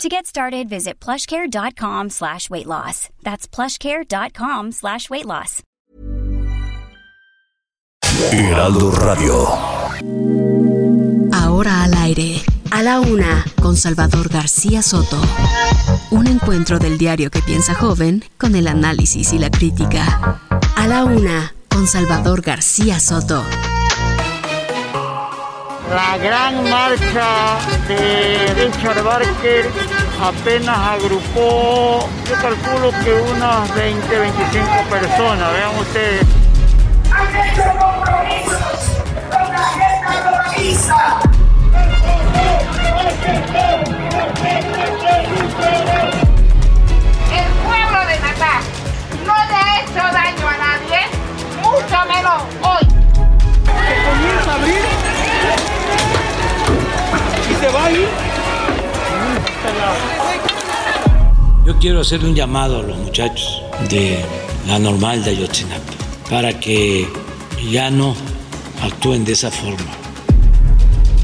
[0.00, 3.08] To get started, visit plushcare.com slash weight loss.
[3.22, 5.62] That's plushcare.com slash weight loss.
[8.32, 9.48] Heraldo Radio.
[11.32, 12.42] Ahora al aire.
[12.70, 15.20] A la una, con Salvador García Soto.
[16.10, 20.40] Un encuentro del diario que piensa joven con el análisis y la crítica.
[20.74, 23.44] A la una, con Salvador García Soto.
[25.90, 29.70] La gran marcha de Richard Barker
[30.22, 36.26] apenas agrupó, yo calculo que unas 20, 25 personas, vean ustedes.
[37.12, 41.20] Han hecho compromisos con la agenda globaliza.
[47.32, 48.62] El pueblo de Natal
[49.26, 51.00] no le ha hecho daño a nadie,
[51.60, 52.84] mucho menos hoy.
[54.06, 55.01] comienza a abrir
[61.64, 64.24] Yo quiero hacerle un llamado a los muchachos de
[64.66, 65.92] la normal de Ayotzinapa
[66.28, 67.08] para que
[67.70, 68.16] ya no
[68.82, 69.90] actúen de esa forma.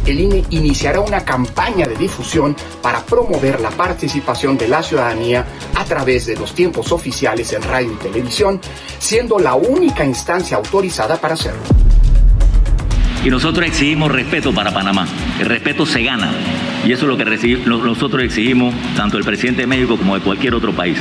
[0.07, 5.85] el INE iniciará una campaña de difusión para promover la participación de la ciudadanía a
[5.85, 8.61] través de los tiempos oficiales en radio y televisión,
[8.99, 11.61] siendo la única instancia autorizada para hacerlo.
[13.25, 15.07] Y nosotros exigimos respeto para Panamá.
[15.41, 16.31] El respeto se gana.
[16.85, 17.25] Y eso es lo que
[17.67, 20.99] nosotros exigimos tanto del presidente de México como de cualquier otro país.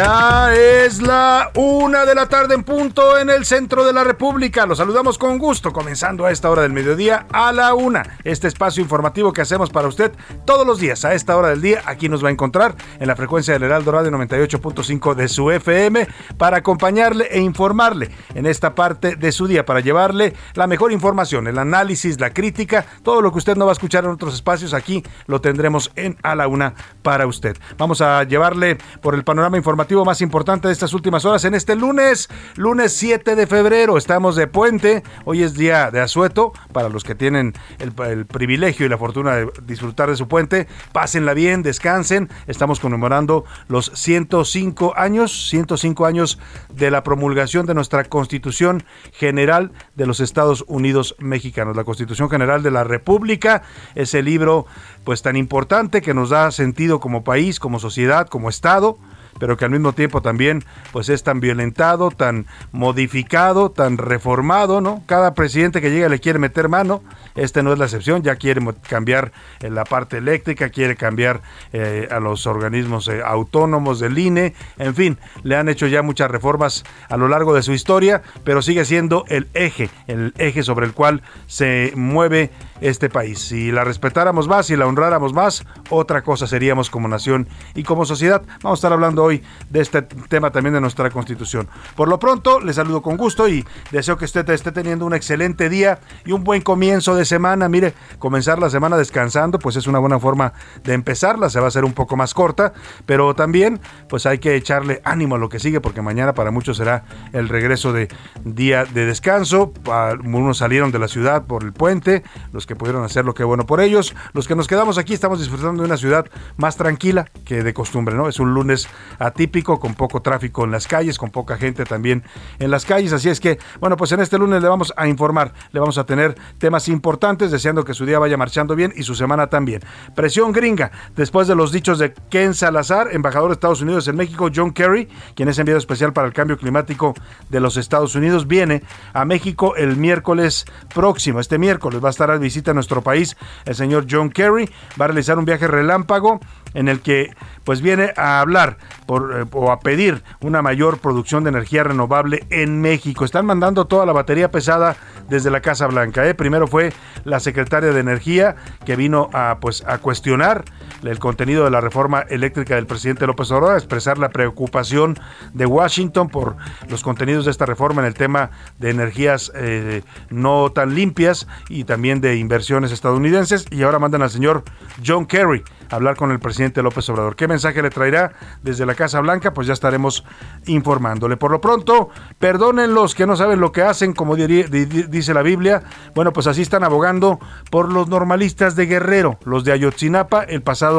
[0.00, 0.69] Ya
[1.02, 4.66] la una de la tarde en punto en el centro de la República.
[4.66, 8.18] Los saludamos con gusto, comenzando a esta hora del mediodía a la una.
[8.24, 10.12] Este espacio informativo que hacemos para usted
[10.44, 11.82] todos los días a esta hora del día.
[11.86, 16.08] Aquí nos va a encontrar en la frecuencia del Heraldo Radio 98.5 de su FM
[16.36, 21.46] para acompañarle e informarle en esta parte de su día, para llevarle la mejor información,
[21.46, 24.74] el análisis, la crítica, todo lo que usted no va a escuchar en otros espacios.
[24.74, 27.56] Aquí lo tendremos en a la una para usted.
[27.78, 31.76] Vamos a llevarle por el panorama informativo más importante de estas últimas horas en este
[31.76, 33.96] lunes, lunes 7 de febrero.
[33.96, 35.04] Estamos de puente.
[35.24, 39.36] Hoy es día de asueto para los que tienen el, el privilegio y la fortuna
[39.36, 40.66] de disfrutar de su puente.
[40.90, 42.28] Pásenla bien, descansen.
[42.48, 46.40] Estamos conmemorando los 105 años, 105 años
[46.74, 51.76] de la promulgación de nuestra Constitución General de los Estados Unidos Mexicanos.
[51.76, 53.62] La Constitución General de la República,
[53.94, 54.66] ese libro
[55.04, 58.98] pues tan importante que nos da sentido como país, como sociedad, como Estado
[59.40, 60.62] pero que al mismo tiempo también
[60.92, 65.02] pues es tan violentado, tan modificado, tan reformado, ¿no?
[65.06, 67.02] Cada presidente que llega le quiere meter mano,
[67.34, 71.40] este no es la excepción, ya quiere cambiar eh, la parte eléctrica, quiere cambiar
[71.72, 76.30] eh, a los organismos eh, autónomos del INE, en fin, le han hecho ya muchas
[76.30, 80.84] reformas a lo largo de su historia, pero sigue siendo el eje, el eje sobre
[80.84, 82.50] el cual se mueve
[82.80, 83.38] este país.
[83.38, 88.04] Si la respetáramos más, si la honráramos más, otra cosa seríamos como nación y como
[88.04, 88.42] sociedad.
[88.62, 91.68] Vamos a estar hablando hoy de este tema también de nuestra constitución.
[91.96, 95.68] Por lo pronto, les saludo con gusto y deseo que usted esté teniendo un excelente
[95.68, 97.68] día y un buen comienzo de semana.
[97.68, 100.52] Mire, comenzar la semana descansando, pues es una buena forma
[100.84, 101.50] de empezarla.
[101.50, 102.72] Se va a hacer un poco más corta,
[103.06, 106.76] pero también, pues hay que echarle ánimo a lo que sigue, porque mañana para muchos
[106.76, 108.08] será el regreso de
[108.44, 109.72] día de descanso.
[109.72, 113.66] Pa- Unos salieron de la ciudad por el puente, los que pudieron hacerlo, qué bueno
[113.66, 114.14] por ellos.
[114.32, 118.14] Los que nos quedamos aquí estamos disfrutando de una ciudad más tranquila que de costumbre,
[118.14, 118.28] ¿no?
[118.28, 118.88] Es un lunes
[119.20, 122.24] atípico, con poco tráfico en las calles, con poca gente también
[122.58, 123.12] en las calles.
[123.12, 126.04] Así es que, bueno, pues en este lunes le vamos a informar, le vamos a
[126.04, 129.82] tener temas importantes, deseando que su día vaya marchando bien y su semana también.
[130.16, 134.48] Presión gringa, después de los dichos de Ken Salazar, embajador de Estados Unidos en México,
[134.52, 137.14] John Kerry, quien es enviado especial para el cambio climático
[137.48, 138.82] de los Estados Unidos, viene
[139.12, 141.40] a México el miércoles próximo.
[141.40, 144.68] Este miércoles va a estar a visita a nuestro país el señor John Kerry,
[145.00, 146.40] va a realizar un viaje relámpago
[146.74, 147.30] en el que
[147.64, 152.44] pues viene a hablar por, eh, o a pedir una mayor producción de energía renovable
[152.50, 153.24] en México.
[153.24, 154.96] Están mandando toda la batería pesada
[155.28, 156.26] desde la Casa Blanca.
[156.26, 156.34] ¿eh?
[156.34, 156.92] Primero fue
[157.24, 160.64] la secretaria de Energía que vino a, pues, a cuestionar
[161.02, 165.18] el contenido de la reforma eléctrica del presidente López Obrador, expresar la preocupación
[165.54, 166.56] de Washington por
[166.88, 171.84] los contenidos de esta reforma en el tema de energías eh, no tan limpias y
[171.84, 173.66] también de inversiones estadounidenses.
[173.70, 174.64] Y ahora mandan al señor
[175.04, 177.36] John Kerry a hablar con el presidente López Obrador.
[177.36, 178.32] ¿Qué mensaje le traerá
[178.62, 179.52] desde la Casa Blanca?
[179.54, 180.24] Pues ya estaremos
[180.66, 181.36] informándole.
[181.36, 185.82] Por lo pronto, perdonen los que no saben lo que hacen, como dice la Biblia.
[186.14, 187.38] Bueno, pues así están abogando
[187.70, 190.42] por los normalistas de Guerrero, los de Ayotzinapa.
[190.42, 190.89] El pasado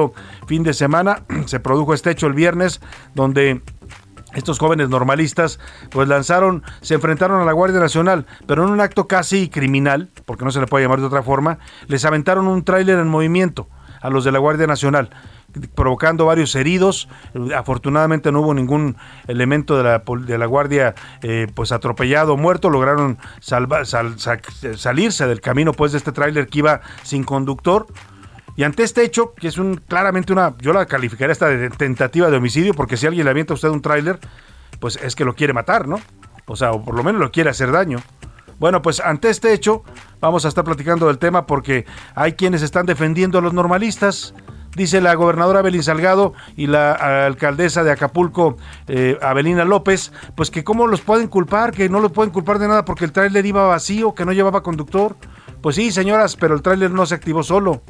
[0.47, 2.81] fin de semana se produjo este hecho el viernes,
[3.15, 3.61] donde
[4.33, 5.59] estos jóvenes normalistas
[5.89, 10.45] pues lanzaron, se enfrentaron a la Guardia Nacional, pero en un acto casi criminal, porque
[10.45, 13.67] no se le puede llamar de otra forma, les aventaron un tráiler en movimiento
[14.01, 15.09] a los de la Guardia Nacional
[15.75, 17.07] provocando varios heridos.
[17.55, 18.97] Afortunadamente no hubo ningún
[19.27, 22.69] elemento de la, de la Guardia eh, pues atropellado o muerto.
[22.69, 27.87] Lograron salirse del camino pues de este tráiler que iba sin conductor.
[28.55, 32.29] Y ante este hecho, que es un claramente una, yo la calificaría esta de tentativa
[32.29, 34.19] de homicidio, porque si alguien le avienta a usted un tráiler,
[34.79, 35.99] pues es que lo quiere matar, ¿no?
[36.45, 37.99] O sea, o por lo menos lo quiere hacer daño.
[38.59, 39.83] Bueno, pues ante este hecho,
[40.19, 44.35] vamos a estar platicando del tema porque hay quienes están defendiendo a los normalistas.
[44.75, 48.57] Dice la gobernadora Belín Salgado y la alcaldesa de Acapulco,
[48.87, 52.67] eh, Abelina López, pues que cómo los pueden culpar, que no los pueden culpar de
[52.67, 55.17] nada porque el tráiler iba vacío, que no llevaba conductor.
[55.61, 57.81] Pues sí, señoras, pero el tráiler no se activó solo.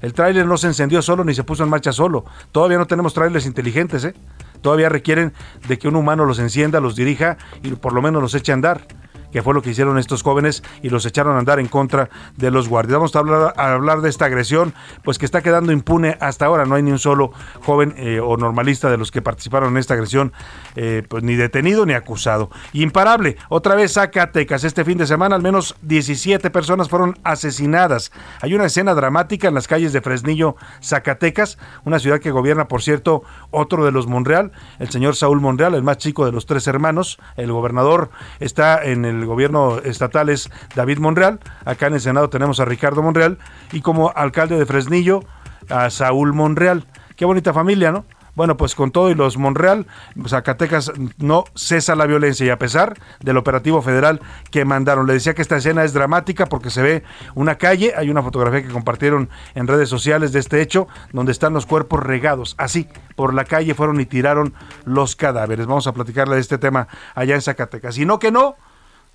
[0.00, 2.24] El tráiler no se encendió solo ni se puso en marcha solo.
[2.52, 4.14] Todavía no tenemos tráilers inteligentes, ¿eh?
[4.60, 5.32] Todavía requieren
[5.68, 8.54] de que un humano los encienda, los dirija y por lo menos los eche a
[8.54, 8.86] andar
[9.32, 12.50] que fue lo que hicieron estos jóvenes y los echaron a andar en contra de
[12.50, 12.98] los guardias.
[12.98, 16.64] Vamos a hablar, a hablar de esta agresión, pues que está quedando impune hasta ahora.
[16.64, 17.32] No hay ni un solo
[17.62, 20.32] joven eh, o normalista de los que participaron en esta agresión,
[20.76, 22.50] eh, pues ni detenido ni acusado.
[22.72, 24.64] Imparable, otra vez Zacatecas.
[24.64, 28.12] Este fin de semana al menos 17 personas fueron asesinadas.
[28.40, 32.82] Hay una escena dramática en las calles de Fresnillo, Zacatecas, una ciudad que gobierna, por
[32.82, 36.66] cierto, otro de los Monreal, el señor Saúl Monreal, el más chico de los tres
[36.66, 37.18] hermanos.
[37.36, 38.10] El gobernador
[38.40, 42.64] está en el el gobierno estatal es David Monreal, acá en el Senado tenemos a
[42.64, 43.38] Ricardo Monreal
[43.72, 45.20] y como alcalde de Fresnillo
[45.68, 46.86] a Saúl Monreal.
[47.16, 48.04] Qué bonita familia, ¿no?
[48.38, 49.88] Bueno, pues con todo y los Monreal,
[50.24, 54.20] Zacatecas no cesa la violencia y a pesar del operativo federal
[54.52, 55.08] que mandaron.
[55.08, 57.02] Le decía que esta escena es dramática porque se ve
[57.34, 61.52] una calle, hay una fotografía que compartieron en redes sociales de este hecho, donde están
[61.52, 62.86] los cuerpos regados, así,
[63.16, 64.54] por la calle fueron y tiraron
[64.84, 65.66] los cadáveres.
[65.66, 66.86] Vamos a platicarle de este tema
[67.16, 67.98] allá en Zacatecas.
[67.98, 68.54] Y no que no,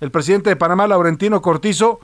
[0.04, 1.98] el presidente de Panamá, Laurentino Cortizo,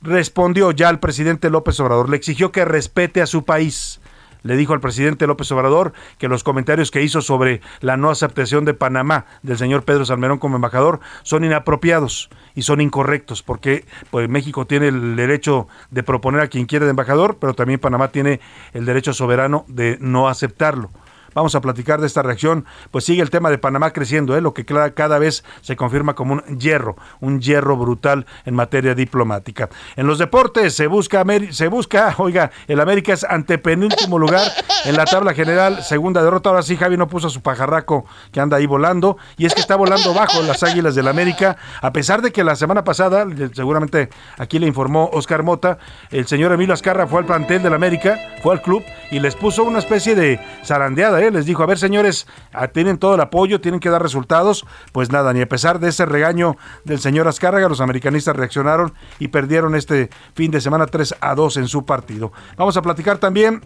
[0.00, 4.00] respondió ya al presidente López Obrador, le exigió que respete a su país.
[4.42, 8.64] Le dijo al presidente López Obrador que los comentarios que hizo sobre la no aceptación
[8.64, 14.28] de Panamá del señor Pedro Salmerón como embajador son inapropiados y son incorrectos, porque pues,
[14.28, 18.40] México tiene el derecho de proponer a quien quiere de embajador, pero también Panamá tiene
[18.72, 20.90] el derecho soberano de no aceptarlo.
[21.34, 22.64] Vamos a platicar de esta reacción.
[22.90, 24.40] Pues sigue el tema de Panamá creciendo, ¿eh?
[24.40, 29.68] lo que cada vez se confirma como un hierro, un hierro brutal en materia diplomática.
[29.96, 34.46] En los deportes se busca, se busca, oiga, el América es antepenúltimo lugar
[34.84, 36.50] en la tabla general, segunda derrota.
[36.50, 39.76] Ahora sí, Javi no puso su pajarraco que anda ahí volando, y es que está
[39.76, 44.58] volando bajo las águilas del América, a pesar de que la semana pasada, seguramente aquí
[44.58, 45.78] le informó Oscar Mota,
[46.10, 49.64] el señor Emilio Azcarra fue al plantel del América, fue al club y les puso
[49.64, 51.23] una especie de zarandeada, ¿eh?
[51.32, 54.66] Les dijo, a ver señores, ah, tienen todo el apoyo, tienen que dar resultados.
[54.92, 59.28] Pues nada, ni a pesar de ese regaño del señor Azcárraga, los americanistas reaccionaron y
[59.28, 62.32] perdieron este fin de semana 3 a 2 en su partido.
[62.56, 63.60] Vamos a platicar también...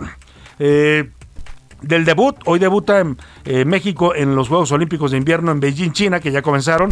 [0.58, 1.10] Eh,
[1.80, 2.34] del debut.
[2.44, 6.32] Hoy debuta en eh, México en los Juegos Olímpicos de Invierno en Beijing, China, que
[6.32, 6.90] ya comenzaron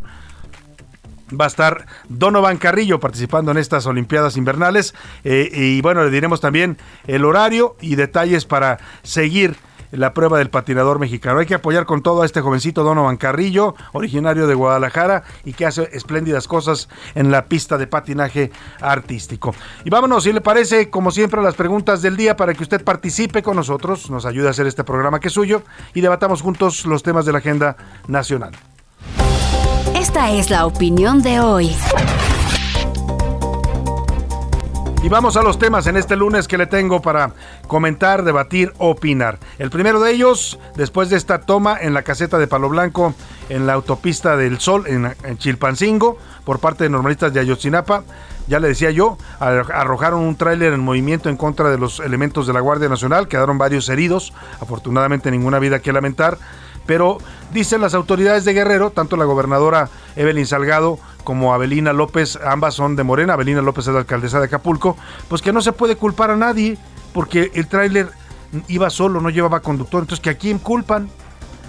[1.29, 4.95] va a estar Donovan Carrillo participando en estas Olimpiadas Invernales.
[5.25, 9.57] Eh, y bueno, le diremos también el horario y detalles para seguir
[9.91, 11.41] la prueba del patinador mexicano.
[11.41, 15.67] Hay que apoyar con todo a este jovencito Donovan Carrillo, originario de Guadalajara y que
[15.67, 18.51] hace espléndidas cosas en la pista de patinaje
[18.81, 19.55] artístico.
[19.85, 23.43] Y vámonos, si le parece, como siempre, las preguntas del día para que usted participe
[23.43, 25.63] con nosotros, nos ayude a hacer este programa que es suyo
[25.95, 27.77] y debatamos juntos los temas de la agenda
[28.09, 28.53] nacional.
[29.95, 31.75] Esta es la opinión de hoy.
[35.03, 37.33] Y vamos a los temas en este lunes que le tengo para
[37.69, 39.39] comentar, debatir, opinar.
[39.59, 43.15] El primero de ellos, después de esta toma en la caseta de Palo Blanco,
[43.49, 48.03] en la autopista del Sol, en, Chilpancingo, por parte de normalistas de Ayotzinapa,
[48.49, 52.53] ya le decía yo, arrojaron un tráiler en movimiento en contra de los elementos de
[52.53, 56.39] la Guardia Nacional, quedaron varios heridos, afortunadamente ninguna vida que lamentar,
[56.87, 57.19] pero
[57.53, 62.97] dicen las autoridades de Guerrero, tanto la gobernadora Evelyn Salgado como Abelina López, ambas son
[62.97, 64.97] de Morena, Abelina López es la alcaldesa de Acapulco,
[65.29, 66.79] pues que no se puede culpar a nadie
[67.13, 68.11] porque el tráiler
[68.69, 71.09] iba solo, no llevaba conductor, entonces que a quién culpan.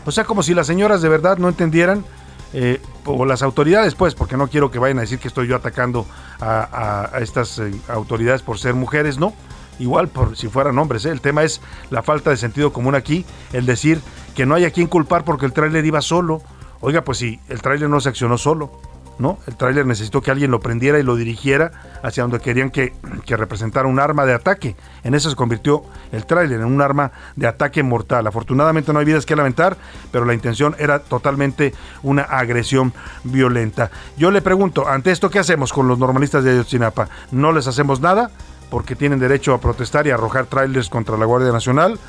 [0.06, 2.06] O sea, como si las señoras de verdad no entendieran,
[2.54, 5.56] eh, o las autoridades, pues, porque no quiero que vayan a decir que estoy yo
[5.56, 6.06] atacando
[6.40, 9.34] a, estas eh, autoridades por ser mujeres, no.
[9.80, 11.12] Igual por si fueran hombres, ¿eh?
[11.12, 14.02] el tema es la falta de sentido común aquí, el decir
[14.36, 16.42] que no hay a quien culpar porque el tráiler iba solo.
[16.80, 18.72] Oiga, pues si el tráiler no se accionó solo,
[19.20, 19.40] ¿no?
[19.48, 21.72] El tráiler necesitó que alguien lo prendiera y lo dirigiera
[22.04, 22.94] hacia donde querían que,
[23.28, 24.76] representara un arma de ataque.
[25.04, 28.28] En eso se convirtió el tráiler, en un arma de ataque mortal.
[28.28, 29.78] Afortunadamente no hay vidas que lamentar,
[30.12, 32.94] pero la intención era totalmente una agresión
[33.24, 33.92] violenta.
[34.18, 37.10] Yo le pregunto, ante esto, ¿qué hacemos con los normalistas de Ayotzinapa?
[37.32, 38.32] ¿No les hacemos nada?
[38.70, 42.00] Porque tienen derecho a protestar y arrojar trailers contra la Guardia Nacional.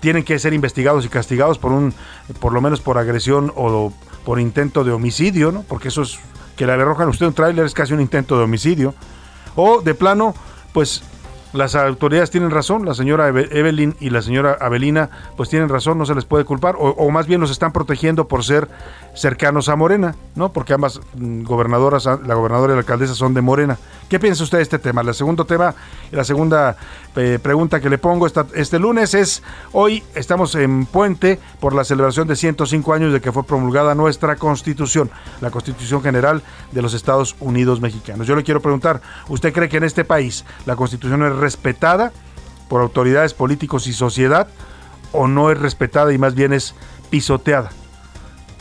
[0.00, 1.94] Tienen que ser investigados y castigados por un,
[2.40, 3.92] por lo menos por agresión o
[4.24, 5.62] por intento de homicidio, ¿no?
[5.62, 6.18] Porque eso es
[6.56, 8.94] que le arrojan a usted un tráiler es casi un intento de homicidio.
[9.54, 10.34] O de plano,
[10.72, 11.02] pues
[11.56, 16.06] las autoridades tienen razón, la señora Evelyn y la señora Avelina pues tienen razón, no
[16.06, 18.68] se les puede culpar, o, más bien los están protegiendo por ser
[19.14, 20.52] cercanos a Morena, ¿no?
[20.52, 23.78] Porque ambas mm, gobernadoras, la gobernadora y la alcaldesa son de Morena.
[24.08, 25.00] ¿Qué piensa usted de este tema?
[25.00, 25.74] El segundo tema,
[26.12, 26.76] la segunda
[27.16, 29.42] eh, pregunta que le pongo este lunes es,
[29.72, 34.36] hoy estamos en puente por la celebración de 105 años de que fue promulgada nuestra
[34.36, 36.42] constitución, la constitución general
[36.72, 38.26] de los Estados Unidos mexicanos.
[38.26, 42.12] Yo le quiero preguntar, ¿usted cree que en este país la constitución es respetada
[42.68, 44.48] por autoridades políticos y sociedad
[45.12, 46.74] o no es respetada y más bien es
[47.10, 47.70] pisoteada?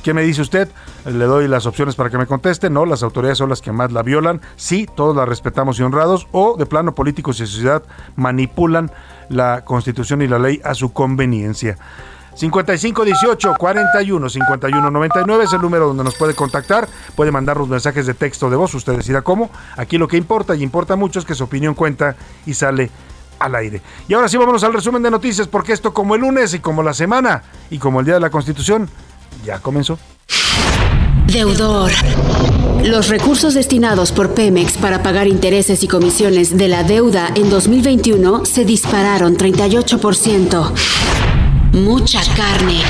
[0.05, 0.69] ¿Qué me dice usted?
[1.05, 2.69] Le doy las opciones para que me conteste.
[2.69, 4.39] No, las autoridades son las que más la violan.
[4.55, 6.27] Sí, todos la respetamos y honrados.
[6.31, 7.81] O de plano políticos y sociedad
[8.15, 8.91] manipulan
[9.29, 11.79] la constitución y la ley a su conveniencia.
[12.35, 16.87] 5518 41 51 99 es el número donde nos puede contactar.
[17.15, 19.49] Puede mandarnos mensajes de texto de voz, usted decida cómo.
[19.75, 22.91] Aquí lo que importa y importa mucho es que su opinión cuenta y sale
[23.39, 23.81] al aire.
[24.07, 26.83] Y ahora sí, vámonos al resumen de noticias, porque esto, como el lunes y como
[26.83, 28.87] la semana y como el día de la Constitución,
[29.43, 29.97] ya comenzó.
[31.27, 31.91] Deudor.
[32.83, 38.45] Los recursos destinados por Pemex para pagar intereses y comisiones de la deuda en 2021
[38.45, 40.71] se dispararon 38%.
[41.73, 42.81] Mucha carne.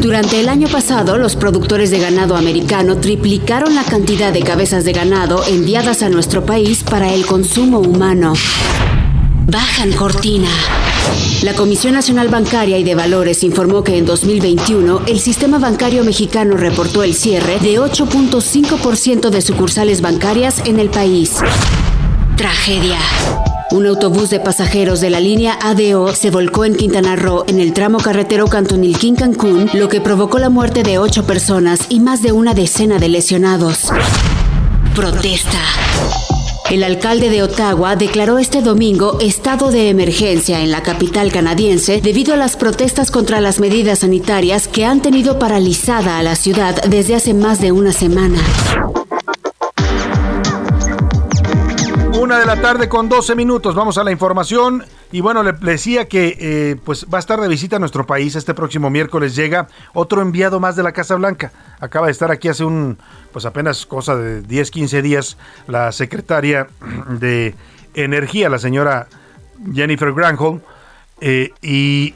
[0.00, 4.92] Durante el año pasado, los productores de ganado americano triplicaron la cantidad de cabezas de
[4.92, 8.34] ganado enviadas a nuestro país para el consumo humano.
[9.46, 10.50] Bajan cortina.
[11.42, 16.56] La Comisión Nacional Bancaria y de Valores informó que en 2021 el sistema bancario mexicano
[16.56, 21.36] reportó el cierre de 8.5% de sucursales bancarias en el país.
[22.36, 22.98] Tragedia.
[23.72, 27.72] Un autobús de pasajeros de la línea ADO se volcó en Quintana Roo en el
[27.72, 32.52] tramo carretero Cantonilquín-Cancún, lo que provocó la muerte de ocho personas y más de una
[32.52, 33.90] decena de lesionados.
[34.94, 35.58] Protesta.
[36.72, 42.32] El alcalde de Ottawa declaró este domingo estado de emergencia en la capital canadiense debido
[42.32, 47.14] a las protestas contra las medidas sanitarias que han tenido paralizada a la ciudad desde
[47.14, 48.42] hace más de una semana.
[52.38, 53.74] De la tarde con 12 minutos.
[53.74, 54.84] Vamos a la información.
[55.12, 58.34] Y bueno, le, decía que eh, pues va a estar de visita a nuestro país.
[58.36, 61.52] Este próximo miércoles llega otro enviado más de la Casa Blanca.
[61.78, 62.96] Acaba de estar aquí hace un,
[63.32, 65.36] pues apenas cosa de 10, 15 días,
[65.66, 66.68] la secretaria
[67.06, 67.54] de
[67.92, 69.08] Energía, la señora
[69.74, 70.62] Jennifer Granholm.
[71.20, 72.14] Eh, y,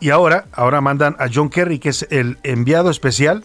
[0.00, 3.44] y ahora, ahora mandan a John Kerry, que es el enviado especial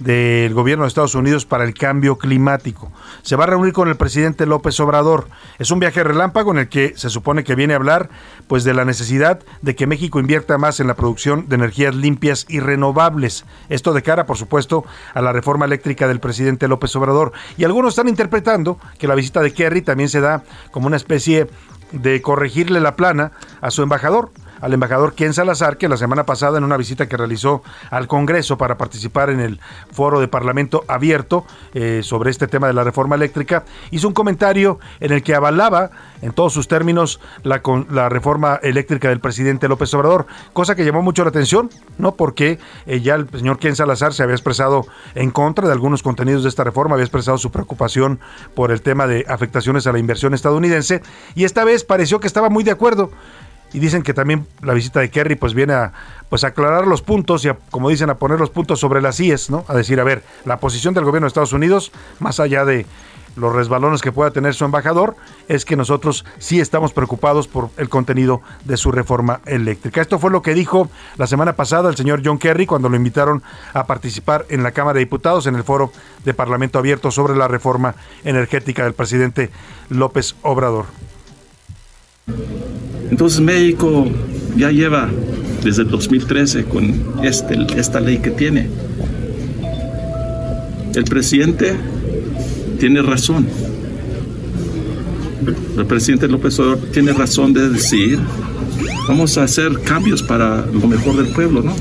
[0.00, 2.90] del gobierno de Estados Unidos para el cambio climático.
[3.22, 5.28] Se va a reunir con el presidente López Obrador.
[5.58, 8.10] Es un viaje relámpago en el que se supone que viene a hablar
[8.46, 12.46] pues de la necesidad de que México invierta más en la producción de energías limpias
[12.48, 13.44] y renovables.
[13.68, 17.32] Esto de cara, por supuesto, a la reforma eléctrica del presidente López Obrador.
[17.56, 21.48] Y algunos están interpretando que la visita de Kerry también se da como una especie
[21.92, 26.58] de corregirle la plana a su embajador al embajador Ken Salazar, que la semana pasada
[26.58, 29.60] en una visita que realizó al Congreso para participar en el
[29.90, 34.78] foro de Parlamento abierto eh, sobre este tema de la reforma eléctrica, hizo un comentario
[35.00, 35.90] en el que avalaba
[36.22, 41.02] en todos sus términos la, la reforma eléctrica del presidente López Obrador, cosa que llamó
[41.02, 42.14] mucho la atención, ¿no?
[42.14, 46.42] Porque eh, ya el señor Ken Salazar se había expresado en contra de algunos contenidos
[46.42, 48.20] de esta reforma, había expresado su preocupación
[48.54, 51.02] por el tema de afectaciones a la inversión estadounidense
[51.34, 53.10] y esta vez pareció que estaba muy de acuerdo
[53.72, 55.92] y dicen que también la visita de Kerry pues viene a
[56.28, 59.64] pues aclarar los puntos y como dicen a poner los puntos sobre las IES, ¿no?
[59.68, 62.86] A decir, a ver, la posición del gobierno de Estados Unidos más allá de
[63.38, 65.16] los resbalones que pueda tener su embajador,
[65.48, 70.00] es que nosotros sí estamos preocupados por el contenido de su reforma eléctrica.
[70.00, 73.42] Esto fue lo que dijo la semana pasada el señor John Kerry cuando lo invitaron
[73.74, 75.92] a participar en la Cámara de Diputados en el foro
[76.24, 77.94] de Parlamento Abierto sobre la reforma
[78.24, 79.50] energética del presidente
[79.88, 80.86] López Obrador.
[83.10, 84.06] Entonces México
[84.56, 85.08] ya lleva
[85.64, 88.68] desde el 2013 con este, esta ley que tiene.
[90.94, 91.74] El presidente
[92.78, 93.46] tiene razón.
[95.76, 98.18] El presidente López Obrador tiene razón de decir,
[99.06, 101.74] vamos a hacer cambios para lo mejor del pueblo, ¿no?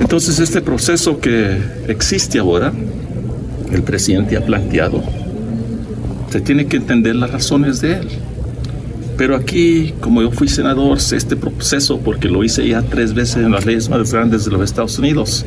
[0.00, 2.72] Entonces este proceso que existe ahora,
[3.70, 5.02] el presidente ha planteado,
[6.30, 8.08] se tiene que entender las razones de él.
[9.18, 13.38] Pero aquí, como yo fui senador, sé este proceso porque lo hice ya tres veces
[13.38, 15.44] en las leyes más grandes de los Estados Unidos.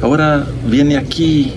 [0.00, 1.52] Ahora viene aquí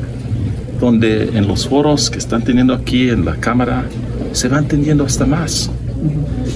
[0.81, 3.85] donde en los foros que están teniendo aquí en la Cámara
[4.33, 5.71] se va entendiendo hasta más.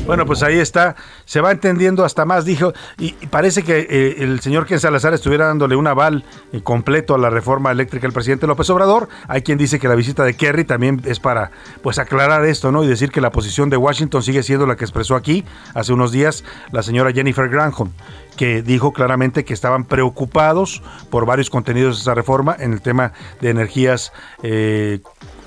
[0.06, 4.40] Bueno, pues ahí está, se va entendiendo hasta más, dijo, y, parece que eh, el
[4.42, 8.48] señor Ken Salazar estuviera dándole un aval eh, completo a la reforma eléctrica del presidente
[8.48, 9.10] López Obrador.
[9.28, 11.52] Hay quien dice que la visita de Kerry también es para
[11.84, 12.84] pues aclarar esto, ¿no?
[12.84, 16.12] Y decir que la posición de Washington sigue siendo la que expresó aquí hace unos
[16.12, 17.92] días la señora Jennifer Granholm
[18.36, 23.14] que dijo claramente que estaban preocupados por varios contenidos de esa reforma en el tema
[23.40, 25.00] de energías eh,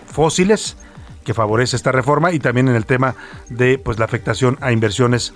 [0.06, 0.76] fósiles
[1.24, 3.14] que favorece esta reforma y también en el tema
[3.48, 5.32] de pues la afectación a inversiones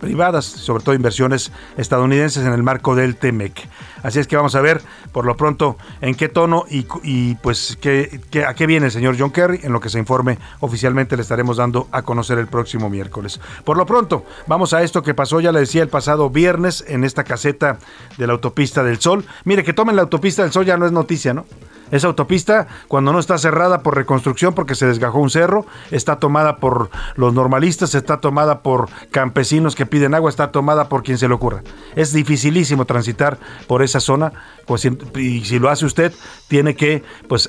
[0.00, 3.68] privadas, sobre todo inversiones estadounidenses en el marco del TEMEC.
[4.02, 4.80] Así es que vamos a ver
[5.12, 9.30] por lo pronto en qué tono y, pues qué, a qué viene el señor John
[9.30, 13.40] Kerry, en lo que se informe oficialmente le estaremos dando a conocer el próximo miércoles.
[13.64, 17.04] Por lo pronto, vamos a esto que pasó, ya le decía el pasado viernes en
[17.04, 17.78] esta caseta
[18.18, 19.24] de la autopista del Sol.
[19.44, 21.46] Mire, que tomen la autopista del Sol ya no es noticia, ¿no?
[21.90, 26.56] Esa autopista, cuando no está cerrada por reconstrucción porque se desgajó un cerro, está tomada
[26.56, 31.28] por los normalistas, está tomada por campesinos que piden agua, está tomada por quien se
[31.28, 31.62] le ocurra.
[31.94, 33.38] Es dificilísimo transitar
[33.68, 34.32] por esa zona
[34.66, 36.12] pues, y si lo hace usted,
[36.48, 37.48] tiene que pues,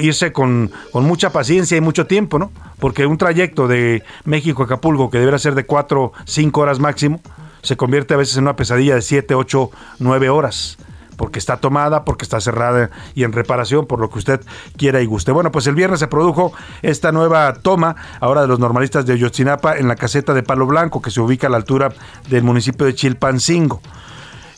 [0.00, 2.50] irse con, con, mucha paciencia y mucho tiempo, ¿no?
[2.80, 7.20] Porque un trayecto de México a Acapulco, que debería ser de 4, 5 horas máximo,
[7.62, 10.78] se convierte a veces en una pesadilla de 7, 8, 9 horas
[11.20, 14.40] porque está tomada, porque está cerrada y en reparación, por lo que usted
[14.78, 15.32] quiera y guste.
[15.32, 19.76] Bueno, pues el viernes se produjo esta nueva toma, ahora de los normalistas de Yotzinapa,
[19.76, 21.92] en la caseta de Palo Blanco, que se ubica a la altura
[22.30, 23.82] del municipio de Chilpancingo.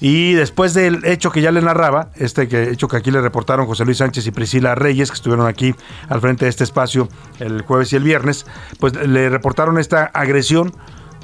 [0.00, 3.66] Y después del hecho que ya le narraba, este que, hecho que aquí le reportaron
[3.66, 5.74] José Luis Sánchez y Priscila Reyes, que estuvieron aquí
[6.08, 7.08] al frente de este espacio
[7.40, 8.46] el jueves y el viernes,
[8.78, 10.72] pues le reportaron esta agresión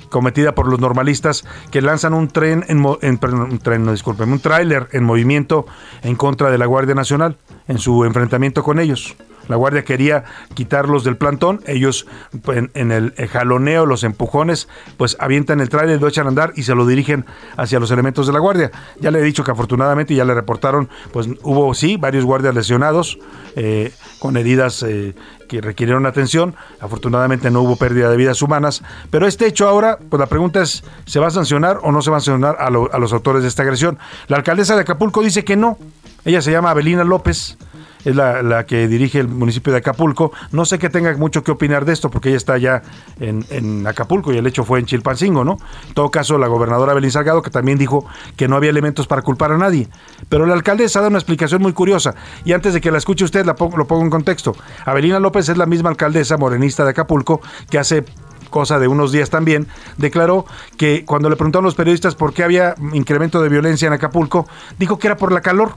[0.09, 3.92] cometida por los normalistas que lanzan un tren, en, tren, no
[4.33, 5.66] un tráiler en movimiento
[6.03, 9.16] en contra de la Guardia Nacional en su enfrentamiento con ellos.
[9.49, 12.07] La guardia quería quitarlos del plantón, ellos
[12.47, 16.75] en, el jaloneo, los empujones, pues avientan el tráiler, lo echan a andar y se
[16.75, 17.25] lo dirigen
[17.57, 18.71] hacia los elementos de la guardia.
[19.01, 23.19] Ya le he dicho que afortunadamente ya le reportaron, pues hubo sí varios guardias lesionados
[23.57, 25.15] eh, con heridas eh,
[25.49, 26.55] que requirieron atención.
[26.81, 28.83] Afortunadamente no hubo pérdida de vidas humanas.
[29.11, 32.11] Pero este hecho ahora, pues la pregunta es, ¿se va a sancionar o no se
[32.11, 33.99] va a sancionar a, a los autores de esta agresión?
[34.29, 35.79] La alcaldesa de Acapulco dice que no.
[36.25, 37.57] Ella se llama Abelina López
[38.05, 40.33] es la, que dirige el municipio de Acapulco.
[40.53, 42.83] No sé que tenga mucho que opinar de esto, porque ella está ya
[43.21, 45.59] en, Acapulco y el hecho fue en Chilpancingo, ¿no?
[45.89, 48.07] En todo caso, la gobernadora Belín Salgado, que también dijo
[48.37, 49.89] que no había elementos para culpar a nadie.
[50.29, 52.15] Pero la alcaldesa da una explicación muy curiosa.
[52.45, 54.55] Y antes de que la escuche usted, la lo pongo en contexto.
[54.85, 58.05] Abelina López es la misma alcaldesa morenista de Acapulco que hace
[58.49, 62.75] cosa de unos días también, declaró que cuando le preguntaron los periodistas por qué había
[62.93, 64.47] incremento de violencia en Acapulco,
[64.79, 65.75] dijo que era por la calor.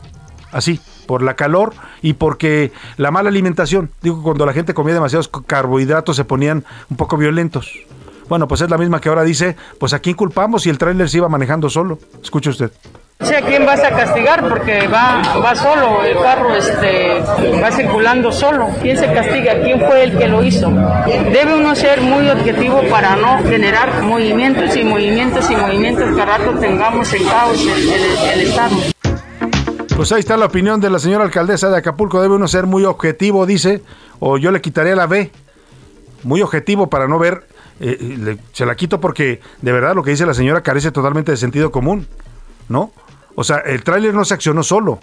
[0.52, 3.92] Así, por la calor y porque la mala alimentación.
[4.02, 7.72] Digo, cuando la gente comía demasiados carbohidratos se ponían un poco violentos.
[8.30, 11.10] Bueno, pues es la misma que ahora dice, pues a quién culpamos si el tráiler
[11.10, 12.00] se iba manejando solo.
[12.24, 12.72] Escuche usted.
[13.20, 17.22] sé a quién vas a castigar porque va, va solo, el carro este,
[17.62, 18.70] va circulando solo.
[18.82, 19.60] ¿Quién se castiga?
[19.62, 20.70] ¿Quién fue el que lo hizo?
[21.34, 26.26] Debe uno ser muy objetivo para no generar movimientos y movimientos y movimientos que a
[26.26, 27.90] rato tengamos en caos el,
[28.34, 28.78] el Estado.
[30.02, 32.20] Pues ahí está la opinión de la señora alcaldesa de Acapulco.
[32.24, 33.84] Debe uno ser muy objetivo, dice,
[34.20, 35.30] o yo le quitaría la B.
[36.24, 37.46] Muy objetivo para no ver,
[37.80, 41.38] eh, se la quito porque de verdad lo que dice la señora carece totalmente de
[41.38, 42.08] sentido común,
[42.68, 42.92] ¿no?
[43.36, 45.00] O sea, el tráiler no se accionó solo.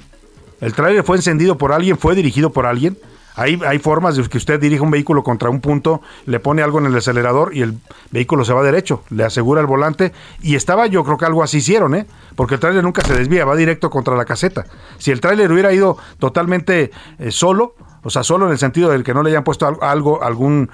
[0.61, 2.99] El tráiler fue encendido por alguien, fue dirigido por alguien.
[3.39, 6.81] Hay, hay formas de que usted dirija un vehículo contra un punto, le pone algo
[6.81, 7.79] en el acelerador y el
[8.11, 10.13] vehículo se va derecho, le asegura el volante.
[10.43, 12.07] Y estaba, yo creo que algo así hicieron, ¿eh?
[12.35, 14.67] Porque el tráiler nunca se desvía, va directo contra la caseta.
[14.99, 19.05] Si el tráiler hubiera ido totalmente eh, solo, o sea, solo en el sentido del
[19.05, 20.69] que no le hayan puesto algo, algún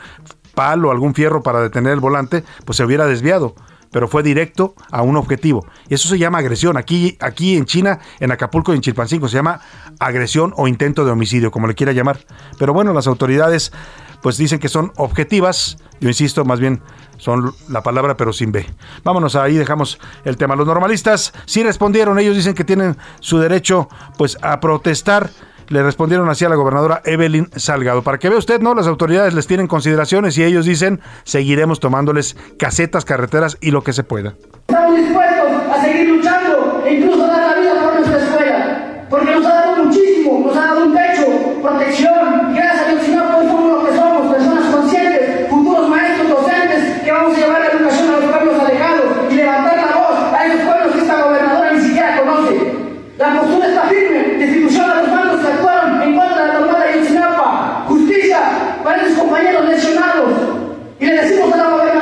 [0.55, 3.55] palo, algún fierro para detener el volante, pues se hubiera desviado
[3.94, 5.64] pero fue directo a un objetivo.
[5.88, 6.76] Y eso se llama agresión.
[6.76, 9.61] Aquí, aquí en China, en Acapulco y en Chilpancingo, se llama
[10.00, 12.18] agresión o intento de homicidio, como le quiera llamar.
[12.59, 13.70] Pero bueno, las autoridades
[14.20, 15.76] pues dicen que son objetivas.
[16.00, 16.83] Yo insisto, más bien
[17.18, 18.66] son la palabra, pero sin B.
[19.04, 20.57] Vámonos, ahí dejamos el tema.
[20.57, 25.30] Los normalistas sí respondieron, ellos dicen que tienen su derecho pues a protestar
[25.68, 28.03] le respondieron así a la gobernadora Evelyn Salgado.
[28.03, 28.74] Para que vea usted, ¿no?
[28.74, 33.92] Las autoridades les tienen consideraciones y ellos dicen, seguiremos tomándoles casetas, carreteras y lo que
[33.92, 34.35] se pueda.
[61.00, 61.93] Y le decimos a la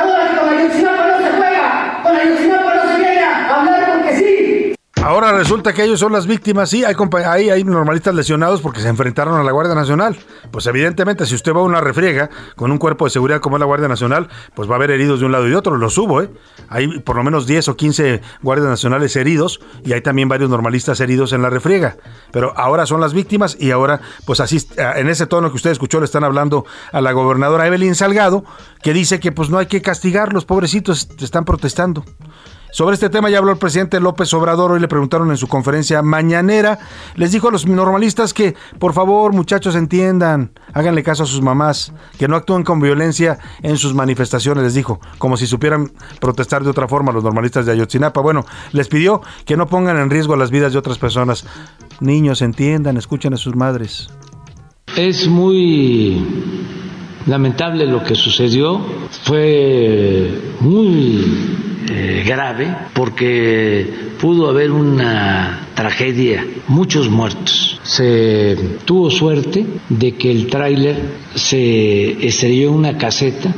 [5.03, 8.87] Ahora resulta que ellos son las víctimas, sí, hay, hay, hay normalistas lesionados porque se
[8.87, 10.15] enfrentaron a la Guardia Nacional.
[10.49, 13.59] Pues evidentemente, si usted va a una refriega con un cuerpo de seguridad como es
[13.59, 15.95] la Guardia Nacional, pues va a haber heridos de un lado y de otro, los
[15.95, 16.29] subo, ¿eh?
[16.69, 21.01] Hay por lo menos 10 o 15 guardias nacionales heridos y hay también varios normalistas
[21.01, 21.97] heridos en la refriega.
[22.31, 25.99] Pero ahora son las víctimas y ahora, pues así, en ese tono que usted escuchó,
[25.99, 28.45] le están hablando a la gobernadora Evelyn Salgado,
[28.81, 32.05] que dice que pues no hay que castigarlos, pobrecitos, están protestando.
[32.73, 36.01] Sobre este tema ya habló el presidente López Obrador, hoy le preguntaron en su conferencia
[36.01, 36.79] mañanera,
[37.15, 41.93] les dijo a los normalistas que por favor muchachos entiendan, háganle caso a sus mamás,
[42.17, 46.71] que no actúen con violencia en sus manifestaciones, les dijo, como si supieran protestar de
[46.71, 48.21] otra forma los normalistas de Ayotzinapa.
[48.21, 51.45] Bueno, les pidió que no pongan en riesgo las vidas de otras personas.
[51.99, 54.09] Niños, entiendan, escuchen a sus madres.
[54.97, 56.25] Es muy
[57.27, 58.81] lamentable lo que sucedió,
[59.25, 63.85] fue muy eh, grave porque
[64.19, 67.79] pudo haber una tragedia, muchos muertos.
[67.83, 70.97] Se tuvo suerte de que el tráiler
[71.35, 73.53] se estrelló en una caseta.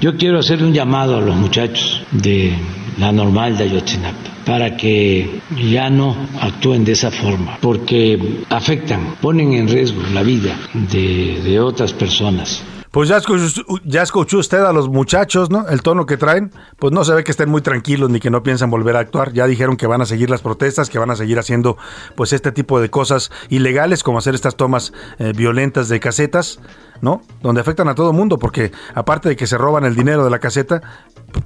[0.00, 2.52] Yo quiero hacerle un llamado a los muchachos de
[2.98, 9.52] la normal de Ayotzinapa para que ya no actúen de esa forma, porque afectan, ponen
[9.52, 12.62] en riesgo la vida de, de otras personas.
[12.98, 15.68] Pues ya escuchó, ya escuchó usted a los muchachos, ¿no?
[15.68, 18.42] El tono que traen, pues no se ve que estén muy tranquilos ni que no
[18.42, 19.32] piensan volver a actuar.
[19.32, 21.76] Ya dijeron que van a seguir las protestas, que van a seguir haciendo
[22.16, 26.58] pues este tipo de cosas ilegales, como hacer estas tomas eh, violentas de casetas.
[27.00, 27.22] ¿No?
[27.42, 30.38] Donde afectan a todo mundo, porque aparte de que se roban el dinero de la
[30.38, 30.82] caseta,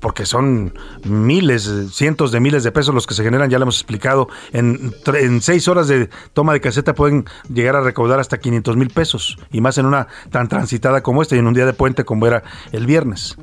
[0.00, 3.76] porque son miles, cientos de miles de pesos los que se generan, ya lo hemos
[3.76, 8.76] explicado, en, en seis horas de toma de caseta pueden llegar a recaudar hasta 500
[8.76, 11.72] mil pesos, y más en una tan transitada como esta y en un día de
[11.72, 13.36] puente como era el viernes.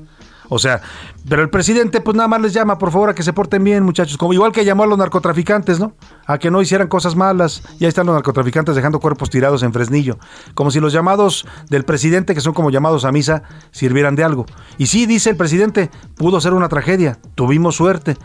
[0.50, 0.82] O sea,
[1.28, 3.84] pero el presidente pues nada más les llama, por favor, a que se porten bien,
[3.84, 4.18] muchachos.
[4.18, 5.94] Como igual que llamó a los narcotraficantes, ¿no?
[6.26, 7.62] A que no hicieran cosas malas.
[7.80, 10.18] Y ahí están los narcotraficantes dejando cuerpos tirados en Fresnillo.
[10.56, 14.46] Como si los llamados del presidente, que son como llamados a misa, sirvieran de algo.
[14.78, 17.20] Y sí, dice el presidente, pudo ser una tragedia.
[17.36, 18.18] Tuvimos suerte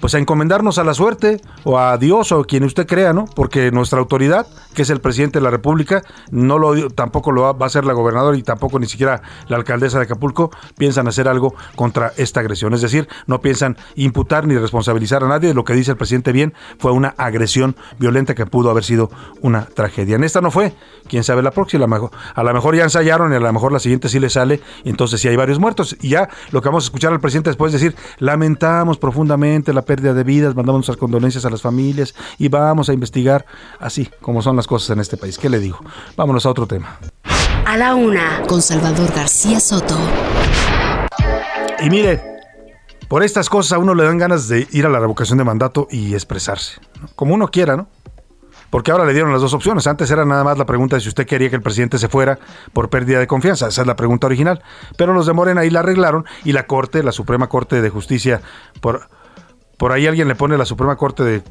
[0.00, 3.24] pues a encomendarnos a la suerte o a Dios o a quien usted crea, ¿no?
[3.26, 7.52] Porque nuestra autoridad, que es el presidente de la República, no lo tampoco lo va,
[7.52, 11.28] va a hacer la gobernadora y tampoco ni siquiera la alcaldesa de Acapulco piensan hacer
[11.28, 15.74] algo contra esta agresión, es decir, no piensan imputar ni responsabilizar a nadie, lo que
[15.74, 20.16] dice el presidente bien fue una agresión violenta que pudo haber sido una tragedia.
[20.16, 20.74] En esta no fue,
[21.08, 21.68] quién sabe la próxima,
[22.34, 25.20] a lo mejor ya ensayaron y a lo mejor la siguiente sí le sale, entonces
[25.20, 25.96] sí hay varios muertos.
[26.00, 29.82] Y ya lo que vamos a escuchar al presidente después es decir, lamentamos profundamente la
[29.88, 33.46] pérdida de vidas, mandamos nuestras condolencias a las familias y vamos a investigar
[33.80, 35.38] así como son las cosas en este país.
[35.38, 35.80] ¿Qué le digo?
[36.14, 36.98] Vámonos a otro tema.
[37.64, 39.96] A la una, con Salvador García Soto.
[41.80, 42.22] Y mire,
[43.08, 45.88] por estas cosas a uno le dan ganas de ir a la revocación de mandato
[45.90, 46.80] y expresarse,
[47.16, 47.88] como uno quiera, ¿no?
[48.70, 49.86] Porque ahora le dieron las dos opciones.
[49.86, 52.38] Antes era nada más la pregunta de si usted quería que el presidente se fuera
[52.74, 53.68] por pérdida de confianza.
[53.68, 54.62] Esa es la pregunta original.
[54.98, 58.42] Pero los de Morena ahí la arreglaron y la Corte, la Suprema Corte de Justicia,
[58.82, 59.08] por,
[59.78, 61.42] por ahí alguien le pone la Suprema Corte de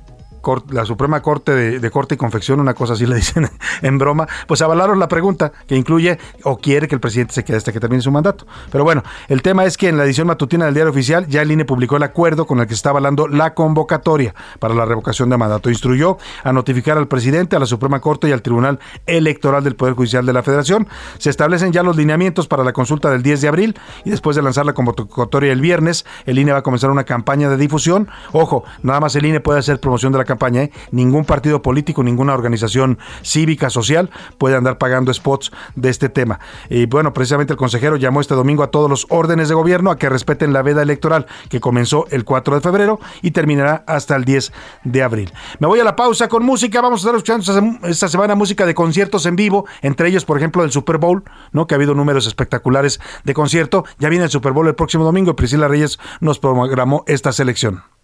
[0.72, 3.50] la Suprema Corte de, Corte y Confección, una cosa así le dicen
[3.82, 7.58] en broma, pues avalaron la pregunta que incluye o quiere que el presidente se quede
[7.58, 8.46] hasta que termine su mandato.
[8.72, 11.52] Pero bueno, el tema es que en la edición matutina del diario oficial ya el
[11.52, 15.38] INE publicó el acuerdo con el que está avalando la convocatoria para la revocación de
[15.38, 15.70] mandato.
[15.70, 19.94] Instruyó a notificar al presidente, a la Suprema Corte y al Tribunal Electoral del Poder
[19.94, 20.88] Judicial de la Federación.
[21.18, 24.42] Se establecen ya los lineamientos para la consulta del 10 de abril y después de
[24.42, 28.08] lanzar la convocatoria el viernes, el INE va a comenzar una campaña de difusión.
[28.32, 30.62] Ojo, nada más el INE puede hacer promoción de la campaña.
[30.64, 30.72] ¿eh?
[30.92, 36.40] Ningún partido político, ninguna organización cívica, social puede andar pagando spots de este tema.
[36.70, 39.98] Y bueno, precisamente el consejero llamó este domingo a todos los órdenes de gobierno a
[39.98, 44.26] que respeten la veda electoral que comenzó el 4 de febrero y terminará hasta el
[44.26, 44.52] 10
[44.84, 45.34] de abril.
[45.60, 46.82] Me voy a la pausa con música.
[46.82, 50.64] Vamos a estar escuchando esta semana música de conciertos en vivo, entre ellos, por ejemplo,
[50.64, 51.68] el Super Bowl, ¿no?
[51.68, 53.86] Que ha habido números espectaculares de concierto.
[54.00, 57.97] Ya viene el Super Bowl el próximo domingo y Priscila Reyes nos programó esta selección.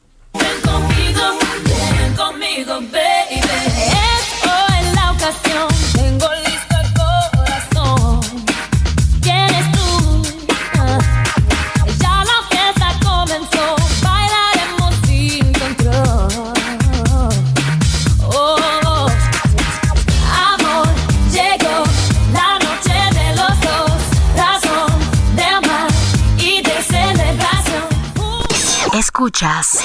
[29.24, 29.80] Escuchas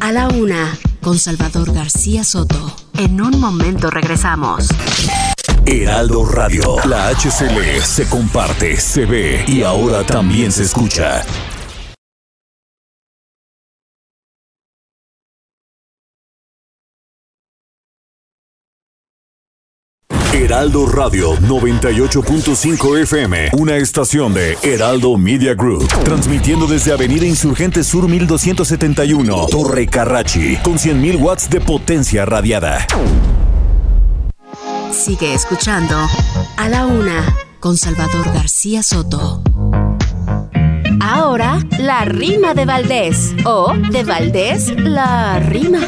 [0.00, 2.74] a la una con Salvador García Soto.
[2.96, 4.68] En un momento regresamos.
[5.66, 11.22] Heraldo Radio, la HCL se comparte, se ve y ahora también se escucha.
[20.52, 28.06] Heraldo Radio 98.5 FM, una estación de Heraldo Media Group, transmitiendo desde Avenida Insurgente Sur
[28.06, 32.86] 1271, Torre Carrachi, con 100.000 watts de potencia radiada.
[34.92, 35.96] Sigue escuchando
[36.58, 39.42] a la una con Salvador García Soto.
[41.00, 45.80] Ahora, la rima de Valdés o de Valdés, la rima.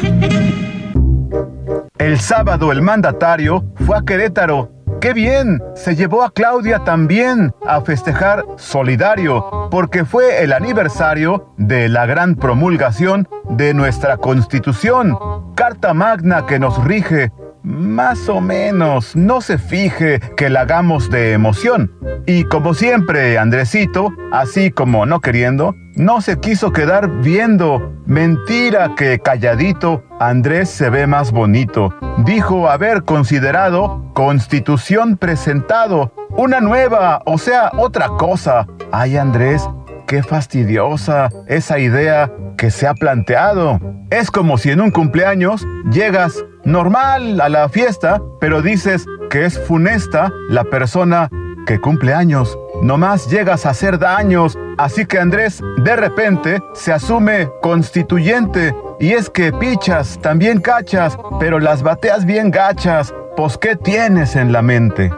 [1.97, 4.69] El sábado el mandatario fue a Querétaro.
[4.99, 5.63] ¡Qué bien!
[5.75, 12.35] Se llevó a Claudia también a festejar solidario, porque fue el aniversario de la gran
[12.35, 15.17] promulgación de nuestra Constitución,
[15.55, 17.31] Carta Magna que nos rige
[17.65, 21.91] más o menos, no se fije que la hagamos de emoción.
[22.27, 27.93] Y como siempre, Andresito, así como no queriendo, no se quiso quedar viendo.
[28.05, 31.93] Mentira que calladito, Andrés se ve más bonito.
[32.19, 38.67] Dijo haber considerado constitución presentado, una nueva, o sea, otra cosa.
[38.91, 39.67] Ay, Andrés,
[40.05, 43.79] qué fastidiosa esa idea que se ha planteado.
[44.11, 49.59] Es como si en un cumpleaños llegas normal a la fiesta, pero dices que es
[49.59, 51.29] funesta la persona
[51.65, 52.57] que cumple años.
[52.81, 54.57] Nomás llegas a hacer daños.
[54.77, 58.75] Así que Andrés de repente se asume constituyente.
[58.99, 63.13] Y es que pichas, también cachas, pero las bateas bien gachas.
[63.35, 65.11] Pues ¿qué tienes en la mente?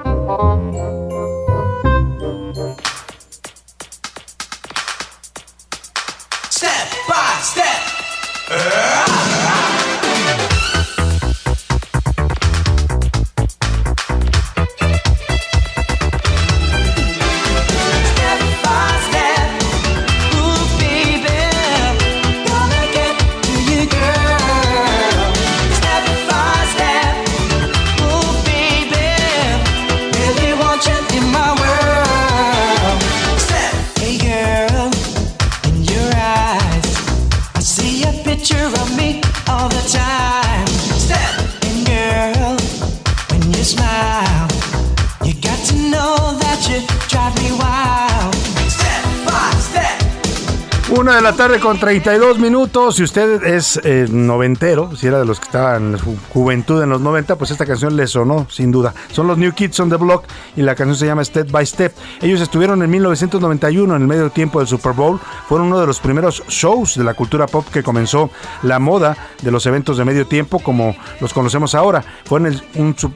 [51.17, 52.95] De la tarde con 32 minutos.
[52.95, 56.89] Si usted es eh, noventero, si era de los que estaban en su juventud en
[56.89, 58.93] los 90, pues esta canción le sonó, sin duda.
[59.12, 60.25] Son los New Kids on the Block
[60.56, 61.93] y la canción se llama Step by Step.
[62.21, 65.19] Ellos estuvieron en 1991, en el medio tiempo del Super Bowl.
[65.49, 68.30] Fueron uno de los primeros shows de la cultura pop que comenzó
[68.63, 72.03] la moda de los eventos de medio tiempo, como los conocemos ahora.
[72.25, 72.62] Fue en el,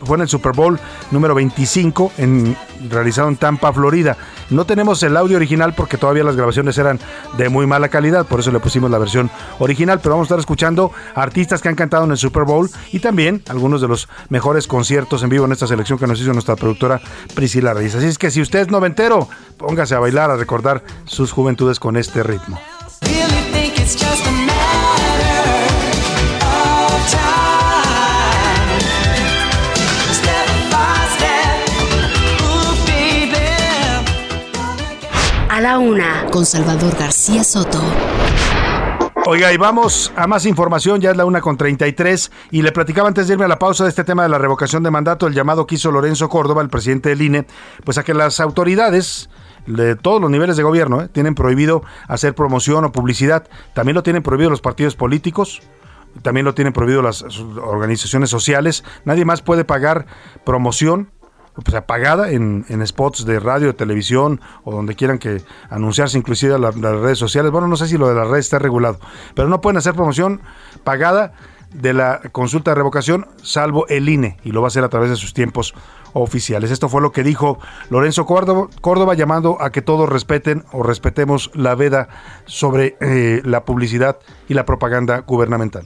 [0.03, 0.79] fue en el Super Bowl
[1.11, 2.57] número 25, en,
[2.89, 4.17] realizado en Tampa, Florida.
[4.49, 6.99] No tenemos el audio original porque todavía las grabaciones eran
[7.37, 10.30] de muy muy mala calidad, por eso le pusimos la versión original, pero vamos a
[10.30, 14.10] estar escuchando artistas que han cantado en el Super Bowl y también algunos de los
[14.30, 16.99] mejores conciertos en vivo en esta selección que nos hizo nuestra productora
[17.36, 17.93] Priscila Reyes.
[17.93, 21.97] Así es que si usted es noventero, póngase a bailar, a recordar sus juventudes con
[21.97, 22.60] este ritmo.
[35.51, 37.80] A la una, con Salvador García Soto.
[39.28, 43.08] Oiga, y vamos a más información, ya es la una con 33, y le platicaba
[43.08, 45.34] antes de irme a la pausa de este tema de la revocación de mandato, el
[45.34, 47.46] llamado que hizo Lorenzo Córdoba, el presidente del INE,
[47.84, 49.30] pues a que las autoridades
[49.67, 54.02] de todos los niveles de gobierno eh, tienen prohibido hacer promoción o publicidad, también lo
[54.02, 55.62] tienen prohibido los partidos políticos,
[56.24, 57.24] también lo tienen prohibido las
[57.62, 60.08] organizaciones sociales, nadie más puede pagar
[60.46, 61.12] promoción
[61.53, 66.75] pues, apagada en, en, spots de radio, televisión o donde quieran que anunciarse, inclusive las
[66.75, 67.51] redes sociales.
[67.51, 68.99] Bueno, no sé si lo de las redes está regulado,
[69.35, 70.41] pero no pueden hacer promoción
[70.83, 71.33] pagada
[71.73, 75.09] de la consulta de revocación, salvo el INE, y lo va a hacer a través
[75.09, 75.73] de sus tiempos
[76.13, 76.71] oficiales.
[76.71, 77.59] Esto fue lo que dijo
[77.89, 82.09] Lorenzo Córdoba, Córdoba llamando a que todos respeten o respetemos la veda
[82.45, 84.17] sobre eh, la publicidad
[84.49, 85.85] y la propaganda gubernamental.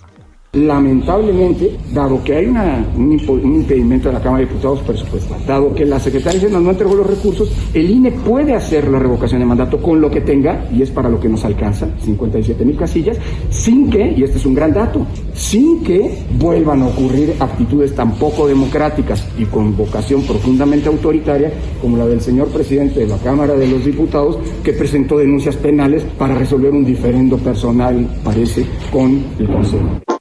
[0.55, 5.99] Lamentablemente, dado que hay un, impedimento de la Cámara de Diputados presupuestal, dado que la
[5.99, 10.09] Secretaría no entregó los recursos, el INE puede hacer la revocación de mandato con lo
[10.09, 13.17] que tenga, y es para lo que nos alcanza, 57 mil casillas,
[13.49, 18.13] sin que, y este es un gran dato, sin que vuelvan a ocurrir actitudes tan
[18.13, 23.55] poco democráticas y con vocación profundamente autoritaria como la del señor presidente de la Cámara
[23.55, 29.47] de los Diputados, que presentó denuncias penales para resolver un diferendo personal, parece, con el
[29.47, 30.14] Consejo.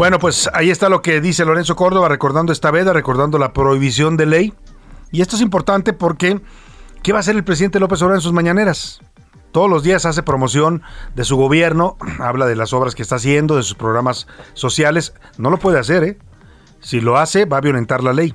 [0.00, 4.16] Bueno, pues ahí está lo que dice Lorenzo Córdoba, recordando esta veda, recordando la prohibición
[4.16, 4.54] de ley.
[5.12, 6.40] Y esto es importante porque,
[7.02, 9.02] ¿qué va a hacer el presidente López Obrador en sus mañaneras?
[9.52, 10.80] Todos los días hace promoción
[11.14, 15.12] de su gobierno, habla de las obras que está haciendo, de sus programas sociales.
[15.36, 16.18] No lo puede hacer, ¿eh?
[16.80, 18.34] Si lo hace, va a violentar la ley.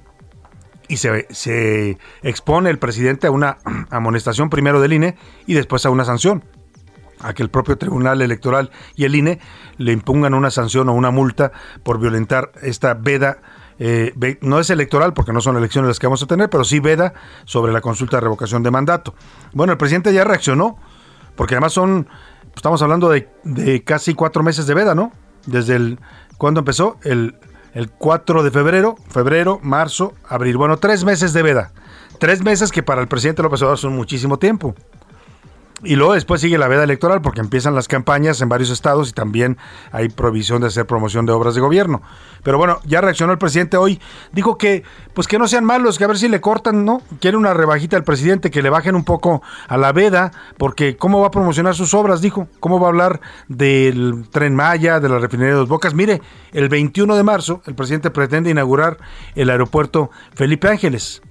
[0.88, 3.58] Y se, se expone el presidente a una
[3.89, 6.43] amonestación primero del INE y después a una sanción
[7.19, 9.39] a que el propio Tribunal Electoral y el INE
[9.78, 11.51] le impongan una sanción o una multa
[11.84, 13.38] por violentar esta veda.
[13.78, 16.80] Eh, no es electoral porque no son elecciones las que vamos a tener, pero sí
[16.80, 17.13] veda
[17.45, 19.15] sobre la consulta de revocación de mandato.
[19.54, 20.78] Bueno, el presidente ya reaccionó,
[21.36, 22.08] porque además son,
[22.56, 25.12] estamos hablando de, casi cuatro meses de veda, ¿no?
[25.45, 25.99] Desde el,
[26.38, 26.97] ¿cuándo empezó?
[27.04, 27.36] El,
[27.73, 30.56] el 4 de febrero, febrero, marzo, abril.
[30.58, 31.73] Bueno, tres meses de veda.
[32.19, 34.73] Tres meses que para el presidente López Obrador son muchísimo tiempo.
[35.86, 39.13] Y luego después sigue la veda electoral porque empiezan las campañas en varios estados y
[39.13, 39.58] también
[39.91, 42.02] hay prohibición de hacer promoción de obras de gobierno.
[42.43, 44.02] Pero bueno, ya reaccionó el presidente hoy.
[44.32, 47.02] Dijo que pues que no sean malos, que a ver si le cortan, ¿no?
[47.19, 51.21] Quiere una rebajita al presidente, que le bajen un poco a la veda, porque ¿cómo
[51.21, 52.21] va a promocionar sus obras?
[52.21, 52.48] Dijo.
[52.60, 55.93] ¿Cómo va a hablar del tren Maya, de la refinería de Dos Bocas?
[55.93, 56.21] Mire,
[56.52, 58.98] el 21 de marzo el presidente pretende inaugurar
[59.36, 61.21] el aeropuerto Felipe Ángeles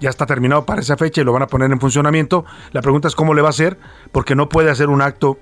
[0.00, 2.44] ya está terminado para esa fecha y lo van a poner en funcionamiento.
[2.72, 3.78] La pregunta es cómo le va a hacer,
[4.12, 5.38] porque no puede hacer un acto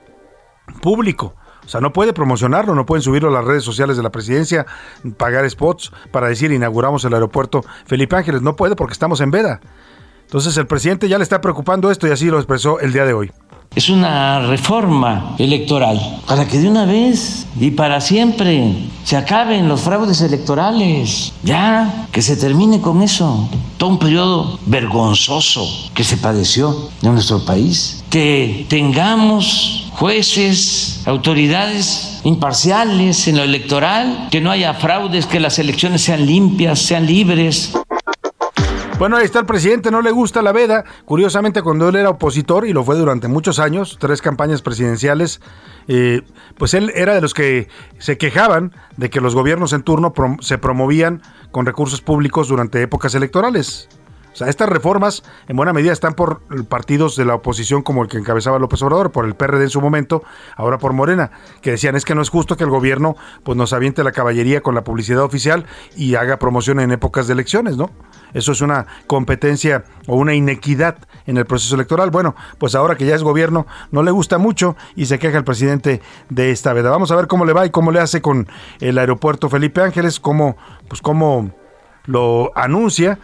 [0.83, 1.35] público.
[1.65, 4.67] O sea, no puede promocionarlo, no pueden subirlo a las redes sociales de la presidencia,
[5.17, 8.43] pagar spots para decir inauguramos el aeropuerto Felipe Ángeles.
[8.43, 9.61] No puede porque estamos en veda.
[10.23, 13.13] Entonces el presidente ya le está preocupando esto y así lo expresó el día de
[13.13, 13.33] hoy.
[13.77, 18.73] Es una reforma electoral para que de una vez y para siempre
[19.05, 21.31] se acaben los fraudes electorales.
[21.43, 23.47] Ya, que se termine con eso.
[23.77, 28.03] Todo un periodo vergonzoso que se padeció en nuestro país.
[28.09, 36.01] Que tengamos jueces, autoridades imparciales en lo electoral, que no haya fraudes, que las elecciones
[36.01, 37.73] sean limpias, sean libres.
[38.99, 40.85] Bueno, ahí está el presidente, no le gusta la veda.
[41.05, 45.43] Curiosamente, cuando él era opositor, y lo fue durante muchos años, tres campañas presidenciales,
[45.87, 46.23] eh,
[46.57, 50.57] pues él era de los que se quejaban de que los gobiernos en turno se
[50.57, 53.87] promovían con recursos públicos durante épocas electorales.
[54.37, 58.11] O sea, estas reformas en buena medida están por partidos de la oposición como el
[58.11, 60.25] que encabezaba López Obrador, por el PRD en su momento,
[60.57, 61.31] ahora por Morena,
[61.63, 64.61] que decían es que no es justo que el gobierno pues nos aviente la caballería
[64.61, 65.65] con la publicidad oficial
[65.97, 67.89] y haga promoción en épocas de elecciones, ¿no?
[68.35, 72.11] Eso es una competencia o una inequidad en el proceso electoral.
[72.11, 75.45] Bueno, pues ahora que ya es gobierno, no le gusta mucho y se queja el
[75.45, 76.91] presidente de esta veda.
[76.91, 78.49] Vamos a ver cómo le va y cómo le hace con
[78.81, 81.53] el aeropuerto Felipe Ángeles, cómo, pues cómo
[82.05, 83.19] lo anuncia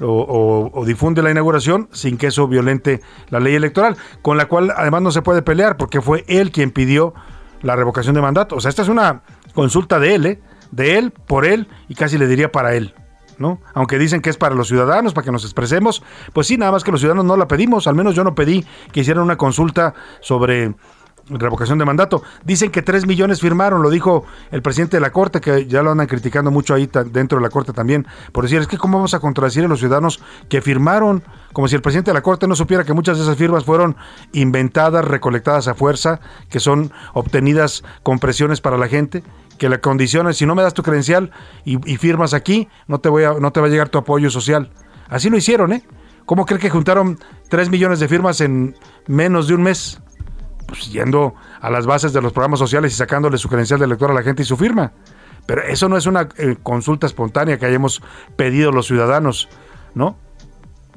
[0.00, 5.02] o, difunde la inauguración sin que eso violente la ley electoral, con la cual además
[5.02, 7.14] no se puede pelear porque fue él quien pidió
[7.62, 8.56] la revocación de mandato.
[8.56, 9.22] O sea, esta es una
[9.54, 10.40] consulta de él, ¿eh?
[10.70, 12.94] de él, por él y casi le diría para él.
[13.38, 13.60] ¿no?
[13.74, 16.02] Aunque dicen que es para los ciudadanos, para que nos expresemos,
[16.32, 18.64] pues sí, nada más que los ciudadanos no la pedimos, al menos yo no pedí
[18.92, 20.74] que hicieran una consulta sobre
[21.38, 22.22] revocación de mandato.
[22.44, 25.90] Dicen que 3 millones firmaron, lo dijo el presidente de la Corte, que ya lo
[25.90, 29.14] andan criticando mucho ahí dentro de la Corte también, por decir, es que cómo vamos
[29.14, 32.56] a contradecir a los ciudadanos que firmaron, como si el presidente de la Corte no
[32.56, 33.96] supiera que muchas de esas firmas fueron
[34.32, 39.22] inventadas, recolectadas a fuerza, que son obtenidas con presiones para la gente,
[39.58, 41.30] que la condición si no me das tu credencial
[41.64, 44.70] y, firmas aquí, no te, voy a, no te va a llegar tu apoyo social.
[45.08, 45.84] Así lo hicieron, ¿eh?
[46.24, 50.00] ¿Cómo cree que juntaron 3 millones de firmas en menos de un mes?
[50.66, 54.10] Pues, yendo a las bases de los programas sociales y sacándole su credencial de elector
[54.10, 54.92] a la gente y su firma.
[55.46, 58.02] Pero eso no es una eh, consulta espontánea que hayamos
[58.36, 59.48] pedido los ciudadanos,
[59.94, 60.16] ¿no?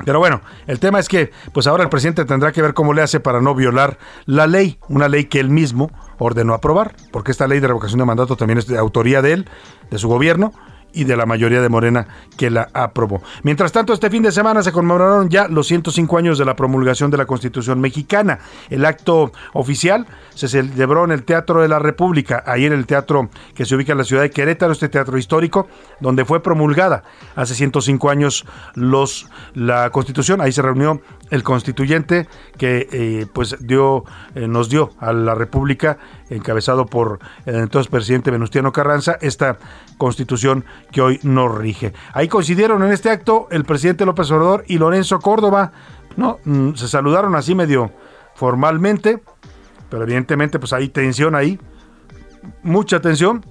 [0.04, 3.02] Pero bueno, el tema es que pues ahora el presidente tendrá que ver cómo le
[3.02, 7.48] hace para no violar la ley, una ley que él mismo ordenó aprobar, porque esta
[7.48, 9.50] ley de revocación de mandato también es de autoría de él,
[9.90, 10.52] de su gobierno,
[10.96, 13.22] y de la mayoría de Morena que la aprobó.
[13.44, 17.12] Mientras tanto, este fin de semana se conmemoraron ya los 105 años de la promulgación
[17.12, 18.40] de la Constitución mexicana.
[18.70, 23.30] El acto oficial se celebró en el Teatro de la República, ahí en el teatro
[23.54, 25.68] que se ubica en la ciudad de Querétaro, este teatro histórico,
[26.00, 27.04] donde fue promulgada
[27.36, 30.42] hace 105 años los, la Constitución.
[30.42, 32.28] Ahí se reunió el constituyente
[32.58, 34.04] que eh, pues dio,
[34.36, 35.98] eh, nos dio a la República,
[36.30, 39.58] encabezado por el entonces presidente Venustiano Carranza, esta
[39.98, 41.94] constitución que hoy nos rige.
[42.14, 45.72] Ahí coincidieron en este acto el presidente López Obrador y Lorenzo Córdoba,
[46.18, 46.40] ¿no?
[46.46, 47.92] Mm, se saludaron así medio
[48.36, 49.22] formalmente,
[49.90, 51.60] pero evidentemente pues hay tensión ahí,
[52.64, 53.46] mucha tensión.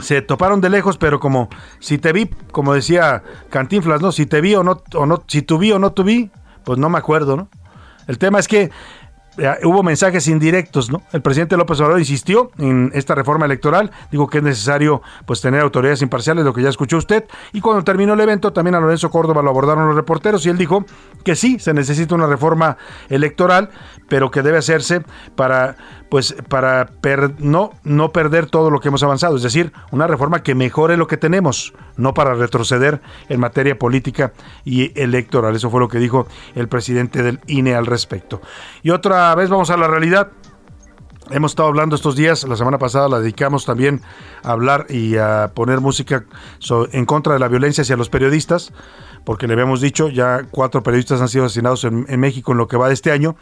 [0.00, 1.48] Se toparon de lejos, pero como
[1.78, 4.10] si te vi, como decía Cantinflas, ¿no?
[4.10, 6.32] Si te vi o no, o no, si tu vi o no tu vi,
[6.64, 7.48] pues no me acuerdo, ¿no?
[8.08, 8.70] El tema es que
[9.64, 11.02] hubo mensajes indirectos, ¿no?
[11.12, 15.60] El presidente López Obrador insistió en esta reforma electoral, dijo que es necesario pues tener
[15.60, 19.10] autoridades imparciales, lo que ya escuchó usted, y cuando terminó el evento también a Lorenzo
[19.10, 20.84] Córdoba lo abordaron los reporteros y él dijo
[21.24, 22.76] que sí, se necesita una reforma
[23.08, 23.70] electoral,
[24.08, 25.02] pero que debe hacerse
[25.34, 25.76] para
[26.14, 26.92] pues para
[27.38, 31.08] no, no perder todo lo que hemos avanzado, es decir, una reforma que mejore lo
[31.08, 34.32] que tenemos, no para retroceder en materia política
[34.64, 35.56] y electoral.
[35.56, 38.40] Eso fue lo que dijo el presidente del INE al respecto.
[38.84, 40.30] Y otra vez vamos a la realidad.
[41.32, 44.00] Hemos estado hablando estos días, la semana pasada la dedicamos también
[44.44, 46.26] a hablar y a poner música
[46.92, 48.72] en contra de la violencia hacia los periodistas,
[49.24, 52.68] porque le habíamos dicho, ya cuatro periodistas han sido asesinados en, en México en lo
[52.68, 53.34] que va de este año,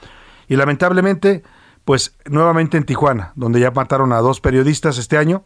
[0.48, 1.42] y lamentablemente
[1.84, 5.44] pues nuevamente en Tijuana, donde ya mataron a dos periodistas este año,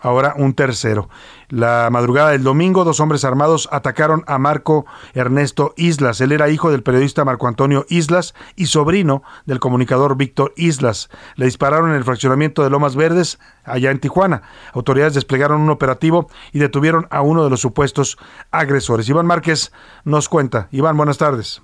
[0.00, 1.08] ahora un tercero.
[1.48, 6.20] La madrugada del domingo, dos hombres armados atacaron a Marco Ernesto Islas.
[6.20, 11.10] Él era hijo del periodista Marco Antonio Islas y sobrino del comunicador Víctor Islas.
[11.36, 14.42] Le dispararon en el fraccionamiento de Lomas Verdes, allá en Tijuana.
[14.72, 18.16] Autoridades desplegaron un operativo y detuvieron a uno de los supuestos
[18.50, 19.08] agresores.
[19.08, 19.72] Iván Márquez
[20.04, 20.68] nos cuenta.
[20.70, 21.62] Iván, buenas tardes.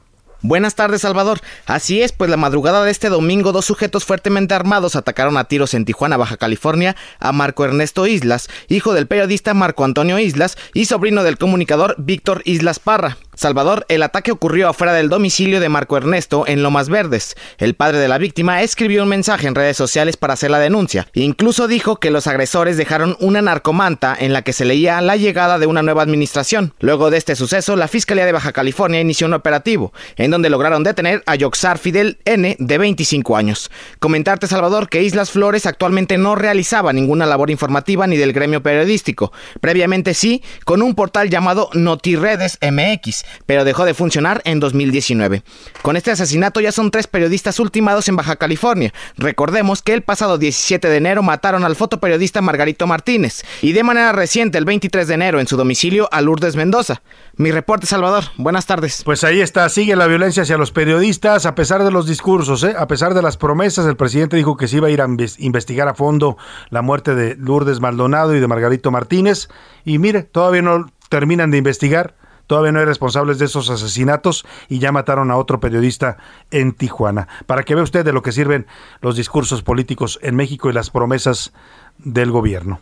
[0.48, 1.40] Buenas tardes, Salvador.
[1.66, 5.74] Así es, pues la madrugada de este domingo dos sujetos fuertemente armados atacaron a tiros
[5.74, 10.84] en Tijuana, Baja California, a Marco Ernesto Islas, hijo del periodista Marco Antonio Islas y
[10.84, 13.16] sobrino del comunicador Víctor Islas Parra.
[13.36, 17.36] Salvador, el ataque ocurrió afuera del domicilio de Marco Ernesto en Lomas Verdes.
[17.58, 21.06] El padre de la víctima escribió un mensaje en redes sociales para hacer la denuncia.
[21.12, 25.58] Incluso dijo que los agresores dejaron una narcomanta en la que se leía la llegada
[25.58, 26.72] de una nueva administración.
[26.80, 30.82] Luego de este suceso, la Fiscalía de Baja California inició un operativo, en donde lograron
[30.82, 33.70] detener a Yoxar Fidel N, de 25 años.
[33.98, 39.30] Comentarte, Salvador, que Islas Flores actualmente no realizaba ninguna labor informativa ni del gremio periodístico.
[39.60, 45.42] Previamente sí, con un portal llamado Notiredes MX pero dejó de funcionar en 2019.
[45.82, 48.92] Con este asesinato ya son tres periodistas ultimados en Baja California.
[49.16, 54.12] Recordemos que el pasado 17 de enero mataron al fotoperiodista Margarito Martínez y de manera
[54.12, 57.02] reciente el 23 de enero en su domicilio a Lourdes Mendoza.
[57.36, 58.24] Mi reporte, Salvador.
[58.36, 59.02] Buenas tardes.
[59.04, 62.74] Pues ahí está, sigue la violencia hacia los periodistas a pesar de los discursos, ¿eh?
[62.78, 63.86] a pesar de las promesas.
[63.86, 65.08] El presidente dijo que se iba a ir a
[65.38, 66.36] investigar a fondo
[66.70, 69.48] la muerte de Lourdes Maldonado y de Margarito Martínez.
[69.84, 72.14] Y mire, todavía no terminan de investigar.
[72.46, 76.16] Todavía no hay responsables de esos asesinatos y ya mataron a otro periodista
[76.50, 77.28] en Tijuana.
[77.46, 78.66] Para que vea usted de lo que sirven
[79.00, 81.52] los discursos políticos en México y las promesas
[81.98, 82.80] del gobierno.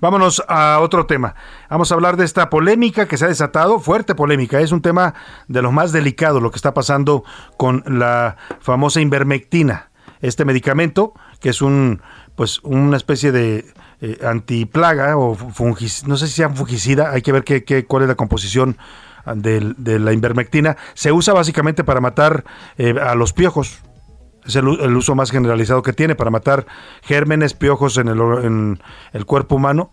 [0.00, 1.34] Vámonos a otro tema.
[1.68, 4.58] Vamos a hablar de esta polémica que se ha desatado, fuerte polémica.
[4.60, 5.14] Es un tema
[5.46, 7.22] de lo más delicado, lo que está pasando
[7.58, 9.90] con la famosa invermectina.
[10.22, 12.00] Este medicamento, que es un,
[12.40, 13.66] pues, una especie de
[14.00, 18.08] eh, antiplaga o fungicida, no sé si sea fungicida, hay que ver qué, cuál es
[18.08, 18.78] la composición
[19.34, 20.78] de, la invermectina.
[20.94, 22.44] Se usa básicamente para matar
[22.78, 23.80] eh, a los piojos.
[24.46, 26.64] Es el, uso más generalizado que tiene para matar
[27.02, 28.82] gérmenes, piojos en el, en
[29.12, 29.90] el cuerpo humano.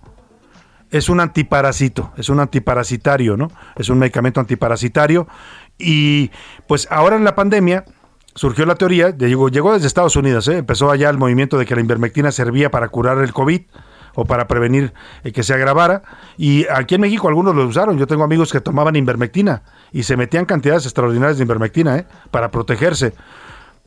[0.90, 3.52] es un antiparásito, es un antiparasitario, ¿no?
[3.76, 5.28] Es un medicamento antiparasitario
[5.78, 6.32] y
[6.66, 7.84] pues ahora en la pandemia
[8.38, 10.58] surgió la teoría, llegó, llegó desde Estados Unidos, ¿eh?
[10.58, 13.62] empezó allá el movimiento de que la invermectina servía para curar el COVID
[14.14, 16.04] o para prevenir eh, que se agravara.
[16.38, 17.98] Y aquí en México algunos lo usaron.
[17.98, 22.08] Yo tengo amigos que tomaban invermectina y se metían cantidades extraordinarias de invermectina ¿eh?
[22.30, 23.14] para protegerse.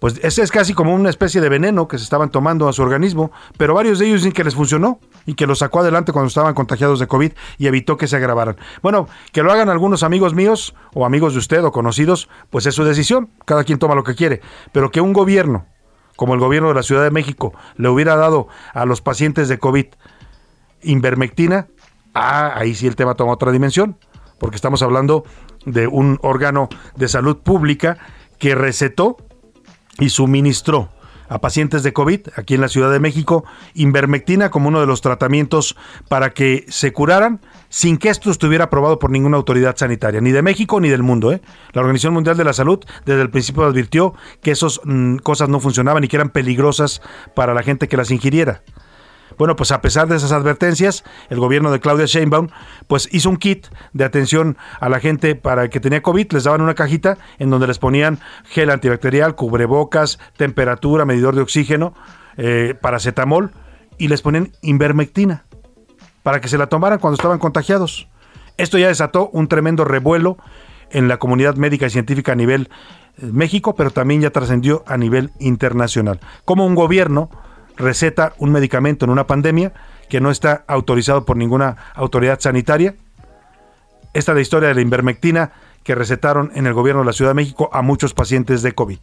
[0.00, 2.82] Pues ese es casi como una especie de veneno que se estaban tomando a su
[2.82, 6.28] organismo, pero varios de ellos dicen que les funcionó y que lo sacó adelante cuando
[6.28, 8.56] estaban contagiados de COVID y evitó que se agravaran.
[8.82, 12.74] Bueno, que lo hagan algunos amigos míos o amigos de usted o conocidos, pues es
[12.74, 14.40] su decisión, cada quien toma lo que quiere,
[14.72, 15.66] pero que un gobierno
[16.16, 19.58] como el gobierno de la Ciudad de México le hubiera dado a los pacientes de
[19.58, 19.86] COVID
[20.82, 21.68] invermectina,
[22.14, 23.96] ah, ahí sí el tema toma otra dimensión,
[24.38, 25.24] porque estamos hablando
[25.64, 27.96] de un órgano de salud pública
[28.38, 29.16] que recetó
[30.00, 30.88] y suministró
[31.30, 33.44] a pacientes de COVID aquí en la Ciudad de México
[33.74, 35.76] invermectina como uno de los tratamientos
[36.08, 40.42] para que se curaran sin que esto estuviera aprobado por ninguna autoridad sanitaria, ni de
[40.42, 41.32] México ni del mundo.
[41.32, 41.40] ¿eh?
[41.72, 45.60] La Organización Mundial de la Salud desde el principio advirtió que esas mm, cosas no
[45.60, 47.00] funcionaban y que eran peligrosas
[47.36, 48.62] para la gente que las ingiriera.
[49.40, 52.48] Bueno, pues a pesar de esas advertencias, el gobierno de Claudia Sheinbaum
[52.86, 56.60] pues hizo un kit de atención a la gente para que tenía COVID, les daban
[56.60, 61.94] una cajita en donde les ponían gel antibacterial, cubrebocas, temperatura, medidor de oxígeno,
[62.36, 63.52] eh, paracetamol
[63.96, 65.46] y les ponían invermectina
[66.22, 68.08] para que se la tomaran cuando estaban contagiados.
[68.58, 70.36] Esto ya desató un tremendo revuelo
[70.90, 72.68] en la comunidad médica y científica a nivel
[73.16, 76.20] eh, México, pero también ya trascendió a nivel internacional.
[76.44, 77.30] Como un gobierno
[77.80, 79.72] receta un medicamento en una pandemia
[80.08, 82.94] que no está autorizado por ninguna autoridad sanitaria.
[84.12, 85.52] Esta es la historia de la invermectina
[85.82, 88.98] que recetaron en el gobierno de la Ciudad de México a muchos pacientes de COVID.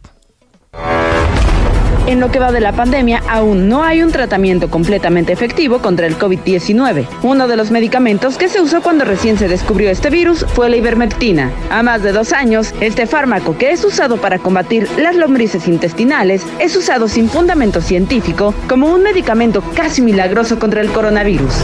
[2.08, 6.06] En lo que va de la pandemia, aún no hay un tratamiento completamente efectivo contra
[6.06, 7.06] el COVID-19.
[7.22, 10.76] Uno de los medicamentos que se usó cuando recién se descubrió este virus fue la
[10.76, 11.52] ivermectina.
[11.68, 16.46] A más de dos años, este fármaco que es usado para combatir las lombrices intestinales
[16.58, 21.56] es usado sin fundamento científico como un medicamento casi milagroso contra el coronavirus.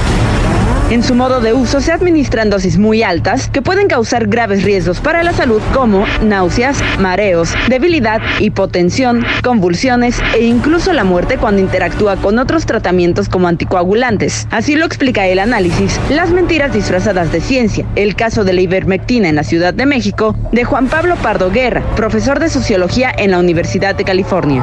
[0.91, 5.01] En su modo de uso se administran dosis muy altas que pueden causar graves riesgos
[5.01, 12.17] para la salud como náuseas, mareos, debilidad, hipotensión, convulsiones e incluso la muerte cuando interactúa
[12.17, 14.47] con otros tratamientos como anticoagulantes.
[14.51, 19.31] Así lo explica el análisis Las mentiras disfrazadas de ciencia, el caso de la ivermectina
[19.31, 23.39] en la Ciudad de México, de Juan Pablo Pardo Guerra, profesor de sociología en la
[23.39, 24.63] Universidad de California.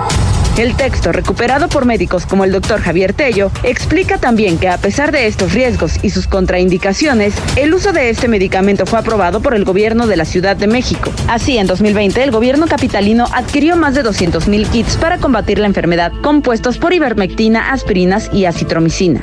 [0.61, 5.11] El texto, recuperado por médicos como el doctor Javier Tello, explica también que a pesar
[5.11, 9.65] de estos riesgos y sus contraindicaciones, el uso de este medicamento fue aprobado por el
[9.65, 11.11] gobierno de la Ciudad de México.
[11.27, 16.11] Así, en 2020, el gobierno capitalino adquirió más de 200.000 kits para combatir la enfermedad
[16.21, 19.21] compuestos por ivermectina, aspirinas y acitromicina.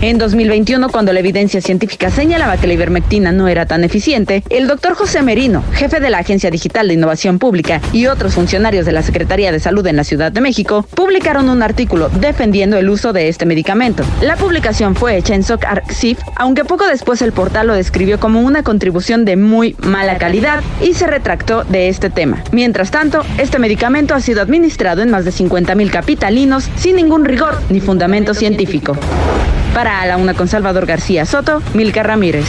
[0.00, 4.66] En 2021, cuando la evidencia científica señalaba que la ivermectina no era tan eficiente, el
[4.66, 8.92] doctor José Merino, jefe de la Agencia Digital de Innovación Pública y otros funcionarios de
[8.92, 13.12] la Secretaría de Salud en la Ciudad de México, publicaron un artículo defendiendo el uso
[13.12, 14.04] de este medicamento.
[14.20, 18.62] La publicación fue hecha en SOC-ARXIF, aunque poco después el portal lo describió como una
[18.62, 22.42] contribución de muy mala calidad y se retractó de este tema.
[22.52, 27.58] Mientras tanto, este medicamento ha sido administrado en más de 50.000 capitalinos sin ningún rigor
[27.70, 28.96] ni fundamento científico.
[29.74, 32.46] Para a la una con Salvador García Soto, Milka Ramírez.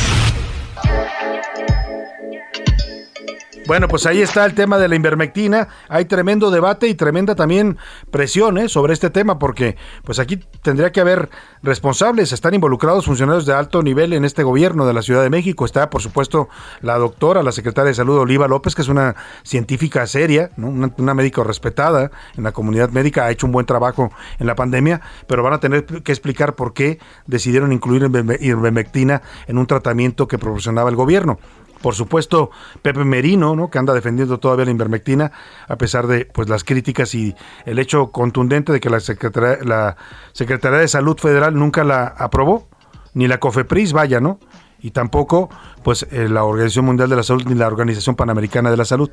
[3.67, 5.69] Bueno, pues ahí está el tema de la invermectina.
[5.89, 7.77] Hay tremendo debate y tremenda también
[8.11, 8.69] presión ¿eh?
[8.69, 11.31] sobre este tema, porque pues aquí tendría que haber
[11.63, 12.31] responsables.
[12.31, 15.65] Están involucrados funcionarios de alto nivel en este gobierno de la Ciudad de México.
[15.65, 16.47] Está, por supuesto,
[16.81, 21.15] la doctora, la secretaria de Salud, Oliva López, que es una científica seria, una, una
[21.15, 25.41] médica respetada en la comunidad médica, ha hecho un buen trabajo en la pandemia, pero
[25.41, 30.91] van a tener que explicar por qué decidieron incluir invermectina en un tratamiento que proporcionaba
[30.91, 31.39] el gobierno
[31.85, 32.49] por supuesto
[32.81, 33.69] Pepe Merino, ¿no?
[33.69, 35.31] que anda defendiendo todavía la invermectina
[35.67, 39.95] a pesar de pues las críticas y el hecho contundente de que la Secretaría, la
[40.31, 42.67] Secretaría de Salud Federal nunca la aprobó,
[43.13, 44.39] ni la COFEPRIS, vaya, ¿no?
[44.79, 45.51] Y tampoco
[45.83, 49.11] pues eh, la Organización Mundial de la Salud ni la Organización Panamericana de la Salud.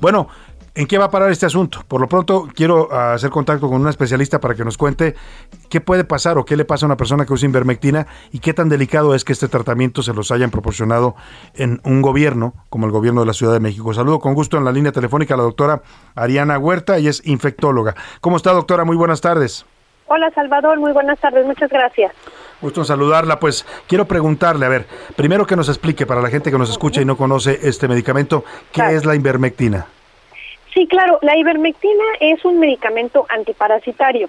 [0.00, 0.26] Bueno,
[0.74, 1.80] ¿En qué va a parar este asunto?
[1.86, 5.14] Por lo pronto, quiero ah, hacer contacto con una especialista para que nos cuente
[5.68, 8.54] qué puede pasar o qué le pasa a una persona que usa invermectina y qué
[8.54, 11.14] tan delicado es que este tratamiento se los hayan proporcionado
[11.54, 13.92] en un gobierno como el gobierno de la Ciudad de México.
[13.92, 15.82] Saludo con gusto en la línea telefónica a la doctora
[16.14, 17.94] Ariana Huerta y es infectóloga.
[18.22, 18.86] ¿Cómo está, doctora?
[18.86, 19.66] Muy buenas tardes.
[20.06, 20.80] Hola, Salvador.
[20.80, 21.44] Muy buenas tardes.
[21.44, 22.14] Muchas gracias.
[22.62, 23.38] Gusto en saludarla.
[23.38, 27.02] Pues quiero preguntarle, a ver, primero que nos explique para la gente que nos escucha
[27.02, 28.42] y no conoce este medicamento,
[28.72, 29.86] ¿qué es la invermectina?
[30.74, 34.28] Sí, claro, la ivermectina es un medicamento antiparasitario.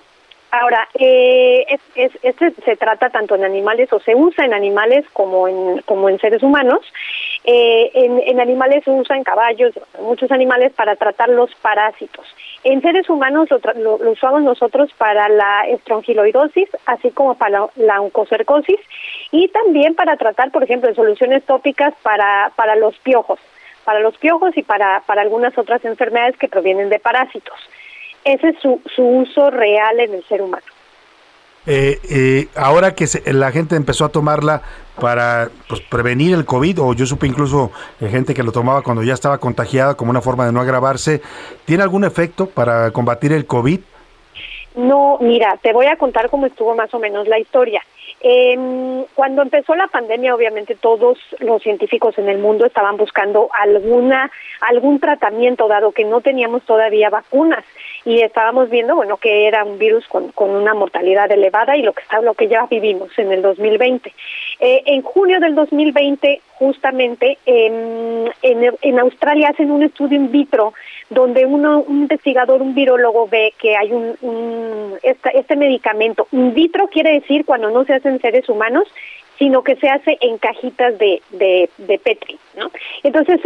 [0.55, 1.65] Ahora, eh,
[1.95, 6.09] es, este se trata tanto en animales o se usa en animales como en, como
[6.09, 6.79] en seres humanos.
[7.43, 12.27] Eh, en, animales se usa en caballos, muchos animales para tratar los parásitos.
[12.63, 18.79] En seres humanos lo, usamos nosotros para la estrongiloidosis, así como para la, oncocercosis
[19.31, 23.39] y también para tratar, por ejemplo, en soluciones tópicas para, para los piojos,
[23.83, 27.57] para los piojos y para, para algunas otras enfermedades que provienen de parásitos.
[28.23, 30.63] Ese es su, su uso real en el ser humano.
[31.65, 34.61] Eh, eh, ahora que la gente empezó a tomarla
[34.99, 39.01] para pues, prevenir el COVID, o yo supe incluso de gente que lo tomaba cuando
[39.01, 41.21] ya estaba contagiada como una forma de no agravarse,
[41.65, 43.79] ¿tiene algún efecto para combatir el COVID?
[44.75, 47.81] No, mira, te voy a contar cómo estuvo más o menos la historia.
[48.25, 54.31] Eh, cuando empezó la pandemia, obviamente todos los científicos en el mundo estaban buscando alguna
[54.61, 57.65] algún tratamiento, dado que no teníamos todavía vacunas
[58.05, 61.93] y estábamos viendo, bueno, que era un virus con, con una mortalidad elevada y lo
[61.93, 64.13] que está, lo que ya vivimos en el 2020.
[64.59, 70.73] Eh, en junio del 2020, justamente en, en, Australia hacen un estudio in vitro
[71.09, 76.87] donde uno, un investigador, un virólogo ve que hay un, un este medicamento in vitro
[76.87, 78.87] quiere decir cuando no se hace en seres humanos
[79.37, 82.71] sino que se hace en cajitas de, de, de Petri, ¿no?
[83.01, 83.41] Entonces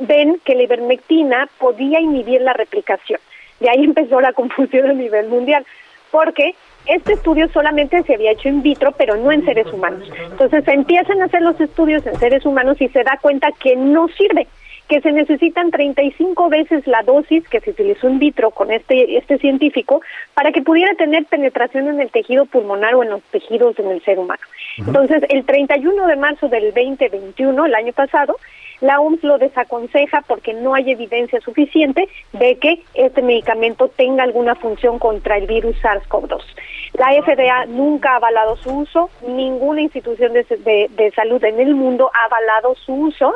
[0.00, 3.20] ven que la ivermectina podía inhibir la replicación.
[3.62, 5.64] De ahí empezó la confusión a nivel mundial,
[6.10, 6.54] porque
[6.86, 10.08] este estudio solamente se había hecho in vitro, pero no en seres humanos.
[10.30, 13.76] Entonces se empiezan a hacer los estudios en seres humanos y se da cuenta que
[13.76, 14.48] no sirve,
[14.88, 19.38] que se necesitan 35 veces la dosis que se utilizó in vitro con este, este
[19.38, 20.02] científico
[20.34, 24.02] para que pudiera tener penetración en el tejido pulmonar o en los tejidos en el
[24.02, 24.42] ser humano.
[24.76, 28.36] Entonces, el 31 de marzo del 2021, el año pasado,
[28.82, 34.56] la OMS lo desaconseja porque no hay evidencia suficiente de que este medicamento tenga alguna
[34.56, 36.42] función contra el virus SARS-CoV-2.
[36.94, 42.24] La FDA nunca ha avalado su uso, ninguna institución de, salud en el mundo ha
[42.24, 43.34] avalado su uso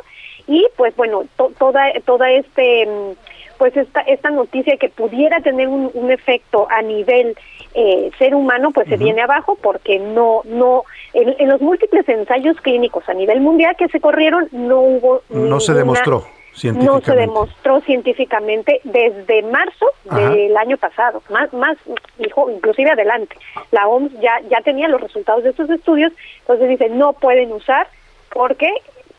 [0.49, 1.25] y pues bueno,
[1.59, 3.13] toda toda este mm,
[3.57, 7.37] pues esta esta noticia que pudiera tener un, efecto a nivel
[7.79, 13.07] eh, ser humano pues se viene abajo porque no no en, los múltiples ensayos clínicos
[13.09, 16.25] a nivel mundial que se corrieron no hubo no se demostró
[16.65, 21.77] no se demostró científicamente desde marzo del año pasado, más, más,
[22.19, 23.37] inclusive adelante.
[23.73, 27.89] La OMS ya, ya tenía los resultados de estos estudios, entonces dice no pueden usar
[28.33, 28.71] porque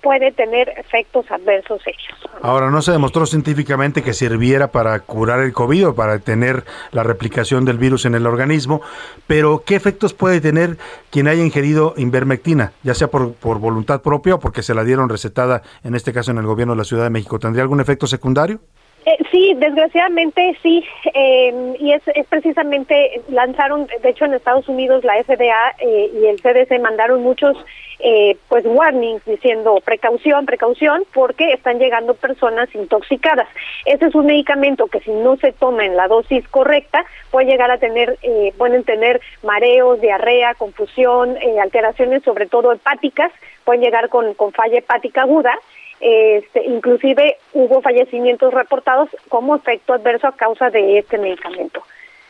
[0.08, 2.18] puede tener efectos adversos serios.
[2.42, 7.04] Ahora, no se demostró científicamente que sirviera para curar el COVID o para tener la
[7.04, 8.80] replicación del virus en el organismo,
[9.28, 10.78] pero ¿qué efectos puede tener
[11.10, 15.10] quien haya ingerido invermectina, ya sea por, por voluntad propia o porque se la dieron
[15.10, 17.38] recetada, en este caso en el gobierno de la Ciudad de México?
[17.38, 18.62] ¿Tendría algún efecto secundario?
[19.06, 25.04] Eh, sí, desgraciadamente sí, eh, y es, es, precisamente, lanzaron, de hecho en Estados Unidos
[25.04, 27.58] la FDA eh, y el CDC mandaron muchos
[28.00, 33.48] eh, pues warnings diciendo precaución, precaución, porque están llegando personas intoxicadas.
[33.86, 37.72] Ese es un medicamento que si no se toma en la dosis correcta puede llegar
[37.72, 43.32] a tener, eh, pueden tener mareos, diarrea, confusión, alteraciones sobre todo hepáticas,
[43.64, 45.58] pueden llegar con, con falla hepática aguda
[46.00, 51.82] este, inclusive hubo fallecimientos reportados como efecto adverso a causa de este medicamento.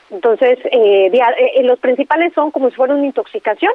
[0.10, 3.74] Entonces, eh, eh, los principales son como si fuera una intoxicación,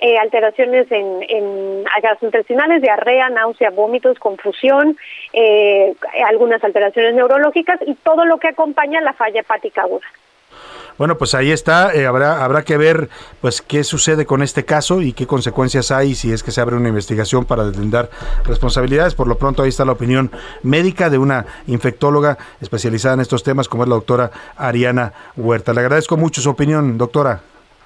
[0.00, 4.96] eh, alteraciones en, en gastrointestinales, diarrea, náusea, vómitos, confusión,
[6.26, 10.06] algunas alteraciones neurológicas y todo lo que acompaña la falla hepática aguda.
[10.98, 11.94] Bueno, pues ahí está.
[11.94, 13.08] Eh, habrá habrá que ver,
[13.40, 16.74] pues, qué sucede con este caso y qué consecuencias hay si es que se abre
[16.74, 18.10] una investigación para deslindar
[18.44, 19.14] responsabilidades.
[19.14, 20.32] Por lo pronto ahí está la opinión
[20.64, 25.72] médica de una infectóloga especializada en estos temas, como es la doctora Ariana Huerta.
[25.72, 27.42] Le agradezco mucho su opinión, doctora.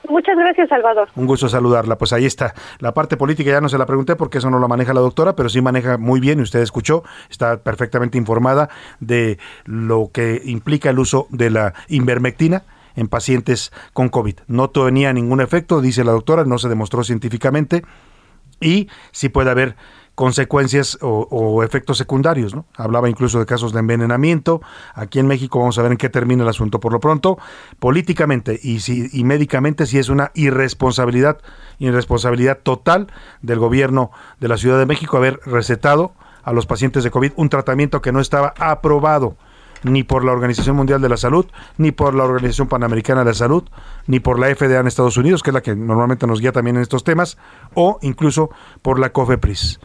[0.09, 1.09] Muchas gracias, Salvador.
[1.15, 1.97] Un gusto saludarla.
[1.97, 2.55] Pues ahí está.
[2.79, 5.37] La parte política ya no se la pregunté porque eso no lo maneja la doctora,
[5.37, 8.69] pero sí maneja muy bien, y usted escuchó, está perfectamente informada
[9.01, 12.65] de lo que implica el uso de la invermectina
[12.97, 14.41] en pacientes con COVID.
[14.49, 17.83] No tenía ningún efecto, dice la doctora, no se demostró científicamente
[18.61, 19.77] y sí puede haber
[20.15, 22.55] consecuencias o, efectos secundarios.
[22.55, 22.67] ¿no?
[22.77, 24.61] Hablaba incluso de casos de envenenamiento.
[24.95, 26.81] Aquí en México vamos a ver en qué termina el asunto.
[26.81, 27.39] Por lo pronto,
[27.79, 31.39] políticamente y, si, y médicamente sí es una irresponsabilidad,
[31.79, 33.09] irresponsabilidad total
[33.41, 34.11] del gobierno
[34.41, 38.13] de la Ciudad de México haber recetado a los pacientes de COVID un tratamiento que
[38.13, 39.37] no estaba aprobado
[39.83, 41.47] ni por la Organización Mundial de la Salud,
[41.79, 43.65] ni por la Organización Panamericana de la Salud,
[44.07, 46.77] ni por la FDA en Estados Unidos, que es la que normalmente nos guía también
[46.77, 47.39] en estos temas,
[47.75, 48.51] o incluso
[48.83, 49.81] por la COFEPRIS.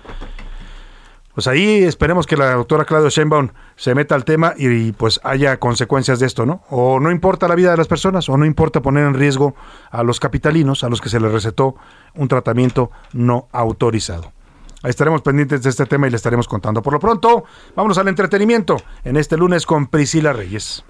[1.34, 5.60] pues ahí esperemos que la doctora Claudia Sheinbaum se meta al tema y, pues haya
[5.60, 6.64] consecuencias de esto, ¿no?
[6.70, 9.54] O no importa la vida de las personas, o no importa poner en riesgo
[9.92, 11.76] a los capitalinos, a los que se les recetó
[12.16, 14.32] un tratamiento no autorizado.
[14.84, 16.82] Ahí estaremos pendientes de este tema y le estaremos contando.
[16.82, 20.84] Por lo pronto, vámonos al entretenimiento en este lunes con Priscila Reyes.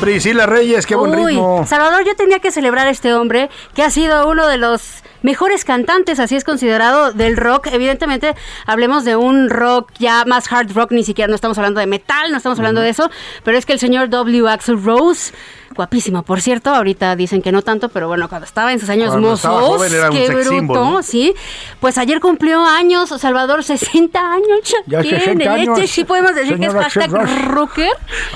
[0.00, 1.66] Priscila Reyes, qué buen Uy, ritmo.
[1.66, 5.64] Salvador, yo tenía que celebrar a este hombre que ha sido uno de los mejores
[5.64, 7.68] cantantes, así es considerado, del rock.
[7.68, 8.34] Evidentemente,
[8.66, 12.30] hablemos de un rock ya más hard rock, ni siquiera no estamos hablando de metal,
[12.30, 13.10] no estamos hablando de eso,
[13.44, 14.48] pero es que el señor W.
[14.48, 15.32] Axel Rose,
[15.74, 19.10] guapísimo, por cierto, ahorita dicen que no tanto, pero bueno, cuando estaba en sus años
[19.10, 21.02] Cuando mozos, qué bruto, symbol, ¿no?
[21.02, 21.34] sí.
[21.80, 24.74] Pues ayer cumplió años, Salvador, 60 años.
[24.86, 25.20] Ya tiene.
[25.20, 27.10] 60 años, Este sí podemos decir que es hashtag
[27.48, 27.90] rocker.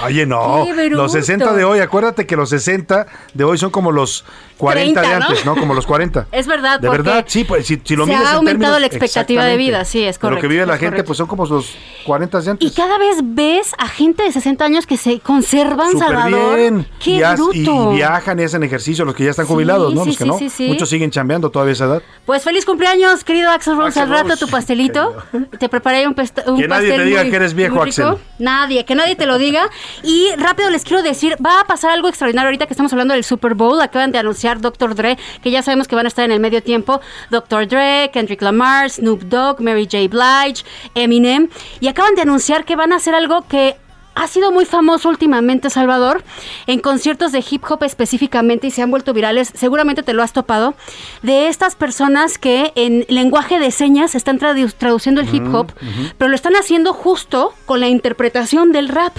[0.04, 4.24] Oye, no, los 60 de hoy, acuérdate que los 60 de hoy son como los
[4.62, 5.26] 40 de 30, ¿no?
[5.30, 5.56] antes, ¿no?
[5.56, 6.26] Como los 40.
[6.32, 8.80] Es verdad, De verdad, sí, pues si, si lo se mides ha en aumentado términos-
[8.80, 11.06] la expectativa de vida, sí, es De Lo correcto, que vive la gente, correcto.
[11.08, 11.74] pues son como los
[12.06, 12.70] 40 de antes.
[12.70, 16.56] Y cada vez ves a gente de 60 años que se conservan, Súper Salvador.
[16.56, 16.86] bien.
[17.02, 17.92] ¡Qué y, has- bruto!
[17.92, 20.02] y viajan y hacen ejercicio, los que ya están Sí, jubilados, ¿no?
[20.04, 20.50] sí, los que sí, no.
[20.50, 20.68] sí.
[20.68, 22.02] Muchos siguen chambeando todavía a esa edad.
[22.26, 23.98] Pues feliz cumpleaños, querido Axel Rose.
[24.00, 25.16] Al rato tu pastelito.
[25.58, 27.82] Te preparé un, pesta- un Que nadie te diga muy- que eres viejo.
[27.82, 28.14] Axel.
[28.38, 29.68] Nadie, que nadie te lo diga.
[30.02, 33.24] Y rápido les quiero decir, va a pasar algo extraordinario ahorita que estamos hablando del
[33.24, 33.80] Super Bowl.
[33.80, 34.94] Acaban de anunciar Dr.
[34.94, 37.00] Dre, que ya sabemos que van a estar en el medio tiempo.
[37.30, 37.66] Dr.
[37.68, 40.08] Dre, Kendrick Lamar, Snoop Dogg, Mary J.
[40.08, 41.48] Blige, Eminem.
[41.80, 43.76] Y acaban de anunciar que van a hacer algo que
[44.14, 46.22] ha sido muy famoso últimamente, Salvador,
[46.66, 50.34] en conciertos de hip hop específicamente y se han vuelto virales, seguramente te lo has
[50.34, 50.74] topado,
[51.22, 55.72] de estas personas que en lenguaje de señas están tradu- traduciendo el hip hop,
[56.18, 59.16] pero lo están haciendo justo con la interpretación del rap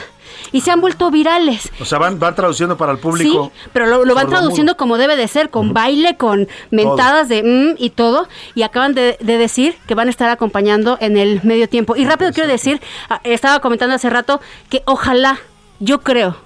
[0.51, 1.71] y se han vuelto virales.
[1.79, 3.51] O sea, van, van traduciendo para el público.
[3.53, 7.43] Sí, pero lo, lo van traduciendo como debe de ser, con baile, con mentadas de
[7.43, 8.27] mm y todo.
[8.55, 11.95] Y acaban de, de decir que van a estar acompañando en el medio tiempo.
[11.95, 15.39] Y rápido quiero decir, ah, estaba comentando hace rato que ojalá,
[15.79, 16.37] yo creo,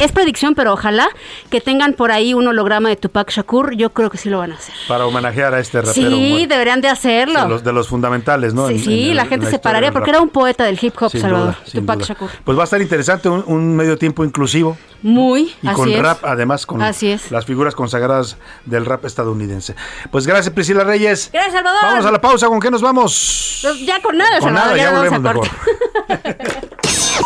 [0.00, 1.08] es predicción, pero ojalá
[1.50, 3.74] que tengan por ahí un holograma de Tupac Shakur.
[3.76, 4.74] Yo creo que sí lo van a hacer.
[4.88, 5.94] Para homenajear a este rapero.
[5.94, 7.42] Sí, deberían de hacerlo.
[7.42, 8.68] de, los, de los fundamentales, ¿no?
[8.68, 10.78] sí, En- sí, en la el- gente en se pararía porque era un poeta del
[10.80, 11.54] hip hop, Sin Salvador.
[11.54, 12.06] duda, Tupac duda.
[12.08, 12.30] Shakur.
[12.44, 15.98] Pues va a estar interesante un, un medio tiempo inclusivo Muy, y así con es.
[16.02, 17.30] rap, además, con Así es.
[17.30, 19.74] las figuras consagradas del rap estadounidense.
[20.10, 21.30] Pues gracias, Priscila Reyes.
[21.32, 21.80] Gracias, Salvador.
[21.82, 23.60] Vamos a la pausa, ¿con qué nos vamos?
[23.62, 25.48] Pues Ya con nada, Con Salvador, nada, ya vamos volvemos a mejor.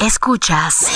[0.07, 0.87] Escuchas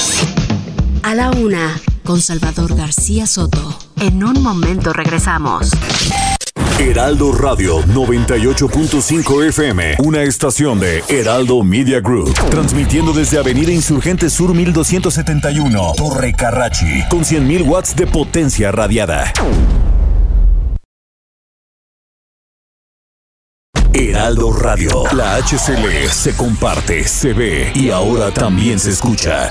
[1.04, 3.78] a la una con Salvador García Soto.
[4.00, 5.70] En un momento regresamos.
[6.78, 14.54] Heraldo Radio 98.5 FM, una estación de Heraldo Media Group, transmitiendo desde Avenida Insurgente Sur
[14.54, 19.30] 1271, Torre Carrachi, con 100.000 watts de potencia radiada.
[23.92, 29.50] Heraldo Radio, la HCL se comparte, se ve y ahora también se escucha.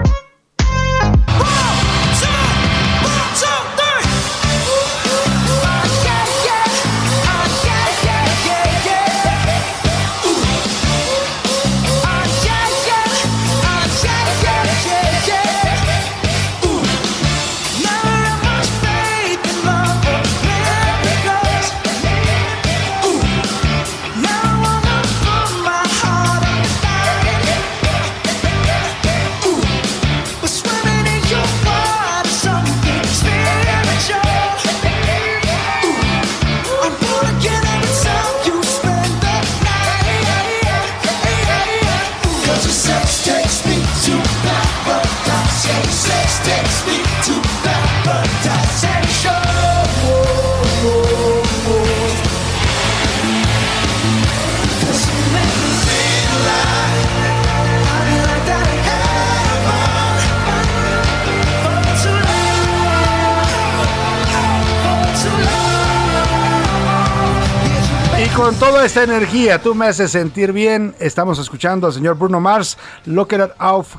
[68.41, 70.95] Con toda esta energía, tú me haces sentir bien.
[70.99, 72.75] Estamos escuchando al señor Bruno Mars,
[73.05, 73.53] Locker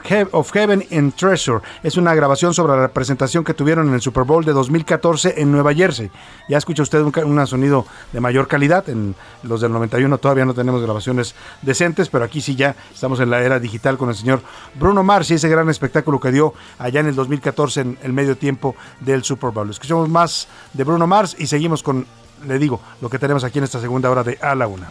[0.04, 1.60] He- of Heaven and Treasure.
[1.84, 5.52] Es una grabación sobre la representación que tuvieron en el Super Bowl de 2014 en
[5.52, 6.10] Nueva Jersey.
[6.48, 8.88] Ya escucha usted un, un sonido de mayor calidad.
[8.88, 9.14] En
[9.44, 13.40] los del 91 todavía no tenemos grabaciones decentes, pero aquí sí ya estamos en la
[13.42, 14.42] era digital con el señor
[14.74, 18.36] Bruno Mars y ese gran espectáculo que dio allá en el 2014 en el medio
[18.36, 19.70] tiempo del Super Bowl.
[19.70, 22.06] Escuchamos más de Bruno Mars y seguimos con
[22.46, 24.90] le digo, lo que tenemos aquí en esta segunda hora de A la Una.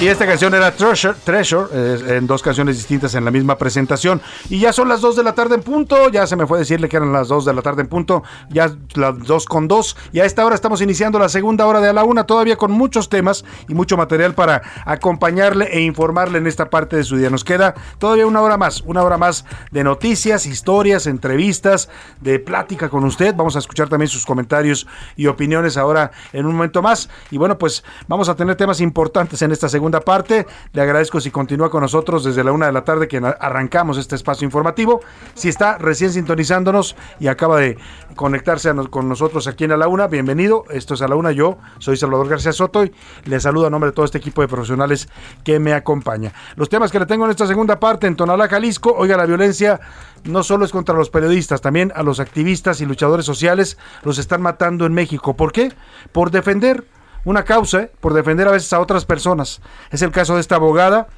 [0.00, 4.22] Y esta canción era Treasure, Treasure en dos canciones distintas en la misma presentación.
[4.48, 6.08] Y ya son las 2 de la tarde en punto.
[6.08, 8.22] Ya se me fue decirle que eran las 2 de la tarde en punto.
[8.48, 9.96] Ya las 2 con 2.
[10.12, 12.72] Y a esta hora estamos iniciando la segunda hora de a la una, todavía con
[12.72, 17.28] muchos temas y mucho material para acompañarle e informarle en esta parte de su día.
[17.28, 21.90] Nos queda todavía una hora más, una hora más de noticias, historias, entrevistas,
[22.22, 23.34] de plática con usted.
[23.36, 27.10] Vamos a escuchar también sus comentarios y opiniones ahora en un momento más.
[27.30, 30.46] Y bueno, pues vamos a tener temas importantes en esta segunda parte.
[30.72, 34.14] Le agradezco si continúa con nosotros desde la una de la tarde que arrancamos este
[34.14, 35.00] espacio informativo.
[35.34, 37.76] Si está recién sintonizándonos y acaba de
[38.14, 40.64] conectarse con nosotros aquí en A la Una, bienvenido.
[40.70, 41.32] Esto es A la Una.
[41.32, 42.92] Yo soy Salvador García Soto y
[43.24, 45.08] le saludo a nombre de todo este equipo de profesionales
[45.42, 46.32] que me acompaña.
[46.54, 48.94] Los temas que le tengo en esta segunda parte en Tonalá, Jalisco.
[48.96, 49.80] Oiga, la violencia
[50.24, 54.42] no solo es contra los periodistas, también a los activistas y luchadores sociales los están
[54.42, 55.34] matando en México.
[55.34, 55.72] ¿Por qué?
[56.12, 56.84] Por defender
[57.24, 57.92] una causa, ¿eh?
[58.00, 59.60] por defender a veces a otras personas.
[59.90, 61.08] Es el caso de esta abogada,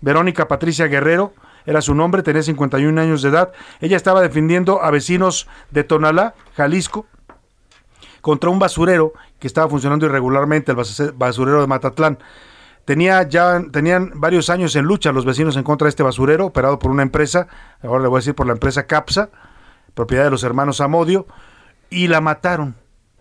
[0.00, 1.32] Verónica Patricia Guerrero,
[1.64, 3.52] era su nombre, tenía 51 años de edad.
[3.80, 7.06] Ella estaba defendiendo a vecinos de Tonalá, Jalisco,
[8.20, 12.18] contra un basurero que estaba funcionando irregularmente, el bas- basurero de Matatlán.
[12.84, 16.80] Tenía ya, tenían varios años en lucha los vecinos en contra de este basurero, operado
[16.80, 17.46] por una empresa,
[17.82, 19.30] ahora le voy a decir por la empresa Capsa,
[19.94, 21.26] propiedad de los hermanos Amodio,
[21.90, 22.74] y la mataron.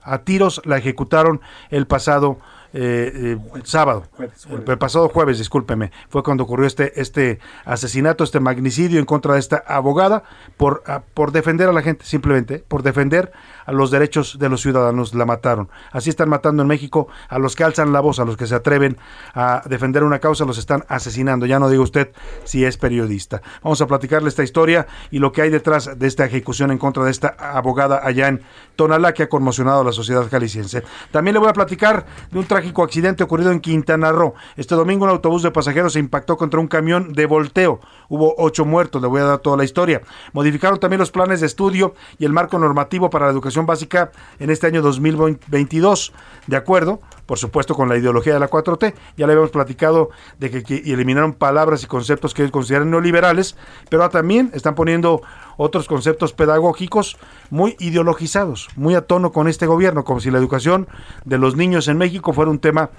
[0.04, 2.40] A tiros la ejecutaron el pasado
[2.74, 4.06] eh, eh, sábado,
[4.50, 9.34] el, el pasado jueves, discúlpeme, fue cuando ocurrió este, este asesinato, este magnicidio en contra
[9.34, 10.24] de esta abogada
[10.56, 13.34] por, ah, por defender a la gente, simplemente, por defender
[13.72, 15.70] a los derechos de los ciudadanos, la mataron.
[15.92, 18.56] Así están matando en México a los que alzan la voz, a los que se
[18.56, 18.98] atreven
[19.34, 21.46] a defender una causa, los están asesinando.
[21.46, 22.12] Ya no diga usted
[22.44, 23.42] si es periodista.
[23.64, 27.04] Vamos a platicarle esta historia y lo que hay detrás de esta ejecución en contra
[27.04, 28.42] de esta abogada allá en
[28.76, 30.84] Tonalá que ha conmocionado a la sociedad jalisciense.
[31.12, 34.34] También le voy a platicar de un trágico accidente ocurrido en Quintana Roo.
[34.58, 37.80] Este domingo un autobús de pasajeros se impactó contra un camión de volteo.
[38.10, 40.02] Hubo ocho muertos, le voy a dar toda la historia.
[40.34, 44.50] Modificaron también los planes de estudio y el marco normativo para la educación básica en
[44.50, 46.14] este año 2022.
[46.48, 48.94] De acuerdo, por supuesto, con la ideología de la 4T.
[49.16, 50.10] Ya le habíamos platicado
[50.40, 53.56] de que, eliminaron palabras y conceptos que ellos consideran neoliberales,
[53.90, 55.22] pero también están poniendo
[55.56, 57.18] otros conceptos pedagógicos
[57.50, 60.88] muy ideologizados, muy a tono con este gobierno, como si la educación
[61.24, 62.90] de los niños en México fuera un tema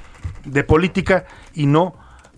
[0.45, 1.95] de política y no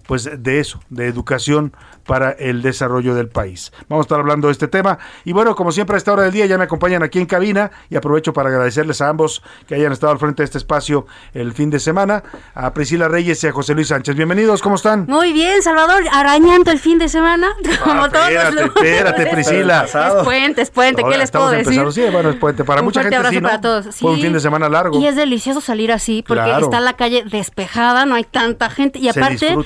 [0.06, 1.72] pues de eso, de educación
[2.06, 3.72] para el desarrollo del país.
[3.88, 4.98] Vamos a estar hablando de este tema.
[5.24, 7.70] Y bueno, como siempre a esta hora del día ya me acompañan aquí en cabina
[7.88, 11.54] y aprovecho para agradecerles a ambos que hayan estado al frente de este espacio el
[11.54, 12.22] fin de semana,
[12.54, 14.14] a Priscila Reyes y a José Luis Sánchez.
[14.16, 15.06] Bienvenidos, ¿cómo están?
[15.08, 17.48] Muy bien, Salvador, arañando el fin de semana.
[17.84, 18.72] Como todos los Ah, espérate, lunes.
[18.76, 19.84] espérate, Priscila.
[19.84, 21.60] Es puente, es puente, ¿qué Ahora les puedo decir?
[21.68, 21.92] empezando.
[21.92, 22.64] Sí, bueno, es puente.
[22.64, 23.48] Para Un mucha gente abrazo sí, ¿no?
[23.48, 23.94] para todos.
[23.96, 25.00] Fue un fin de semana largo.
[25.00, 26.66] Y es delicioso salir así porque Claro.
[26.66, 29.56] está la calle despejada, no hay tanta gente y aparte.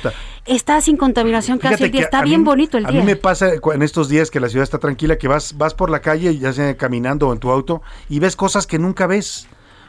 [0.49, 2.01] Está sin contaminación casi Fíjate el día.
[2.03, 3.01] Está a mí- bien bonito el A día.
[3.01, 5.90] mí me pasa en estos días que la ciudad está tranquila, que vas, vas por
[5.90, 9.46] la calle, ya sea caminando o en tu auto, y ves cosas que nunca ves.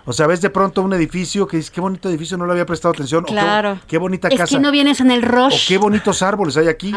[0.10, 2.66] O sea, ves de pronto un edificio que dices, qué bonito edificio, no le había
[2.66, 3.24] prestado atención.
[3.24, 3.80] o qué- Claro.
[3.88, 4.55] qué, bonita es casa.
[4.55, 5.68] que no vienes en el o rush.
[5.68, 6.93] qué bonitos árboles hay aquí,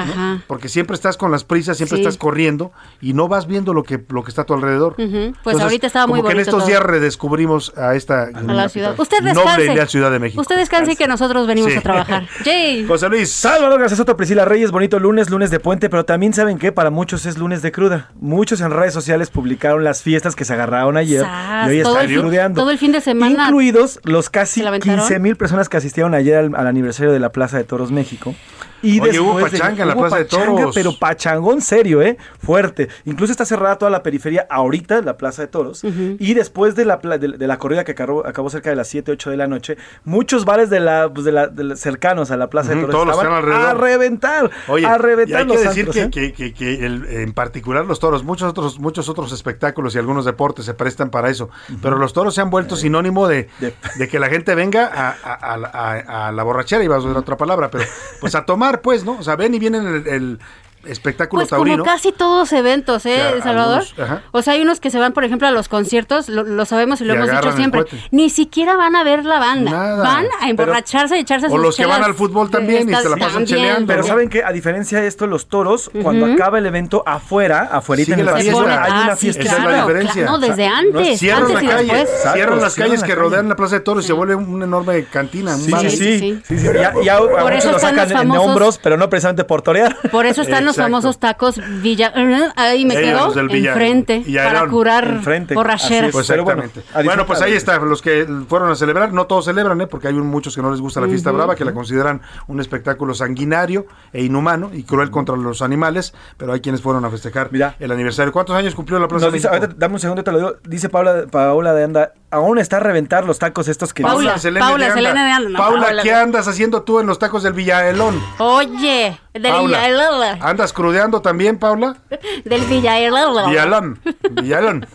[0.46, 2.02] porque siempre estás con las prisas, siempre Sí.
[2.02, 4.94] estás corriendo y no vas viendo lo que, lo que está a tu alrededor.
[4.96, 6.68] Pues Entonces, ahorita estaba muy como que en bonito estos todo.
[6.68, 8.94] días redescubrimos a esta a la ciudad.
[8.98, 9.72] Usted noble descanse.
[9.72, 10.40] idea Ciudad de México.
[10.40, 11.78] Usted descanse que nosotros venimos Sí.
[11.78, 12.26] a trabajar.
[12.44, 12.86] Jay.
[12.86, 13.30] José Luis.
[13.30, 16.88] Salvador García Soto, Priscila Reyes, bonito lunes, lunes de puente, pero también saben que para
[16.90, 18.10] muchos es lunes de cruda.
[18.20, 22.06] Muchos en redes sociales publicaron las fiestas que se agarraron ayer Sas, y hoy están
[22.20, 22.60] crudeando.
[22.62, 23.44] todo el fin de semana.
[23.44, 25.00] Incluidos los casi ¿Se la aventaron?
[25.00, 28.34] 15 mil personas que asistieron ayer al, al aniversario de la Plaza de Toros México.
[28.82, 30.74] Y Oye, hubo después de- pachanga en la hubo Plaza de Toros.
[30.74, 32.16] Pero pachangón serio, ¿eh?
[32.38, 32.88] Fuerte.
[33.04, 35.82] Incluso está cerrada toda la periferia ahorita, la Plaza de Toros.
[35.84, 39.12] Y después de la, de, de la corrida que acabó, acabó cerca de las 7,
[39.12, 42.36] 8 de la noche, muchos bares de la, pues, de la, de la- cercanos a
[42.36, 44.50] la Plaza Ujú, de Toros todos los que estaban a reventar.
[44.68, 46.10] Oye, a y reventar hay que decir antros, que, ¿eh?
[46.10, 50.24] que- que- que el- en particular los toros, muchos otros, muchos otros espectáculos y algunos
[50.24, 51.50] deportes se prestan para eso,
[51.82, 53.48] pero los toros se han vuelto sinónimo de,
[53.96, 56.98] de que la gente venga a, a- a la- a- a la borrachera, iba a
[56.98, 57.84] usar otra palabra, pero
[58.20, 59.18] pues a tomar, pues, ¿no?
[59.18, 60.38] O sea, ven y vienen el, el-
[60.84, 61.78] espectáculo Pues taurino.
[61.84, 63.82] como casi todos eventos, ¿eh, Que Salvador?
[63.82, 64.22] algunos, ajá.
[64.32, 67.00] O sea, hay unos que se van, por ejemplo, a los conciertos, lo, lo sabemos
[67.00, 67.84] y lo Y hemos dicho siempre.
[68.10, 69.70] Ni siquiera van a ver la banda.
[69.70, 70.02] Nada.
[70.02, 73.08] Van a emborracharse y echarse O sus los que van al fútbol también y se
[73.08, 73.86] la pasan cheleando.
[73.86, 76.34] Pero saben que a diferencia de esto, los toros, cuando Ujú.
[76.34, 78.52] acaba el evento afuera, afuera en el la fiesta.
[78.84, 79.42] hay una Ah, sí, fiesta.
[79.42, 80.12] Esa es la claro, diferencia.
[80.22, 82.08] claro, no, desde O sea, antes, Cierran antes la y calle, después.
[82.10, 83.22] Exacto, cierran las cierran calles la que calle.
[83.22, 85.56] rodean la Plaza de Toros y se vuelve una enorme cantina.
[85.56, 86.58] Sí, sí, sí, sí.
[86.58, 86.66] sí.
[86.74, 89.62] Ya, ya Por eso lo están sacan los en famosos- hombros, pero no precisamente por
[89.62, 89.96] torear.
[90.10, 90.90] Por eso están los Exacto.
[90.90, 92.12] famosos tacos Villa...
[92.56, 95.54] Ahí me quedo enfrente para curar Enfrente.
[95.54, 96.12] borracheras.
[96.12, 96.62] Pues bueno,
[97.04, 99.86] Bueno, pues ahí está, los que fueron a celebrar, no todos celebran, ¿eh?
[99.86, 103.14] porque hay muchos que no les gusta la fiesta brava, que la consideran un espectáculo
[103.14, 107.76] sanguinario e inhumano y cruel contra los animales, pero hay quienes fueron a festejar Mira.
[107.78, 108.32] el aniversario.
[108.32, 110.54] ¿Cuántos años cumplió la Plaza de dice, ahorita, dame un segundo, te lo digo.
[110.64, 114.60] Dice Paula, Paula de Anda, aún está a reventar los tacos estos que Paula, Selene
[114.64, 115.12] Paula, de Anda.
[115.12, 118.20] De Anda, no, Paula, Paula ¿qué andas haciendo tú en los tacos del Villaelón?
[118.38, 120.38] Oye, del Paula.
[120.40, 121.96] ¿Andas crudeando también, Paula?
[122.44, 122.96] Del Villa...
[122.98, 123.98] Villalón.
[124.30, 124.86] Villalón.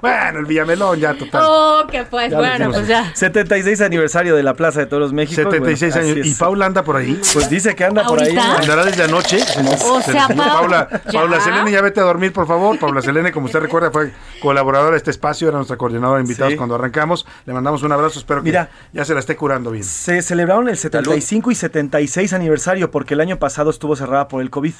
[0.00, 1.42] Bueno, el Villamelón ya total.
[1.46, 3.14] Oh, que pues, Ya bueno, pues ya.
[3.14, 5.40] 76 aniversario de la Plaza de Toros México.
[5.42, 6.26] y bueno, 76 así años.
[6.26, 6.32] es.
[6.32, 7.20] ¿Y Paula anda por ahí?
[7.32, 8.36] Pues dice que anda por ahí.
[8.36, 9.38] Andará desde anoche.
[9.42, 11.12] O sea, Se- Pau- Paula, ¿ya?
[11.12, 12.78] Paula Selene, ya vete a dormir, por favor.
[12.78, 16.52] Paula Selene, como usted recuerda, fue colaboradora de este espacio, era nuestra coordinadora de invitados
[16.52, 16.56] Sí.
[16.56, 17.26] cuando arrancamos.
[17.46, 18.70] Le mandamos un abrazo, espero que Mira.
[18.92, 19.84] ya se la esté curando bien.
[19.84, 24.48] Se celebraron el 75 y 76 aniversario porque el año pasado estuvo cerrada por el
[24.50, 24.74] COVID.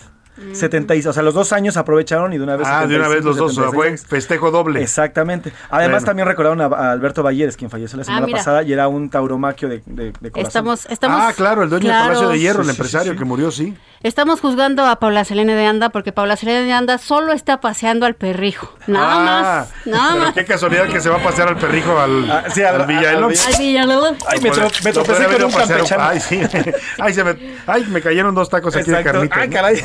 [0.52, 2.66] 76, o sea, los dos años aprovecharon y de una vez.
[2.66, 4.06] Ah, de una 75 vez los dos, o sea, fue 76.
[4.08, 4.80] festejo doble.
[4.82, 5.52] Exactamente.
[5.70, 6.06] Además, Bueno.
[6.06, 8.38] también recordaron a, a Alberto Valleres, quien falleció la semana mira.
[8.38, 10.46] pasada y era un tauromaquio de, de, de corazón.
[10.48, 11.18] Estamos, estamos...
[11.20, 12.04] Ah, claro, el dueño Claro.
[12.04, 13.18] del Palacio de Hierro, Sí, el sí, empresario sí, sí.
[13.18, 13.76] que murió, sí.
[14.02, 18.04] Estamos juzgando a Paula Selene de Anda porque Paula Selene de Anda solo está paseando
[18.04, 18.74] al perrijo.
[18.88, 19.24] Nada Ah,
[19.60, 19.86] más.
[19.86, 20.34] Nada pero más.
[20.34, 23.46] qué casualidad que se va a pasear al perrijo al, Ah, sí, al- Villalobos.
[24.26, 26.02] Ay, me, tro- me tropecé con un campechano.
[26.02, 26.40] Ay, sí.
[26.98, 27.36] Ay, se me,
[27.66, 29.28] ay, me cayeron dos tacos aquí de Exacto.
[29.28, 29.36] carnita.
[29.40, 29.54] Ay, ¿no?
[29.54, 29.84] caray.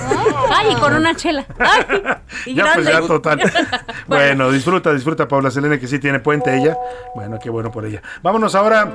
[0.55, 1.45] Ay, y con una chela.
[1.59, 2.01] Ay,
[2.47, 3.39] y Ya, pues ya total.
[4.07, 6.75] bueno, disfruta, disfruta, Paula Selene, que sí tiene puente ella.
[7.13, 8.01] Bueno, qué bueno por ella.
[8.23, 8.87] Vámonos ahora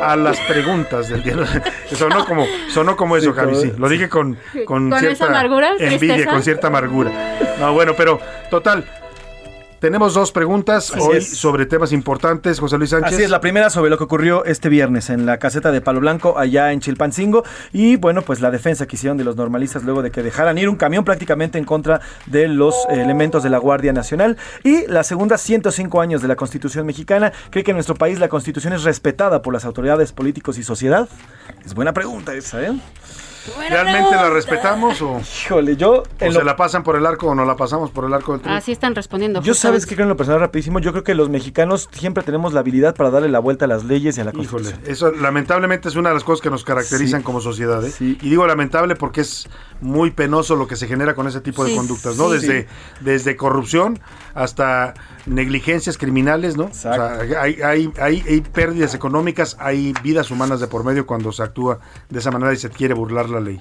[0.00, 1.36] a las preguntas del día.
[1.94, 3.72] sonó como, sonó como eso, Sí, Javi, como- sí.
[3.78, 6.30] Lo dije con, con, ¿Con cierta esa amargura, envidia, tristeza?
[6.30, 7.10] con cierta amargura.
[7.60, 8.20] No, bueno, pero
[8.50, 8.84] total.
[9.86, 11.38] Tenemos dos preguntas Así hoy es.
[11.38, 13.12] sobre temas importantes, José Luis Sánchez.
[13.12, 16.00] Así es, la primera sobre lo que ocurrió este viernes en la caseta de Palo
[16.00, 17.44] Blanco, allá en Chilpancingo.
[17.72, 20.68] Y bueno, pues la defensa que hicieron de los normalistas luego de que dejaran ir
[20.68, 24.36] un camión prácticamente en contra de los elementos de la Guardia Nacional.
[24.64, 27.32] Y la segunda, 105 años de la Constitución mexicana.
[27.50, 31.08] ¿Cree que en nuestro país la Constitución es respetada por las autoridades políticos y sociedad?
[31.64, 32.72] Es buena pregunta esa, ¿eh?
[33.68, 36.02] ¿Realmente la respetamos o, o Híjole, yo...
[36.20, 38.40] en se la pasan por el arco o no la pasamos por el arco del
[38.42, 38.58] triunfo?
[38.58, 39.40] Así están respondiendo.
[39.42, 39.88] Yo sabes justamente.
[39.88, 42.94] que creo en lo personal rapidísimo, yo creo que los mexicanos siempre tenemos la habilidad
[42.94, 44.80] para darle la vuelta a las leyes y a la Híjole, constitución.
[44.92, 47.24] eso lamentablemente es una de las cosas que nos caracterizan Sí.
[47.24, 47.84] como sociedad.
[47.84, 47.90] ¿eh?
[47.90, 48.18] Sí.
[48.20, 49.48] Y digo lamentable porque es
[49.80, 52.26] muy penoso lo que se genera con ese tipo de Sí, conductas, ¿no?
[52.30, 52.34] sí.
[52.36, 52.66] Desde,
[53.00, 53.98] desde corrupción
[54.34, 54.94] hasta
[55.26, 56.64] negligencias criminales, ¿no?
[56.66, 61.32] O sea, hay, hay, hay, hay pérdidas económicas, hay vidas humanas de por medio cuando
[61.32, 61.78] se actúa
[62.08, 63.60] de esa manera y se quiere burlar la ley.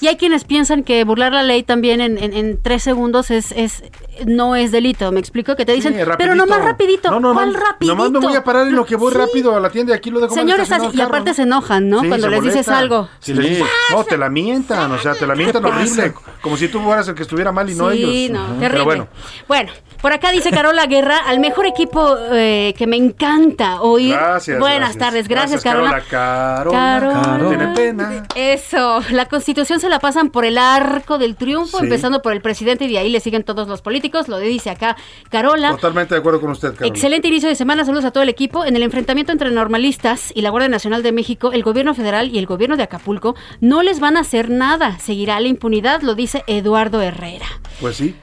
[0.00, 3.52] Y hay quienes piensan que burlar la ley también en, en- en tres segundos es,
[3.52, 3.82] es
[4.26, 5.10] no es delito.
[5.12, 6.34] Me explico que te dicen, Sí, pero rapidito.
[6.34, 7.10] no más rapidito.
[7.10, 7.94] No, no, ¿Cuál no, rapidito?
[7.94, 9.18] Nomás me voy a parar en lo que voy Sí.
[9.18, 11.34] rápido a la tienda y aquí lo dejo Señores, así- y aparte ¿no?
[11.34, 12.00] se enojan, ¿no?
[12.00, 13.08] Sí, Cuando les dices algo.
[13.20, 16.68] Si les dices, no, te la mientan, o sea, te la mientan horrible, como si
[16.68, 18.38] tú fueras el que estuviera mal y no Sí, ellos.
[18.38, 18.60] no, Ujú.
[18.60, 18.70] terrible.
[18.70, 19.08] Pero bueno,
[19.48, 24.14] Bueno, por acá dice Carola Guerra, al mejor equipo eh, que me encanta oír.
[24.14, 24.58] gracias.
[24.58, 24.98] Buenas gracias.
[24.98, 26.00] tardes, gracias, Carola.
[26.08, 27.00] Carola.
[27.22, 27.48] Carola.
[27.48, 28.22] Tiene pena.
[28.34, 31.84] Eso, la constitución se la pasan por el arco del triunfo, Sí.
[31.84, 34.96] empezando por el presidente y de ahí le siguen todos los políticos, lo dice acá
[35.30, 35.70] Carola.
[35.72, 36.86] Totalmente de acuerdo con usted, Carola.
[36.86, 38.64] Excelente inicio de semana, saludos a todo el equipo.
[38.64, 42.38] En el enfrentamiento entre normalistas y la Guardia Nacional de México, el gobierno federal y
[42.38, 44.98] el gobierno de Acapulco no les van a hacer nada.
[44.98, 47.46] Seguirá la impunidad, lo dice Eduardo Herrera.
[47.80, 48.14] Pues sí.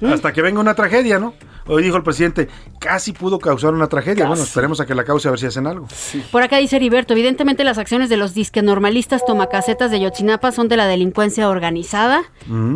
[0.00, 0.12] ¿Mm?
[0.12, 1.34] Hasta que venga una tragedia, ¿no?
[1.68, 2.48] Hoy dijo el presidente,
[2.78, 4.26] casi pudo causar una tragedia.
[4.26, 5.88] Bueno, esperemos a que la cause a ver si hacen algo.
[6.30, 10.68] Por acá dice Heriberto, evidentemente las acciones de los disque normalistas tomacasetas de Yotzinapa son
[10.68, 12.22] de la delincuencia organizada.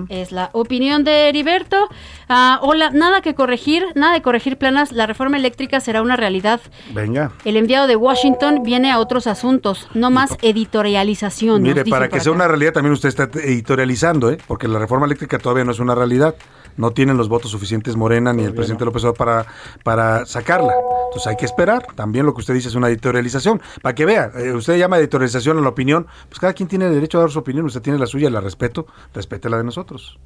[0.09, 1.88] Es la opinión de Heriberto.
[2.28, 4.93] Ah, hola, nada que corregir, nada de corregir planas.
[4.93, 6.61] La reforma eléctrica será una realidad.
[6.93, 7.32] Venga.
[7.45, 11.62] El enviado de Washington viene a otros asuntos, no más editorialización.
[11.62, 12.36] Mire, para que sea acá.
[12.36, 14.38] una realidad también usted está editorializando, ¿eh?
[14.47, 16.34] Porque la reforma eléctrica todavía no es una realidad.
[16.81, 19.47] No tienen los votos suficientes Morena ni el presidente López Obrador para,
[19.85, 20.72] para sacarla.
[21.09, 21.87] Entonces hay que esperar.
[21.95, 23.61] También lo que usted dice es una editorialización.
[23.83, 26.07] Para que vea, eh, usted llama editorialización a la opinión.
[26.31, 27.66] Pues cada quien tiene derecho a dar su opinión.
[27.66, 28.87] Usted tiene la suya, la respeto.
[29.12, 30.18] Respete la de nosotros.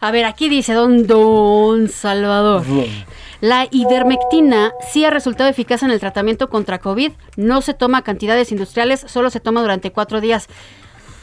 [0.00, 2.64] A ver, aquí dice don Don Salvador.
[3.42, 7.12] La ivermectina sí ha resultado eficaz en el tratamiento contra COVID.
[7.36, 10.48] No se toma a cantidades industriales, solo se toma durante cuatro días.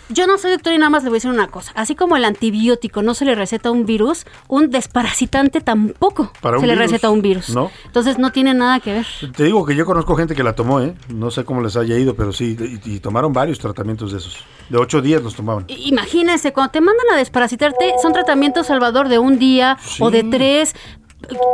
[0.09, 1.71] Yo no soy doctor y nada más le voy a decir una cosa.
[1.75, 6.59] Así como el antibiótico no se le receta a un virus, un desparasitante tampoco Para
[6.59, 7.49] se le virus, receta a un virus.
[7.49, 7.69] ¿no?
[7.85, 9.07] Entonces no tiene nada que ver.
[9.35, 10.95] Te digo que yo conozco gente que la tomó, ¿eh?
[11.09, 14.37] No sé cómo les haya ido, pero sí, y, y tomaron varios tratamientos de esos.
[14.69, 15.65] De ocho días los tomaban.
[15.67, 20.75] Imagínense, cuando te mandan a desparasitarte, son tratamientos Salvador de un día o de tres,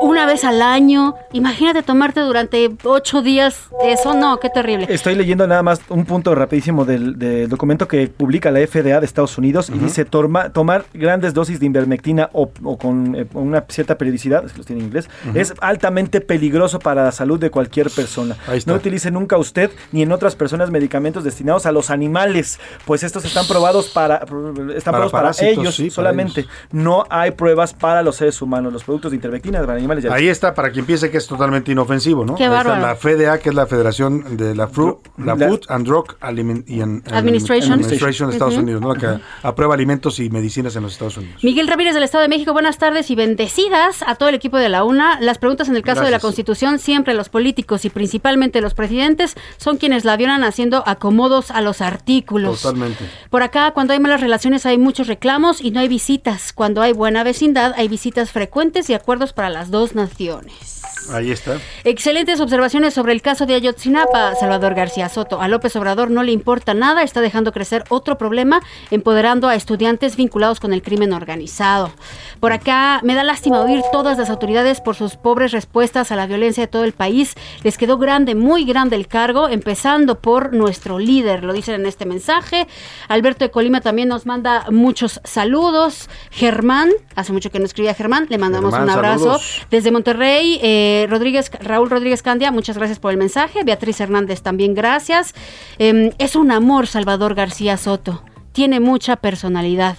[0.01, 1.15] una vez al año.
[1.31, 4.87] Imagínate tomarte durante ocho días eso, no, qué terrible.
[4.89, 9.05] Estoy leyendo nada más un punto rapidísimo del, del documento que publica la FDA de
[9.05, 13.97] Estados Unidos y dice tomar grandes dosis de ivermectina o, o con eh, una cierta
[13.97, 17.89] periodicidad, es que los tiene en inglés, es altamente peligroso para la salud de cualquier
[17.89, 18.37] persona.
[18.47, 18.71] Ahí está.
[18.71, 23.25] No utilice nunca usted ni en otras personas medicamentos destinados a los animales, pues estos
[23.25, 26.45] están probados para, están Para probados para ellos sí, para solamente.
[26.71, 28.71] No hay pruebas para los seres humanos.
[28.71, 29.17] Los productos de
[29.61, 32.35] para animales ya Ahí está, para quien piense que es totalmente inofensivo, ¿no?
[32.35, 32.81] Qué Ahí está bárbaro.
[32.81, 36.63] la FDA, que es la Federación de la, Fru- la La- Food and Drug Aliment-
[36.67, 37.73] y an- Administration.
[37.73, 38.55] Administration de Estados.
[38.57, 38.93] Unidos, ¿no?
[38.93, 41.43] La que aprueba alimentos y medicinas en los Estados Unidos.
[41.43, 44.69] Miguel Ramírez del Estado de México, buenas tardes y bendecidas a todo el equipo de
[44.69, 45.19] la UNA.
[45.21, 46.19] Las preguntas en el caso de la.
[46.25, 51.61] Constitución, siempre los políticos y principalmente los presidentes son quienes la violan haciendo acomodos a
[51.61, 52.61] los artículos.
[52.61, 53.05] Totalmente.
[53.29, 56.51] Por acá, cuando hay malas relaciones, hay muchos reclamos y no hay visitas.
[56.53, 60.74] Cuando hay buena vecindad, hay visitas frecuentes y acuerdos para las dos naciones.
[61.11, 61.59] Ahí está.
[61.83, 65.41] Excelentes observaciones sobre el caso de Ayotzinapa, Salvador García Soto.
[65.41, 70.15] A López Obrador no le importa nada, está dejando crecer otro problema, empoderando a estudiantes
[70.15, 71.91] vinculados con el crimen organizado.
[72.39, 76.27] Por acá, me da lástima oír todas las autoridades por sus pobres respuestas a la
[76.27, 77.35] violencia de todo el país.
[77.63, 82.05] Les quedó grande, muy grande el cargo, empezando por nuestro líder, lo dicen en este
[82.05, 82.67] mensaje.
[83.07, 86.09] Alberto de Colima también nos manda muchos saludos.
[86.31, 89.19] Germán, hace mucho que no escribía Germán, le mandamos Germán, un abrazo.
[89.19, 89.67] saludos.
[89.69, 93.63] Desde Monterrey, eh, Rodríguez, Raúl Rodríguez Candia, muchas gracias por el mensaje.
[93.63, 95.33] Beatriz Hernández también, gracias.
[95.77, 98.23] Em, es un amor, Salvador García Soto.
[98.51, 99.97] Tiene mucha personalidad.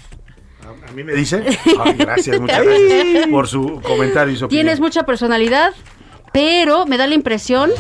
[0.89, 1.43] A mí me dice.
[1.85, 4.65] Ay, gracias, muchas gracias por su comentario y su opinión.
[4.65, 5.73] Tienes mucha personalidad,
[6.33, 7.71] pero me da la impresión,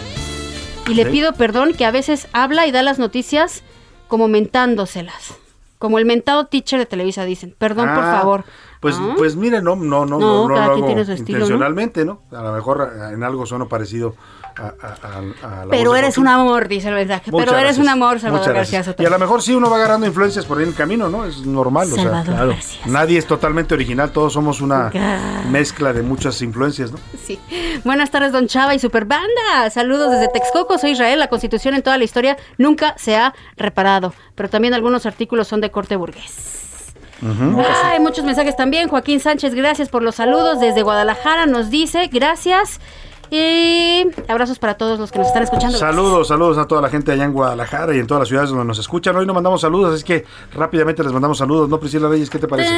[0.88, 1.10] y le Sí.
[1.10, 3.62] pido perdón, que a veces habla y da las noticias
[4.08, 5.34] como mentándoselas.
[5.78, 7.54] Como el mentado teacher de Televisa, dicen.
[7.58, 8.44] Perdón, por Ah, favor.
[8.80, 9.14] Pues, Ah.
[9.16, 11.12] pues mire, no, no, no, No, no, no lo hago estilo, ¿no?
[11.16, 12.22] intencionalmente, ¿no?
[12.32, 14.14] A lo mejor eh, en algo sueno parecido
[14.56, 14.72] a, a-
[15.02, 17.30] a- a la Pero voz eres un amor, dice el mensaje.
[17.30, 17.84] Muchas pero eres gracias.
[17.84, 18.82] un amor, Salvador García.
[18.84, 19.02] Soto.
[19.02, 21.26] Y a lo mejor sí uno va agarrando influencias por ahí en el camino, ¿no?
[21.26, 24.90] Es normal, o sea, Salvador García nadie es totalmente original, todos somos una
[25.50, 26.98] mezcla de muchas influencias, ¿no?
[27.22, 27.38] Sí.
[27.84, 29.68] Buenas tardes, Don Chava y Superbanda.
[29.70, 30.78] Saludos desde Texcoco.
[30.78, 31.18] Soy Israel.
[31.18, 34.14] La constitución en toda la historia nunca se ha reparado.
[34.34, 36.65] Pero también algunos artículos son de corte burgués.
[37.84, 38.88] Hay muchos mensajes también.
[38.88, 40.60] Joaquín Sánchez, gracias por los saludos.
[40.60, 42.80] Desde Guadalajara nos dice, gracias.
[43.30, 45.76] Y abrazos para todos los que nos están escuchando.
[45.78, 48.64] Saludos, saludos a toda la gente allá en Guadalajara y en todas las ciudades donde
[48.64, 49.16] nos escuchan.
[49.16, 50.24] Hoy no mandamos saludos, es que
[50.54, 52.30] rápidamente les mandamos saludos, ¿no, Priscila Reyes?
[52.30, 52.68] ¿Qué te parece?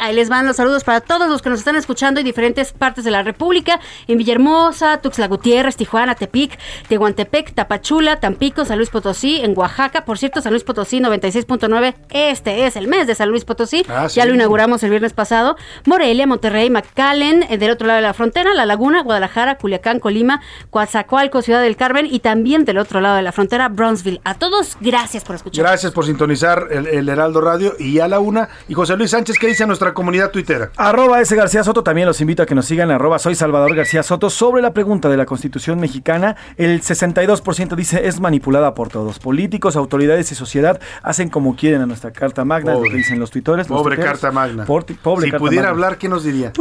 [0.00, 3.04] Ahí les van los saludos para todos los que nos están escuchando en diferentes partes
[3.04, 9.40] de la República, en Villahermosa, Tuxtla Gutiérrez, Tijuana, Tepic, Tehuantepec, Tapachula, Tampico, San Luis Potosí,
[9.40, 10.04] en Oaxaca.
[10.04, 11.94] Por cierto, San Luis Potosí 96.9.
[12.10, 13.84] Este es el mes de San Luis Potosí.
[13.88, 15.56] Ah, Ya lo inauguramos el viernes pasado.
[15.86, 20.40] Morelia, Monterrey, McAllen, eh, del otro lado de la frontera, La Laguna, Guadalajara, Culiacán, Colima,
[20.70, 24.20] Coatzacoalcos, Ciudad del Carmen y también del otro lado de la frontera, Brownsville.
[24.24, 25.64] A todos, gracias por escuchar.
[25.64, 28.48] Gracias por sintonizar el, el Heraldo Radio y a la una.
[28.68, 30.70] Y José Luis Sánchez, ¿qué dice nuestra comunidad tuitera?
[30.76, 31.34] Arroba S.
[31.34, 34.28] García Soto, también los invito a que nos sigan, arroba soy Salvador García Soto.
[34.28, 39.18] Sobre la pregunta de la Constitución mexicana, el 62% dice es manipulada por todos.
[39.18, 43.30] Políticos, autoridades y sociedad hacen como quieren a nuestra Carta Magna, lo que dicen los
[43.30, 43.68] tuitores.
[43.70, 44.20] los Pobre tuiteros.
[44.20, 44.64] Carta Magna.
[44.64, 45.70] Por- pobre si Carta pudiera Magna.
[45.86, 46.52] hablar, ¿qué nos diría?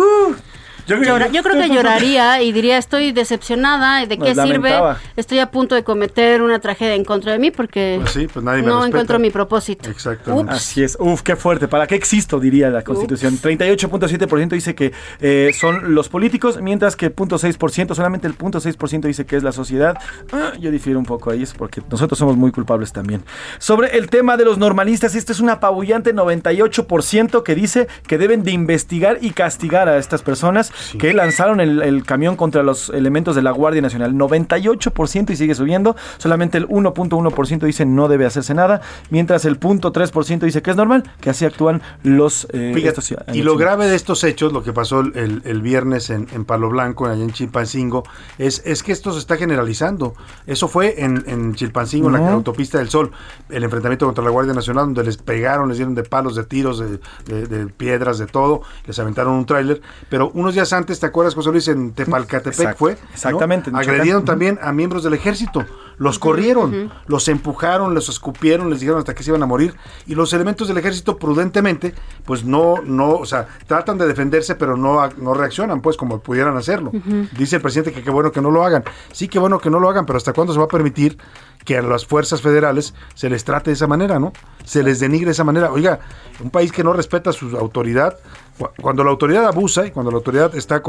[0.88, 4.97] Llora- yo creo que lloraría y diría estoy decepcionada de qué sirve lamentaba.
[5.15, 8.43] estoy a punto de cometer una tragedia en contra de mí porque Pues sí, pues
[8.43, 8.88] nadie me no respeta.
[8.88, 10.53] encuentro mi propósito Exactamente.
[10.53, 10.97] Así es.
[10.99, 11.67] Uf, qué fuerte.
[11.67, 12.39] ¿Para qué existo?
[12.39, 13.38] Diría la Constitución.
[13.38, 19.25] 38.7% dice que eh, son los políticos, mientras que el 0.6%, solamente el 0.6% dice
[19.25, 19.97] que es la sociedad.
[20.31, 23.23] Ah, yo difiero un poco ahí, es porque nosotros somos muy culpables también.
[23.59, 28.43] Sobre el tema de los normalistas, este es un apabullante 98% que dice que deben
[28.43, 33.36] de investigar y castigar a estas personas que lanzaron el, el camión contra los elementos
[33.36, 34.13] de la Guardia Nacional.
[34.13, 35.95] 98% y sigue subiendo.
[36.17, 41.03] Solamente el 1.1% dice no debe hacerse nada, mientras el 0.3% dice que es normal,
[41.21, 42.47] que así actúan los...
[42.53, 43.36] eh, Fíjate, estos ciudadanos.
[43.36, 47.05] y lo grave de estos hechos, lo que pasó el, viernes en, en Palo Blanco,
[47.07, 48.03] allá en Chilpancingo,
[48.38, 50.13] es, es que esto se está generalizando.
[50.45, 53.11] Eso fue en, en Chilpancingo, en la autopista del Sol,
[53.49, 56.80] el enfrentamiento contra la Guardia Nacional, donde les pegaron, les dieron de palos, de tiros,
[56.80, 59.82] de, de- de piedras, de todo, les aventaron un tráiler.
[60.09, 62.97] Pero unos días días antes, ¿te acuerdas, José Luis, en Tepalcatepec Exacto, fue?
[63.13, 63.72] exactamente.
[63.74, 65.65] Agredieron también a miembros del ejército.
[65.97, 69.73] Los corrieron, los empujaron, los escupieron, les dijeron hasta que se iban a morir.
[70.05, 71.93] Y los elementos del ejército, prudentemente,
[72.23, 76.55] pues no, no, o sea, tratan de defenderse, pero no, no reaccionan, pues, como pudieran
[76.55, 76.91] hacerlo.
[77.37, 78.83] Dice el presidente que qué bueno que no lo hagan.
[79.11, 81.17] Sí, qué bueno que no lo hagan, pero ¿hasta cuándo se va a permitir
[81.65, 84.31] que a las fuerzas federales se les trate de esa manera, ¿no?
[84.63, 85.71] Se les denigre de esa manera.
[85.71, 85.99] Oiga,
[86.41, 88.17] un país que no respeta su autoridad,
[88.57, 90.81] cu- cuando la autoridad abusa y cuando la autoridad está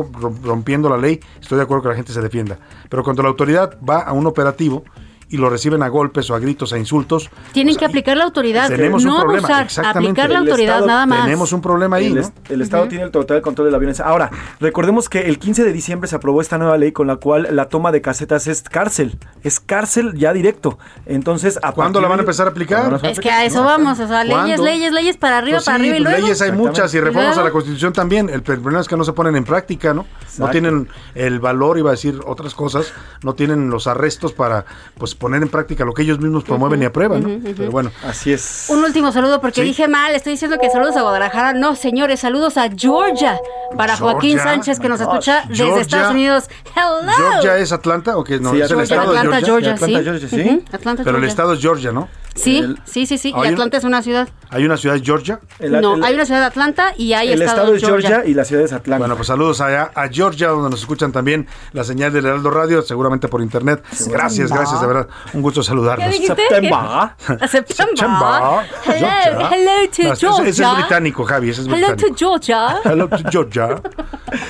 [0.42, 2.58] rompiendo la ley, estoy de acuerdo que la gente se defienda.
[2.88, 4.84] Pero cuando la autoridad va a un operativo
[5.30, 8.68] y lo reciben a golpes o a gritos, a insultos, Tienen que aplicar la autoridad,
[8.68, 9.46] tenemos no un problema.
[9.48, 9.98] abusar, Exactamente.
[10.20, 11.24] aplicar la El autoridad Estado- nada más.
[11.24, 12.20] tenemos un problema ahí, El, ¿no?
[12.22, 14.04] est- el Estado tiene el total control de la violencia.
[14.04, 14.30] Ahora,
[14.60, 17.68] recordemos que el 15 de diciembre se aprobó esta nueva ley con la cual la
[17.68, 19.18] toma de casetas es cárcel.
[19.42, 20.78] Es cárcel ya directo.
[21.06, 22.80] Entonces, ¿a ¿Cuándo la van a empezar a aplicar?
[22.80, 24.64] ¿Cuándo la van a Es que a eso vamos, o sea, leyes, ¿Cuándo?
[24.64, 26.26] leyes, leyes para arriba, Pues para sí, arriba y pues luego.
[26.26, 28.28] leyes hay muchas y ¿Y reformas a la Constitución también.
[28.28, 30.06] El problema es que no se ponen en práctica, ¿no?
[30.38, 32.92] No tienen el valor, iba a decir otras cosas,
[33.22, 34.64] no tienen los arrestos para
[34.96, 37.50] pues poner en práctica lo que ellos mismos promueven y aprueban, ¿no?
[37.56, 38.66] Pero bueno, así es.
[38.68, 39.66] Un último saludo porque Sí.
[39.68, 41.52] dije mal, estoy diciendo que saludos a Guadalajara.
[41.54, 43.38] No, señores, saludos a Georgia
[43.76, 45.82] para Joaquín Georgia, Sánchez que nos escucha desde Georgia.
[45.82, 46.44] Estados Unidos.
[46.74, 47.12] Hello.
[47.16, 48.38] ¿Georgia es Atlanta o qué?
[48.38, 49.48] No, Sí, es el Atlanta, estado de Atlanta, Georgia.
[49.48, 50.04] Georgia, Atlanta, sí.
[50.04, 50.64] Georgia, sí.
[50.72, 52.08] Atlanta, Pero el estado es Georgia, ¿no?
[52.38, 53.28] Sí, El- sí, sí, sí.
[53.30, 54.28] Y Hay un- Atlanta es una ciudad.
[54.50, 55.40] Hay una ciudad Georgia.
[55.58, 58.08] El- no, el- hay una ciudad de Atlanta y hay el estado, estado es Georgia.
[58.10, 58.30] Georgia.
[58.30, 58.98] y la ciudad es Atlanta.
[59.00, 62.80] Bueno, pues saludos allá a Georgia, donde nos escuchan también la señal del Heraldo Radio,
[62.82, 63.82] seguramente por internet.
[64.08, 65.08] Gracias, gracias, de verdad.
[65.34, 66.06] Un gusto saludarlos.
[66.06, 66.42] ¿Qué dijiste?
[66.48, 67.10] September.
[67.48, 68.64] September.
[68.86, 69.50] Hello, Georgia.
[69.52, 70.48] hello to No, ese- Georgia.
[70.48, 72.08] Ese es británico, Javi, ese es Hello británico.
[72.08, 72.76] to Georgia.
[72.84, 73.82] Hello to Georgia.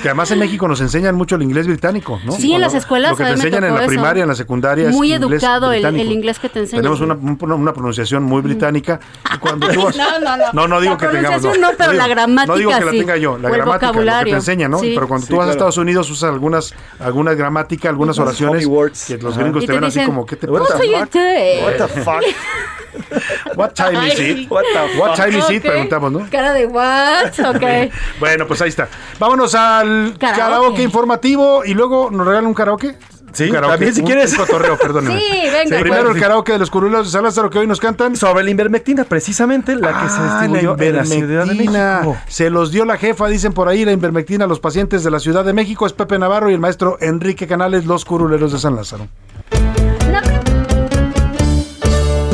[0.01, 2.33] Que además en México nos enseñan mucho el inglés británico, ¿no?
[2.33, 3.87] Sí, en las escuelas Lo que te enseñan en la eso.
[3.87, 4.89] primaria, en la secundaria.
[4.89, 6.01] es Muy inglés educado el, británico.
[6.03, 6.81] el inglés que te enseñan.
[6.83, 8.99] Tenemos una, un- una pronunciación muy británica.
[9.33, 10.43] Y cuando tú vas- No, no, no.
[10.53, 11.41] No, no digo La que tengamos.
[11.41, 13.91] pronunciación no, pero digo- la gramática No digo que la tenga yo, la O gramática,
[13.91, 14.79] lo que te enseña, ¿no?
[14.79, 14.91] Sí.
[14.93, 15.51] Pero cuando Sí, tú vas a.
[15.51, 19.05] Estados Unidos usas algunas, algunas gramática, algunas Los oraciones words.
[19.07, 20.59] que los gringos te te ven así como, ¿qué te pasa?
[20.61, 21.63] What are you doing?
[21.63, 22.23] What the fuck?
[23.55, 24.31] What time is Ay.
[24.43, 24.51] it?
[24.51, 25.25] What the What fuck?
[25.25, 25.63] time is it?
[25.65, 25.69] Ok.
[25.71, 26.27] Preguntamos, ¿no?
[26.31, 27.91] Cara de what, ok.
[28.19, 28.87] Bueno, pues ahí está.
[29.19, 30.39] Vámonos al Karaoke.
[30.41, 32.95] karaoke, informativo y luego nos regalan un karaoke.
[33.31, 34.31] Sí, karaoke, también si un- quieres.
[34.33, 35.19] Un cotorreo, perdóneme.
[35.19, 35.79] Sí, venga.
[35.79, 36.15] Primero pues.
[36.15, 38.15] el karaoke de los curuleros de Salazar que hoy nos cantan.
[38.15, 41.99] Sobre la invermectina, precisamente la que se Ah, distribuyó en la Ciudad de invermectina.
[42.01, 42.17] México.
[42.27, 45.19] Se los dio la jefa, dicen por ahí, la invermectina a los pacientes de la
[45.19, 45.85] Ciudad de México.
[45.85, 49.07] Es Pepe Navarro y el maestro Enrique Canales, los curuleros de San Lázaro.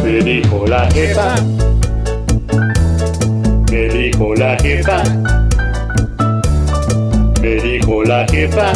[0.03, 1.35] Me dijo la jefa,
[3.71, 5.03] me dijo la jefa,
[7.41, 8.71] me dijo la jefa,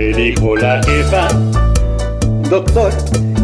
[0.00, 1.28] me dijo la jefa,
[2.48, 2.90] doctor,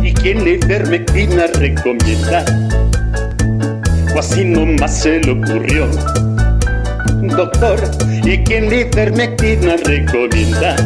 [0.02, 2.46] ¿y quién la ivermectina recomienda?
[4.14, 5.86] O así nomás se le ocurrió.
[7.36, 7.78] Doctor,
[8.24, 10.76] ¿y quién la ivermectina recomienda?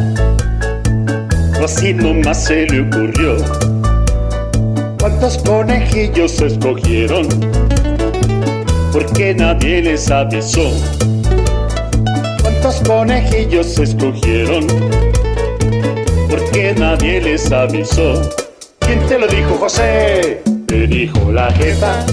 [1.61, 3.37] O así nomás se le ocurrió.
[4.99, 7.29] ¿Cuántos conejillos escogieron?
[8.91, 10.69] Porque nadie les avisó.
[12.41, 14.67] ¿Cuántos conejillos escogieron?
[16.31, 18.13] Porque nadie les avisó.
[18.79, 20.41] ¿Quién te lo dijo, José?
[20.71, 22.05] Me dijo la jefa.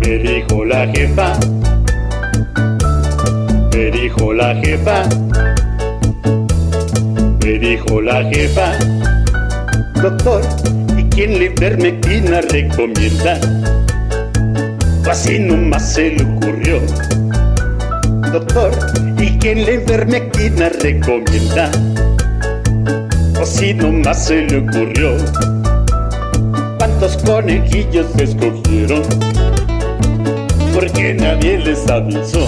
[0.00, 1.32] Me dijo la jefa.
[3.72, 5.02] Me dijo la jefa.
[7.42, 8.72] Me dijo la jefa.
[10.02, 10.42] Doctor,
[10.98, 13.40] ¿y quién la ivermectina recomienda?
[15.10, 16.78] Así nomás se le ocurrió.
[18.32, 18.70] Doctor,
[19.18, 21.70] ¿y quién la ivermectina recomienda?
[23.38, 25.16] O así nomás se le ocurrió.
[26.78, 29.02] ¿Cuántos conejillos escogieron?
[30.74, 32.46] Porque nadie les avisó.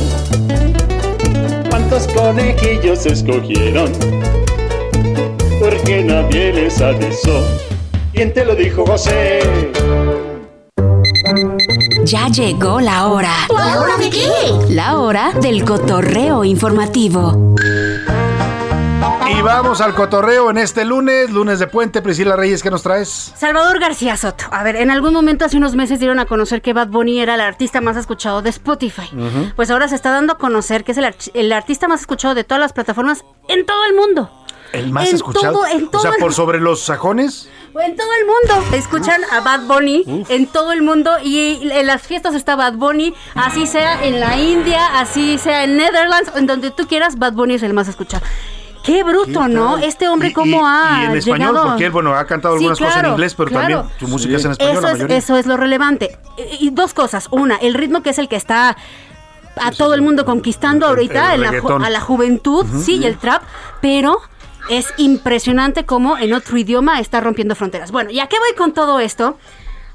[1.71, 3.91] ¿Cuántos conejillos escogieron?
[5.59, 7.45] porque nadie les avisó.
[8.13, 9.41] ¿Quién te lo dijo, José?
[12.09, 13.35] Ya llegó la hora.
[13.55, 14.27] ¿La hora de qué?
[14.71, 17.55] La hora del cotorreo informativo.
[19.31, 22.01] Y vamos al cotorreo en este lunes, lunes de puente.
[22.03, 23.33] Priscila Reyes, ¿qué nos traes?
[23.37, 24.45] Salvador García Soto.
[24.51, 27.35] A ver, en algún momento hace unos meses dieron a conocer que Bad Bunny era
[27.35, 29.11] el artista más escuchado de Spotify.
[29.55, 30.99] Pues ahora se está dando a conocer que es
[31.35, 34.31] el, artista más escuchado de todas las plataformas en todo el mundo.
[34.73, 35.53] El más En escuchado.
[35.55, 37.49] todo- en o todo sea, el- por sobre los sajones.
[37.81, 38.77] En todo el mundo.
[38.77, 43.15] Escuchan a Bad Bunny en todo el mundo y en las fiestas está Bad Bunny,
[43.35, 47.55] así sea en la India, así sea en Netherlands, en donde tú quieras, Bad Bunny
[47.55, 48.25] es el más escuchado.
[48.83, 49.77] Qué bruto, ¿Qué ¿no?
[49.79, 52.55] Este hombre Y- cómo y- ha Y en español, llegado- porque él, bueno, ha cantado
[52.55, 53.77] Sí, algunas cosas en inglés, pero claro.
[53.81, 55.17] también su música es en español, Eso la es, mayoría.
[55.17, 56.19] eso es lo relevante.
[56.61, 57.29] Y y dos cosas.
[57.31, 58.77] Una, el ritmo que es el que está
[59.61, 63.43] a todo el mundo conquistando ahorita, el la a la juventud, sí, y el trap,
[63.81, 64.19] pero
[64.71, 67.91] es impresionante cómo en otro idioma está rompiendo fronteras.
[67.91, 69.37] Bueno, ¿y a qué voy con todo esto?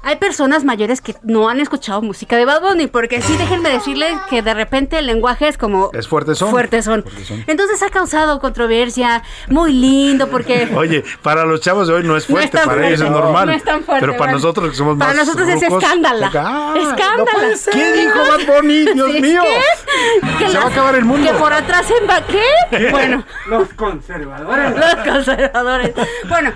[0.04, 4.12] Hay personas mayores que no han escuchado música de Bad Bunny, porque sí, déjenme decirles
[4.30, 5.90] que de repente el lenguaje es como...
[5.94, 6.50] Es fuerte son.
[6.50, 7.04] Fuertes son.
[7.46, 10.70] Entonces ha causado controversia, muy lindo, porque...
[10.76, 13.06] Oye, para los chavos de hoy no es No es fuerte, tan para ellos es
[13.06, 13.46] fuerte, normal.
[13.46, 14.38] no es tan fuerte, pero para bueno.
[14.38, 16.30] nosotros que somos más Para nosotros es escándala.
[16.34, 17.16] Ah, escándala.
[17.16, 17.72] no puede ser.
[17.74, 18.84] ¿Qué dijo Bad Bunny?
[18.92, 19.42] Dios Sí, mío.
[19.42, 20.28] ¿qué?
[20.38, 21.30] Que Se va a acabar el mundo.
[21.30, 22.90] Que por atrás en va- ¿qué?
[22.90, 24.74] Bueno, Los conservadores.
[24.76, 25.92] los conservadores.
[26.28, 26.52] Bueno,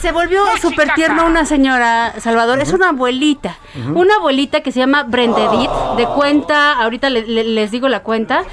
[0.00, 2.60] se volvió súper tierna una señora, Salvador.
[2.60, 3.56] Es una abuelita.
[3.94, 8.44] Una abuelita que se llama Brendedit, de cuenta, ahorita le- le- les digo la cuenta.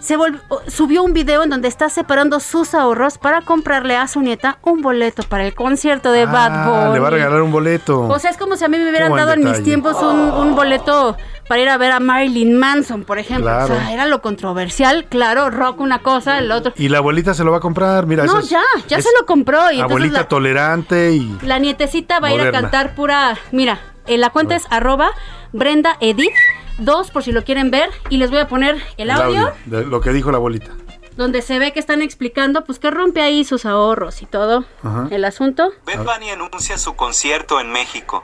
[0.00, 4.22] Se volvió- subió un video en donde está separando sus ahorros para comprarle a su
[4.22, 6.94] nieta un boleto para el concierto de Bad Ah, Bunny.
[6.94, 8.00] le va a regalar un boleto.
[8.08, 10.54] O sea, es como si a mí me hubieran dado en mis tiempos un, un
[10.56, 11.18] boleto
[11.50, 13.46] para ir a ver a Marilyn Manson, por ejemplo.
[13.46, 13.74] Claro.
[13.74, 15.06] O sea, era lo controversial.
[15.08, 16.72] Claro, rock una cosa, el otro.
[16.76, 18.24] Y la abuelita se lo va a comprar, mira.
[18.24, 19.72] No, ya, ya es se lo compró.
[19.72, 21.38] Y Abuelita la, tolerante y...
[21.42, 23.36] la nietecita va a ir a cantar pura.
[23.50, 25.10] Mira, eh, la cuenta es arroba
[25.52, 26.30] Brenda Edith.
[26.78, 27.90] Dos, por si lo quieren ver.
[28.10, 30.70] Y les voy a poner el, el audio, de lo que dijo la abuelita.
[31.16, 34.66] donde se ve que están explicando, pues que rompe ahí sus ahorros y todo.
[34.84, 35.08] Ajá.
[35.10, 35.72] El asunto.
[35.84, 38.22] Bad Bunny anuncia su concierto en México.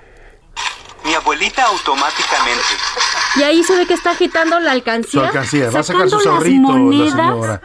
[1.06, 2.62] Mi abuelita automáticamente.
[3.36, 5.20] Y ahí se ve que está agitando la alcancía.
[5.20, 5.70] Su alcancía.
[5.70, 7.60] Va a sacar sus ahorritos la señora.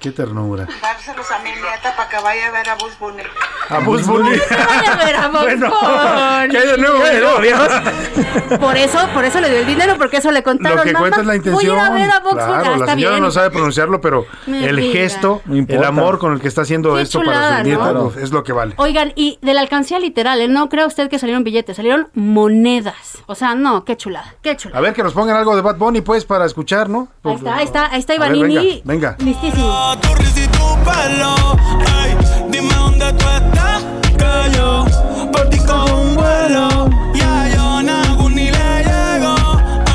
[0.00, 0.66] Qué ternura.
[0.82, 3.22] Dárselos a mi nieta para que vaya a ver a Bus Bunny.
[3.68, 4.36] A Bus Bunny.
[4.50, 6.48] Vaya a ver a Bob Bueno, Bunny.
[6.50, 6.98] ¿qué hay de nuevo.
[8.60, 10.78] Por eso, por eso le dio el dinero, porque eso le contaron.
[10.78, 11.76] Lo que cuenta es la intención.
[11.76, 12.46] Voy a ir a ver a Vox Bunny.
[12.46, 13.22] claro, Ah, la señora bien.
[13.22, 14.92] no sabe pronunciarlo, pero Mi el vida.
[14.92, 18.10] gesto, No el amor con el que está haciendo Qué esto chulada, para ¿no?
[18.10, 18.74] pues, es lo que vale.
[18.76, 20.48] Oigan, y de la alcancía literal, ¿eh?
[20.48, 22.08] no crea usted que salieron billetes, salieron
[22.50, 23.18] monedas.
[23.26, 24.78] O sea, no, qué chulada, qué chulada.
[24.78, 27.08] A ver, que nos pongan algo de Bad Bunny, pues, para escuchar, ¿no?
[27.24, 28.82] Ahí está, ahí está, ahí está Ivanini.
[28.84, 29.16] venga, venga.
[29.18, 29.96] Listísimo.
[30.00, 31.34] Tu risa y tu pelo,
[32.02, 32.16] ey,
[32.50, 33.84] dime dónde tú estás,
[34.16, 34.84] que yo
[35.32, 36.90] por ti cojo un vuelo.
[37.14, 39.34] Ya yo nago ni le llego,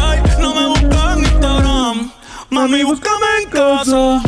[0.01, 2.11] ay, no me busco en Instagram,
[2.49, 4.21] mami búscame en casa.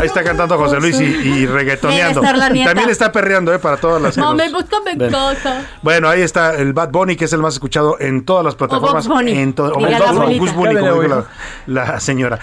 [0.00, 2.20] Ahí está cantando José Luis y, y reggaetoneando.
[2.20, 3.58] También está perreando, ¿eh?
[3.58, 5.10] Para todas las No, me ven.
[5.10, 5.62] casa.
[5.82, 9.06] Bueno, ahí está el Bad Bunny, que es el más escuchado en todas las plataformas.
[9.06, 9.32] Bugs Bunny.
[9.32, 9.80] En to- o
[10.14, 11.26] Bunny, como me dijo
[11.66, 12.38] la señora.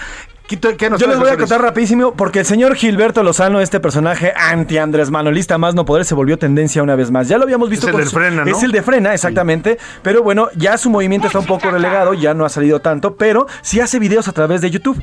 [0.50, 3.60] ¿Qué, te- qué nos Yo les voy a contar rapidísimo porque el señor Gilberto Lozano,
[3.60, 7.28] este personaje anti Andrés Manolista más no poder, se volvió tendencia una vez más.
[7.28, 7.86] Ya lo habíamos visto.
[7.86, 8.50] Es el con del su- Frena, ¿no?
[8.50, 9.78] Es el de frena, exactamente.
[10.02, 13.46] Pero bueno, ya su movimiento está un poco relegado, ya no ha salido tanto, pero
[13.62, 15.00] sí hace videos a través de YouTube.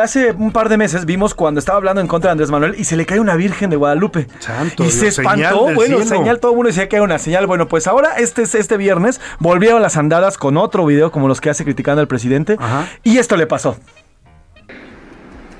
[0.00, 2.84] Hace un par de meses vimos cuando estaba hablando en contra de Andrés Manuel y
[2.84, 4.28] se le cae una Virgen de Guadalupe.
[4.38, 5.62] Santo y Dios, se espantó.
[5.74, 6.04] Bueno, cielo.
[6.06, 7.48] señal, todo el mundo decía que era una señal.
[7.48, 11.50] Bueno, pues ahora este, este viernes volvieron las andadas con otro video como los que
[11.50, 12.56] hace criticando al presidente.
[13.02, 13.76] Y esto le pasó.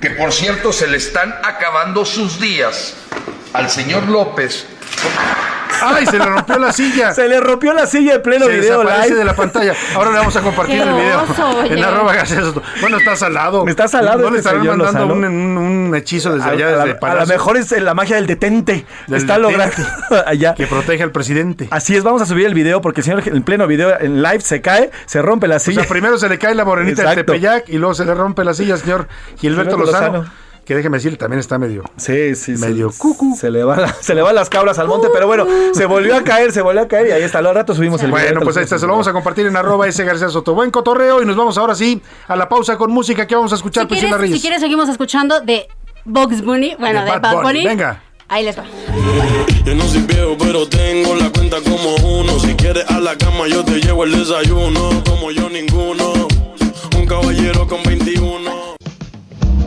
[0.03, 2.95] Que por cierto se le están acabando sus días
[3.53, 4.67] al señor López.
[5.85, 7.13] ¡Ay, se le rompió la silla!
[7.13, 9.19] Se le rompió la silla en pleno Se video desaparece live.
[9.19, 9.75] de la pantalla.
[9.95, 11.75] Ahora le vamos a compartir Qué el video oso, oye.
[11.79, 12.63] en arroba García Soto.
[12.81, 13.67] Bueno, está salado.
[13.69, 16.67] Está salado No le este estarán señor mandando un, un- un hechizo desde A- allá,
[16.69, 17.21] a, desde a palacio.
[17.27, 18.85] lo mejor es la magia del detente.
[19.07, 19.53] Del Está detente.
[19.59, 20.55] logrando allá.
[20.55, 21.69] Que protege al presidente.
[21.71, 24.41] Así es, vamos a subir el video porque el señor en pleno video en live
[24.41, 25.81] se cae, se rompe la O silla.
[25.83, 27.33] sea, primero se le cae la morenita del Exacto.
[27.33, 30.19] Tepeyac y luego se le rompe la silla al señor Gilberto Gilberto Lozano.
[30.19, 30.43] Lozano.
[30.65, 31.83] Que déjeme decirle, también está medio.
[31.97, 33.03] Sí, sí, medio sí.
[33.37, 35.45] Se le, va la- se le van las cabras al monte, pero bueno,
[35.75, 37.39] se volvió a caer, se volvió a caer y ahí está.
[37.39, 38.23] Al rato subimos el video.
[38.23, 40.55] Bueno, pues ahí está, se lo vamos a compartir en arroba ese García Soto.
[40.55, 43.57] Buen cotorreo y nos vamos ahora sí a la pausa con música que vamos a
[43.57, 44.37] escuchar, Si Priscila quieres, Reyes.
[44.37, 45.67] si quieres, seguimos escuchando de
[46.05, 46.77] Bugs Bunny.
[46.79, 47.65] Bueno, De de, Bad Bad Bunny, Bunny.
[47.67, 48.03] venga.
[48.29, 48.65] Ahí les va.
[49.65, 52.39] Yo no soy viejo, pero tengo la cuenta como uno.
[52.39, 55.03] Si quieres a la cama, yo te llevo el desayuno.
[55.05, 56.13] Como yo, ninguno.
[56.97, 58.72] Un caballero con 21.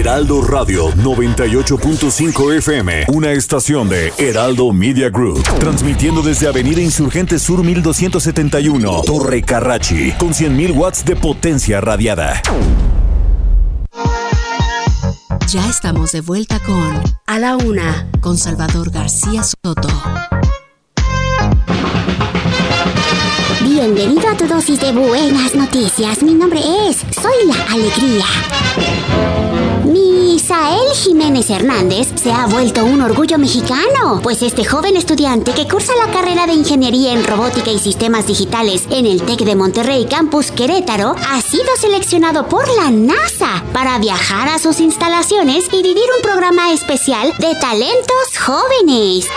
[0.00, 7.62] Heraldo Radio 98.5 FM, una estación de Heraldo Media Group, transmitiendo desde Avenida Insurgente Sur
[7.62, 12.40] 1271, Torre Carrachi, con 100.000 watts de potencia radiada.
[15.48, 19.90] Ya estamos de vuelta con A la Una con Salvador García Soto.
[23.62, 26.22] Bienvenido a tu dosis de buenas noticias.
[26.22, 28.24] Mi nombre es Soy la Alegría.
[30.50, 35.68] Mis Misael Jiménez Hernández se ha vuelto un orgullo mexicano, pues este joven estudiante que
[35.68, 40.06] cursa la carrera de Ingeniería en Robótica y Sistemas Digitales en el TEC de Monterrey
[40.06, 46.06] Campus Querétaro ha sido seleccionado por la NASA para viajar a sus instalaciones y vivir
[46.16, 49.28] un programa especial de talentos jóvenes.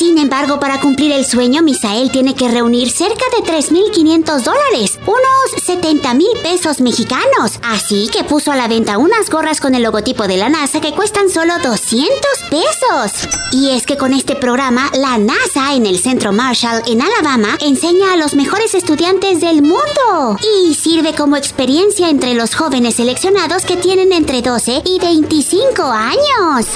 [0.00, 5.62] Sin embargo, para cumplir el sueño, Misael tiene que reunir cerca de 3.500 dólares, unos
[5.62, 7.58] 70 mil pesos mexicanos.
[7.62, 10.94] Así que puso a la venta unas gorras con el logotipo de la NASA que
[10.94, 12.16] cuestan solo 200
[12.48, 13.28] pesos.
[13.52, 18.14] Y es que con este programa, la NASA en el Centro Marshall en Alabama enseña
[18.14, 23.76] a los mejores estudiantes del mundo y sirve como experiencia entre los jóvenes seleccionados que
[23.76, 26.68] tienen entre 12 y 25 años.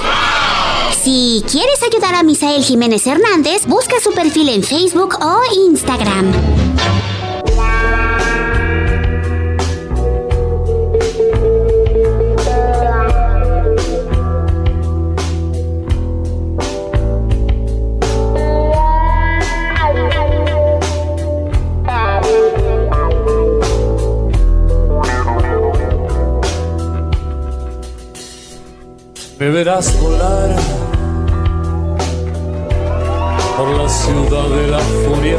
[1.05, 6.33] Si quieres ayudar a Misael Jiménez Hernández, busca su perfil en Facebook o Instagram.
[30.01, 30.84] Volar
[33.57, 35.39] por la ciudad de la furia.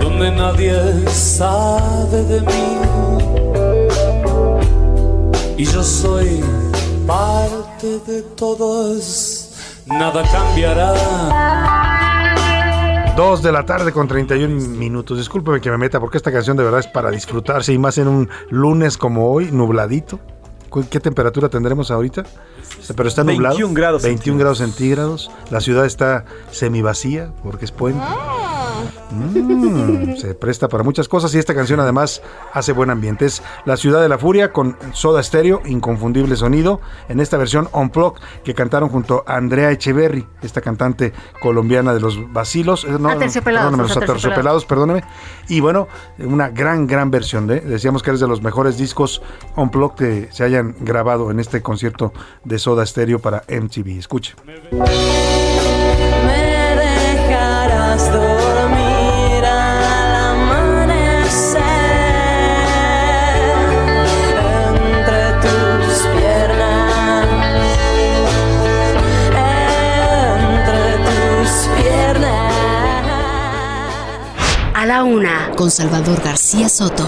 [0.00, 0.74] Donde nadie
[1.08, 2.78] sabe de mí.
[5.56, 6.40] Y yo soy
[7.06, 9.50] parte de todos.
[9.86, 10.94] Nada cambiará.
[13.16, 15.18] Dos de la tarde con 31 minutos.
[15.18, 18.08] Discúlpeme que me meta porque esta canción de verdad es para disfrutarse y más en
[18.08, 20.20] un lunes como hoy, nubladito.
[20.72, 22.24] ¿Cu- ¿Qué temperatura tendremos ahorita?
[22.96, 23.54] Pero está nublado.
[23.56, 25.30] 21 grados 21 grados centígrados.
[25.50, 28.02] La ciudad está semivacía porque es puente.
[29.10, 33.26] Mm, se presta para muchas cosas y esta canción además hace buen ambiente.
[33.26, 38.22] Es La Ciudad de la Furia con Soda Stereo, inconfundible sonido, en esta versión Unplugged
[38.44, 42.84] que cantaron junto a Andrea Echeverry, esta cantante colombiana de los vacilos.
[42.84, 45.04] eh, no, Aterciopelados, los aterciopelados, perdóneme.
[45.48, 45.88] Y bueno,
[46.18, 47.46] una gran, gran versión.
[47.46, 49.22] Decíamos que es de los mejores discos
[49.56, 52.12] Unplugged que se hayan grabado en este concierto
[52.44, 53.98] de Soda Stereo para MTV.
[53.98, 54.34] Escuche.
[75.70, 77.06] Salvador García Soto.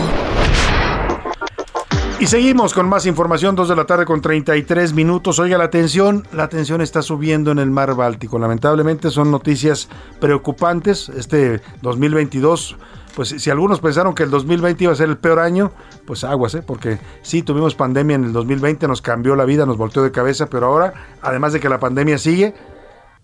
[2.21, 5.39] Y seguimos con más información, 2 de la tarde con 33 minutos.
[5.41, 8.39] Oiga, la tensión, la tensión está subiendo en el mar Báltico.
[8.39, 9.89] Lamentablemente son noticias
[10.21, 11.09] preocupantes.
[11.11, 12.77] Este 2022,
[13.15, 15.73] pues si algunos pensaron que el 2020 iba a ser el peor año,
[16.07, 16.63] pues aguas, ¿eh?
[16.67, 20.47] porque sí, tuvimos pandemia en el 2020, nos cambió la vida, nos volteó de cabeza,
[20.47, 22.55] pero ahora, además de que la pandemia sigue,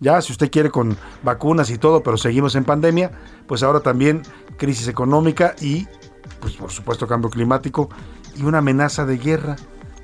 [0.01, 3.11] ya si usted quiere con vacunas y todo, pero seguimos en pandemia,
[3.47, 4.23] pues ahora también
[4.57, 5.87] crisis económica y,
[6.41, 7.89] pues por supuesto, cambio climático
[8.35, 9.55] y una amenaza de guerra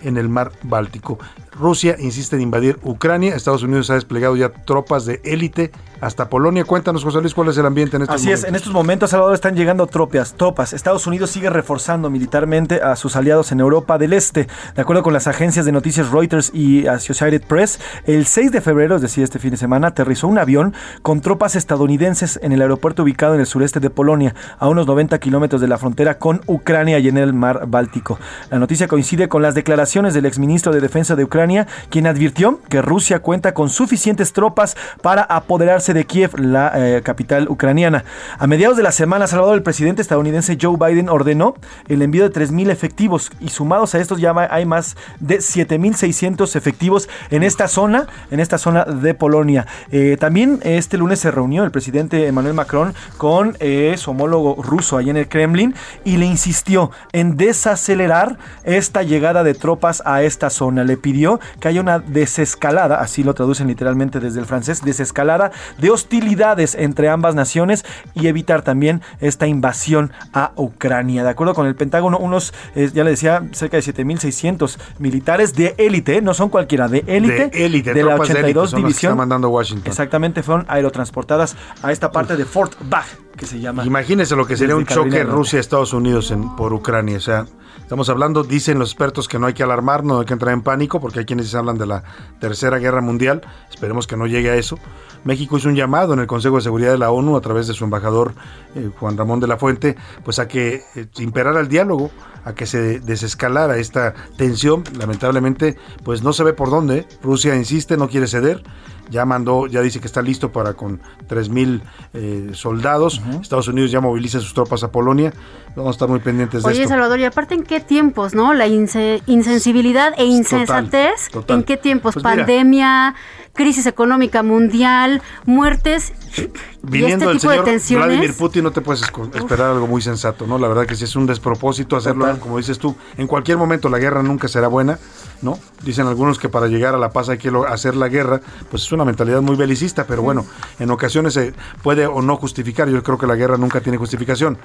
[0.01, 1.17] en el mar Báltico.
[1.59, 5.71] Rusia insiste en invadir Ucrania, Estados Unidos ha desplegado ya tropas de élite
[6.01, 6.63] hasta Polonia.
[6.63, 8.43] Cuéntanos, José Luis, cuál es el ambiente en estos Así momentos.
[8.43, 10.73] es, en estos momentos, Salvador, están llegando tropas, tropas.
[10.73, 14.47] Estados Unidos sigue reforzando militarmente a sus aliados en Europa del Este.
[14.75, 18.95] De acuerdo con las agencias de noticias Reuters y Associated Press, el 6 de febrero,
[18.95, 23.03] es decir, este fin de semana, aterrizó un avión con tropas estadounidenses en el aeropuerto
[23.03, 26.99] ubicado en el sureste de Polonia, a unos 90 kilómetros de la frontera con Ucrania
[26.99, 28.19] y en el mar Báltico.
[28.51, 31.46] La noticia coincide con las declaraciones del exministro de Defensa de Ucrania,
[31.89, 37.47] quien advirtió que Rusia cuenta con suficientes tropas para apoderarse de Kiev, la eh, capital
[37.49, 38.03] ucraniana.
[38.37, 41.55] A mediados de la semana, Salvador, el presidente estadounidense Joe Biden ordenó
[41.87, 47.09] el envío de 3.000 efectivos y sumados a estos ya hay más de 7.600 efectivos
[47.29, 49.65] en esta zona, en esta zona de Polonia.
[49.91, 54.97] Eh, también este lunes se reunió el presidente Emmanuel Macron con eh, su homólogo ruso
[54.97, 60.49] allá en el Kremlin y le insistió en desacelerar esta llegada de tropas a esta
[60.49, 60.83] zona.
[60.83, 65.89] Le pidió que haya una desescalada, así lo traducen literalmente desde el francés, desescalada de
[65.89, 71.23] hostilidades entre ambas naciones y evitar también esta invasión a Ucrania.
[71.23, 75.75] De acuerdo con el Pentágono, unos, eh, ya le decía, cerca de 7.600 militares de
[75.77, 78.79] élite, no son cualquiera, de élite, de élite, de la tropas de élite 82 son
[78.79, 79.11] las que División.
[79.11, 79.87] está mandando Washington.
[79.87, 83.05] Exactamente, fueron aerotransportadas a esta parte de Fort Bragg.
[83.35, 83.85] que se llama.
[83.85, 85.23] Imagínese lo que sería un choque.
[85.23, 87.17] Rusia-Estados Unidos en, por Ucrania.
[87.17, 87.45] O sea,
[87.87, 90.61] estamos hablando, dicen los expertos que no hay que alarmar, no hay que entrar en
[90.61, 92.03] pánico, porque hay quienes hablan de la
[92.37, 93.43] Tercera Guerra Mundial.
[93.69, 94.77] Esperemos que no llegue a eso.
[95.23, 97.73] México hizo un llamado en el Consejo de Seguridad de la ONU a través de
[97.73, 98.33] su embajador
[98.75, 99.95] eh, Juan Ramón de la Fuente,
[100.25, 102.11] pues a que eh, imperara el diálogo,
[102.43, 104.83] a que se desescalara esta tensión.
[104.99, 106.97] Lamentablemente, pues no se ve por dónde.
[106.97, 107.07] ¿eh?
[107.23, 108.63] Rusia insiste, no quiere ceder.
[109.09, 111.81] Ya mandó, ya dice que está listo para con 3.000
[112.13, 113.21] eh, soldados.
[113.41, 115.33] Estados Unidos ya moviliza sus tropas a Polonia.
[115.75, 116.89] Vamos a estar muy pendientes de Oye, esto.
[116.89, 118.53] Salvador, y aparte, ¿en qué tiempos, no?
[118.53, 121.29] La inse- insensibilidad e insensatez.
[121.31, 121.57] total.
[121.59, 122.15] ¿En qué tiempos?
[122.15, 123.15] Pues mira.
[123.57, 126.13] Crisis económica mundial, muertes.
[126.37, 126.49] y
[126.83, 128.07] Viniendo este del tipo de señor tensiones.
[128.07, 130.59] Vladimir Putin no te puedes esperar algo muy sensato, ¿no?
[130.59, 133.97] La verdad que sí es un despropósito hacerlo, como dices tú, en cualquier momento la
[133.97, 134.99] guerra nunca será buena,
[135.41, 135.59] ¿no?
[135.83, 138.39] Dicen algunos que para llegar a la paz hay que hacer la guerra,
[138.69, 140.45] pues es una mentalidad muy belicista, pero bueno,
[140.79, 144.59] en ocasiones se puede o no justificar, yo creo que la guerra nunca tiene justificación.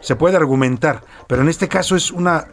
[0.00, 2.46] Se puede argumentar, pero en este caso es una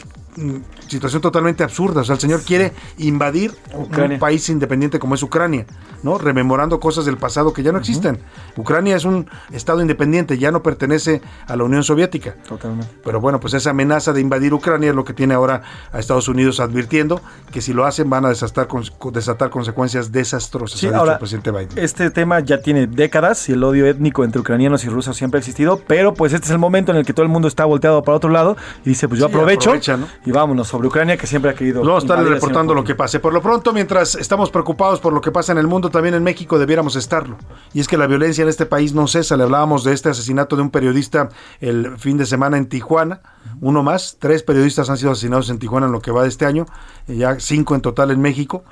[0.88, 4.16] situación totalmente absurda, o sea, el señor quiere invadir Ucrania.
[4.16, 5.66] un país independiente como es Ucrania,
[6.04, 6.18] ¿no?
[6.18, 8.20] Rememorando cosas del pasado que ya no existen.
[8.58, 12.36] Ucrania es un estado independiente, ya no pertenece a la Unión Soviética.
[12.48, 12.88] Totalmente.
[13.04, 16.28] Pero bueno, pues esa amenaza de invadir Ucrania es lo que tiene ahora a Estados
[16.28, 17.22] Unidos advirtiendo
[17.52, 18.84] que si lo hacen van a desatar, con-
[19.14, 21.70] desatar consecuencias desastrosas, Sí, ha dicho ahora, el presidente Biden.
[21.78, 25.40] Este tema ya tiene décadas y el odio étnico entre ucranianos y rusos siempre ha
[25.40, 28.04] existido, pero pues este es el momento en el que todo el mundo está volteado
[28.04, 30.08] para otro lado y dice, pues yo Sí, aprovecho aprovecha, ¿no?
[30.26, 31.82] Y vámonos sobre Ucrania que siempre ha querido.
[31.82, 33.20] Vamos a estar reportando lo que pase.
[33.20, 36.24] Por lo pronto, mientras estamos preocupados por lo que pasa en el mundo, también en
[36.24, 37.38] México debiéramos estarlo.
[37.74, 39.38] Y es que la violencia en este país no cesa.
[39.38, 41.30] Le hablábamos de este asesinato de un periodista
[41.60, 43.22] el fin de semana en Tijuana.
[43.62, 44.18] Uno más.
[44.20, 46.66] Tres periodistas han sido asesinados en Tijuana en lo que va de este año.
[47.08, 48.64] eh, Ya cinco en total en México.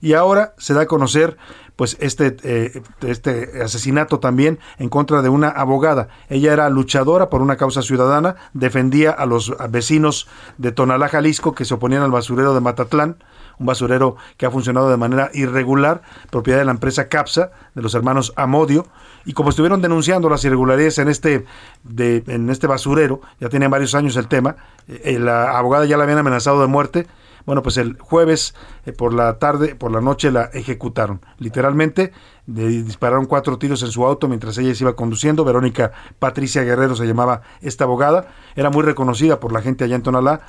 [0.00, 1.38] Y ahora se da a conocer
[1.76, 6.08] pues este, eh, este asesinato también en contra de una abogada.
[6.28, 10.26] Ella era luchadora por una causa ciudadana, defendía a los vecinos
[10.56, 13.16] de Tonalá, Jalisco, que se oponían al basurero de Matatlán,
[13.58, 17.94] un basurero que ha funcionado de manera irregular, propiedad de la empresa CAPSA, de los
[17.94, 18.86] hermanos Amodio,
[19.24, 21.44] y como estuvieron denunciando las irregularidades en este,
[21.84, 24.56] de, en este basurero, ya tienen varios años el tema,
[24.88, 27.06] eh, la abogada ya la habían amenazado de muerte,
[27.46, 28.54] bueno, pues el jueves
[28.84, 31.20] eh, por la tarde, por la noche la ejecutaron.
[31.38, 32.12] Literalmente
[32.46, 35.44] le dispararon cuatro tiros en su auto mientras ella se iba conduciendo.
[35.44, 38.28] Verónica Patricia Guerrero se llamaba esta abogada.
[38.56, 40.40] Era muy reconocida por la gente allá en Tonalá.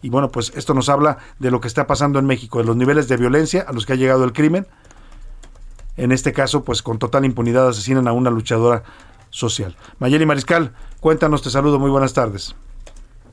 [0.00, 2.76] Y bueno, pues esto nos habla de lo que está pasando en México, de los
[2.76, 4.66] niveles de violencia a los que ha llegado el crimen.
[5.98, 8.82] En este caso, pues con total impunidad asesinan a una luchadora
[9.30, 9.76] social.
[9.98, 12.54] Mayeli Mariscal, cuéntanos, te saludo, muy buenas tardes.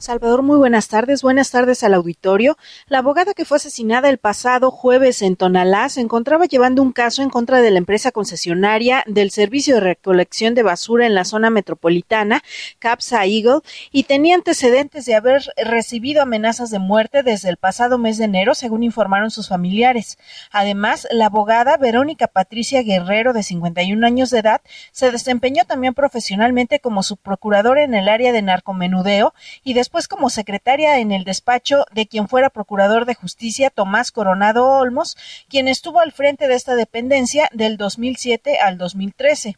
[0.04, 1.22] Salvador, muy buenas tardes.
[1.22, 2.58] Buenas tardes al auditorio.
[2.90, 7.22] La abogada que fue asesinada el pasado jueves en Tonalá se encontraba llevando un caso
[7.22, 11.50] en contra de la empresa concesionaria del servicio de recolección de basura en la zona
[11.50, 12.44] metropolitana,
[12.80, 13.62] Capsa Eagle,
[13.94, 18.56] y tenía antecedentes de haber recibido amenazas de muerte desde el pasado mes de enero,
[18.56, 20.18] según informaron sus familiares.
[20.52, 24.60] Además, la abogada Verónica Patricia Guerrero, de 51 años de edad,
[24.92, 30.98] se desempeñó también profesionalmente como subprocuradora en el área de narcomenudeo y después como secretaria
[30.98, 35.16] en el despacho de quien fuera procurador de justicia Tomás Coronado Olmos,
[35.50, 39.56] quien estuvo al frente de esta dependencia del 2007 al 2013.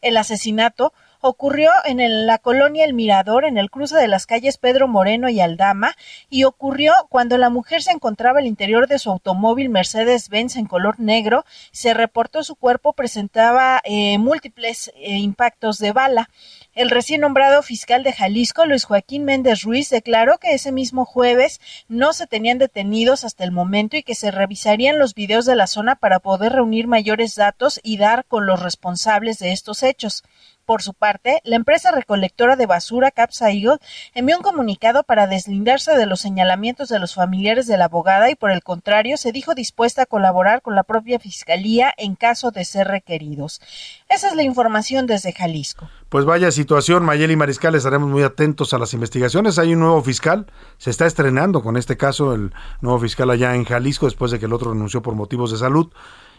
[0.00, 0.92] El asesinato
[1.22, 5.40] ocurrió en la colonia El Mirador, en el cruce de las calles Pedro Moreno y
[5.40, 5.94] Aldama,
[6.28, 10.98] y ocurrió cuando la mujer se encontraba al interior de su automóvil Mercedes-Benz en color
[10.98, 11.44] negro.
[11.70, 16.28] Se reportó su cuerpo presentaba eh, múltiples eh, impactos de bala.
[16.74, 21.60] El recién nombrado fiscal de Jalisco, Luis Joaquín Méndez Ruiz, declaró que ese mismo jueves
[21.86, 25.66] no se tenían detenidos hasta el momento y que se revisarían los videos de la
[25.66, 30.24] zona para poder reunir mayores datos y dar con los responsables de estos hechos.
[30.64, 33.78] Por su parte, la empresa recolectora de basura Capsa Eagle
[34.14, 38.36] envió un comunicado para deslindarse de los señalamientos de los familiares de la abogada y
[38.36, 42.64] por el contrario se dijo dispuesta a colaborar con la propia fiscalía en caso de
[42.64, 43.60] ser requeridos.
[44.08, 45.88] Esa es la información desde Jalisco.
[46.08, 49.58] Pues vaya situación, Mayeli Mariscal, estaremos muy atentos a las investigaciones.
[49.58, 50.46] Hay un nuevo fiscal,
[50.78, 54.46] se está estrenando con este caso el nuevo fiscal allá en Jalisco después de que
[54.46, 55.90] el otro renunció por motivos de salud.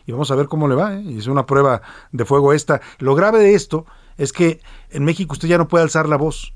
[0.06, 0.96] Y vamos a ver cómo le va.
[0.96, 1.18] ¿eh?
[1.18, 1.82] Es una prueba
[2.12, 2.82] de fuego esta.
[3.00, 3.86] Lo grave de esto
[4.18, 6.54] es que en México usted ya no puede alzar la voz,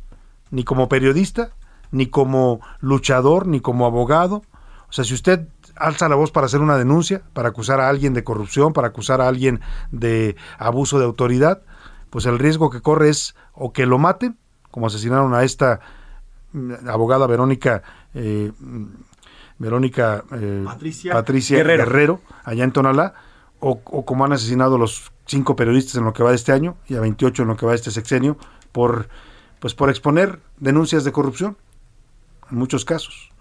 [0.51, 1.51] ni como periodista,
[1.91, 4.43] ni como luchador, ni como abogado.
[4.89, 8.13] O sea, si usted alza la voz para hacer una denuncia, para acusar a alguien
[8.13, 9.61] de corrupción, para acusar a alguien
[9.91, 11.61] de abuso de autoridad,
[12.09, 14.38] pues el riesgo que corre es o que lo maten,
[14.71, 15.79] como asesinaron a esta
[16.53, 18.85] mm, abogada Verónica eh, mm,
[19.59, 21.85] Verónica eh, Patricia Patricia Guerrero.
[21.85, 22.21] Guerrero.
[22.43, 23.13] allá en Tonalá,
[23.59, 26.77] o, o como han asesinado los cinco periodistas en lo que va de este año
[26.87, 28.37] y a 28 en lo que va de este sexenio,
[28.71, 29.09] por,
[29.59, 31.57] pues por exponer denuncias de corrupción,
[32.49, 33.31] en muchos casos.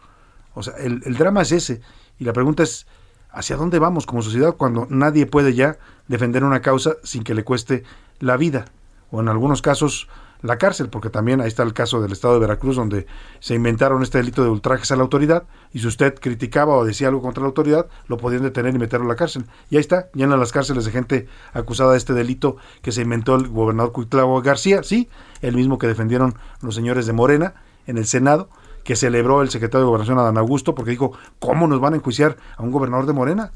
[0.54, 1.80] O sea, el, el drama es ese.
[2.18, 2.86] Y la pregunta es,
[3.30, 7.44] ¿hacia dónde vamos como sociedad cuando nadie puede ya defender una causa sin que le
[7.44, 7.84] cueste
[8.18, 8.66] la vida?
[9.10, 10.08] O en algunos casos
[10.42, 13.06] la cárcel, porque también ahí está el caso del estado de Veracruz, donde
[13.40, 17.08] se inventaron este delito de ultrajes a la autoridad, y si usted criticaba o decía
[17.08, 19.46] algo contra la autoridad, lo podían detener y meterlo a la cárcel.
[19.70, 23.34] Y ahí está, llenan las cárceles de gente acusada de este delito que se inventó
[23.34, 25.08] el gobernador Cuitlavo García, sí,
[25.40, 27.54] el mismo que defendieron los señores de Morena
[27.86, 28.48] en el Senado,
[28.84, 32.36] que celebró el secretario de Gobernación Adán Augusto, porque dijo, ¿cómo nos van a enjuiciar
[32.56, 33.50] a un gobernador de Morena?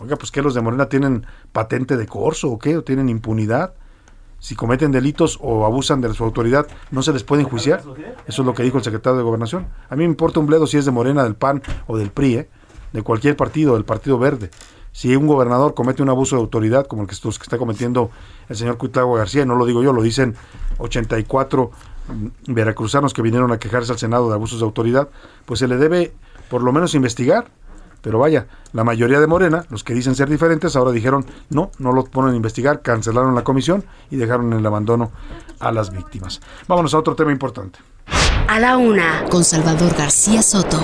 [0.00, 3.74] Oiga, pues que los de Morena tienen patente de corso o qué, o tienen impunidad
[4.38, 7.82] si cometen delitos o abusan de su autoridad, no se les puede enjuiciar.
[8.26, 9.68] Eso es lo que dijo el secretario de Gobernación.
[9.88, 12.34] A mí me importa un bledo si es de Morena, del PAN o del PRI,
[12.36, 12.48] ¿eh?
[12.92, 14.50] de cualquier partido, del Partido Verde.
[14.92, 18.10] Si un gobernador comete un abuso de autoridad, como el que, que está cometiendo
[18.48, 20.34] el señor Cuitlago García, y no lo digo yo, lo dicen
[20.78, 21.70] 84
[22.08, 25.08] mm, veracruzanos que vinieron a quejarse al Senado de abusos de autoridad,
[25.46, 26.14] pues se le debe
[26.48, 27.50] por lo menos investigar
[28.00, 31.92] pero vaya, la mayoría de Morena, los que dicen ser diferentes, ahora dijeron no, no
[31.92, 35.10] lo ponen a investigar, cancelaron la comisión y dejaron en el abandono
[35.58, 36.40] a las víctimas.
[36.66, 37.78] Vámonos a otro tema importante.
[38.48, 40.80] A la una, con Salvador García Soto.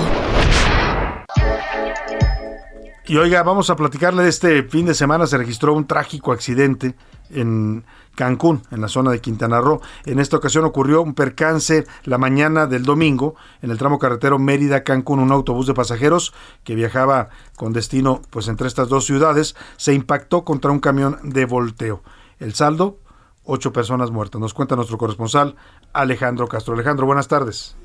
[3.06, 5.26] Y oiga, vamos a platicarle de este fin de semana.
[5.26, 6.94] Se registró un trágico accidente
[7.30, 7.84] en
[8.14, 9.80] Cancún, en la zona de Quintana Roo.
[10.04, 15.20] En esta ocasión ocurrió un percance la mañana del domingo en el tramo carretero Mérida-Cancún.
[15.20, 16.32] Un autobús de pasajeros
[16.62, 21.44] que viajaba con destino pues entre estas dos ciudades se impactó contra un camión de
[21.44, 22.02] volteo.
[22.38, 22.98] El saldo,
[23.44, 24.40] ocho personas muertas.
[24.40, 25.56] Nos cuenta nuestro corresponsal
[25.92, 26.74] Alejandro Castro.
[26.74, 27.76] Alejandro, buenas tardes.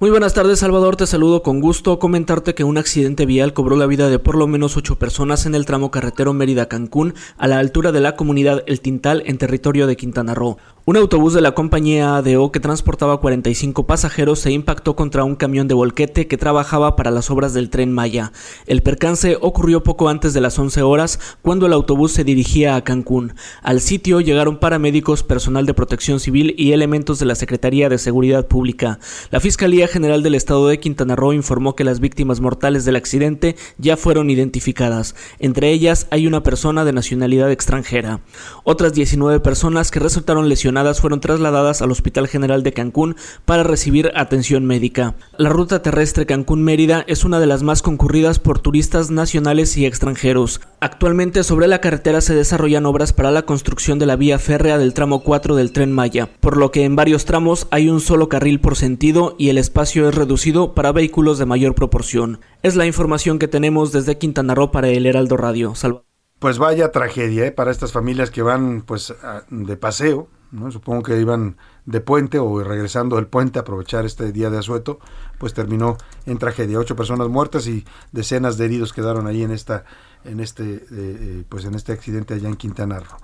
[0.00, 0.94] Muy buenas tardes, Salvador.
[0.94, 1.98] Te saludo con gusto.
[1.98, 5.56] Comentarte que un accidente vial cobró la vida de por lo menos ocho personas en
[5.56, 9.96] el tramo carretero Mérida-Cancún, a la altura de la comunidad El Tintal, en territorio de
[9.96, 10.58] Quintana Roo.
[10.88, 15.68] Un autobús de la compañía ADO que transportaba 45 pasajeros se impactó contra un camión
[15.68, 18.32] de volquete que trabajaba para las obras del tren Maya.
[18.64, 22.84] El percance ocurrió poco antes de las 11 horas cuando el autobús se dirigía a
[22.84, 23.34] Cancún.
[23.60, 28.46] Al sitio llegaron paramédicos, personal de protección civil y elementos de la Secretaría de Seguridad
[28.46, 28.98] Pública.
[29.30, 33.56] La Fiscalía General del Estado de Quintana Roo informó que las víctimas mortales del accidente
[33.76, 35.14] ya fueron identificadas.
[35.38, 38.22] Entre ellas hay una persona de nacionalidad extranjera.
[38.64, 44.12] Otras 19 personas que resultaron lesionadas fueron trasladadas al Hospital General de Cancún para recibir
[44.14, 45.14] atención médica.
[45.36, 50.60] La ruta terrestre Cancún-Mérida es una de las más concurridas por turistas nacionales y extranjeros.
[50.80, 54.94] Actualmente sobre la carretera se desarrollan obras para la construcción de la vía férrea del
[54.94, 58.60] tramo 4 del tren Maya, por lo que en varios tramos hay un solo carril
[58.60, 62.40] por sentido y el espacio es reducido para vehículos de mayor proporción.
[62.62, 65.74] Es la información que tenemos desde Quintana Roo para el Heraldo Radio.
[65.74, 66.02] Salva.
[66.38, 67.50] Pues vaya tragedia ¿eh?
[67.50, 69.12] para estas familias que van pues
[69.50, 70.70] de paseo, ¿no?
[70.70, 71.56] Supongo que iban
[71.86, 74.98] de puente o regresando del puente a aprovechar este día de asueto,
[75.38, 75.96] pues terminó
[76.26, 76.78] en tragedia.
[76.78, 79.84] Ocho personas muertas y decenas de heridos quedaron ahí en esta,
[80.24, 83.16] en este, eh, eh, pues en este accidente allá en Quintana Roo.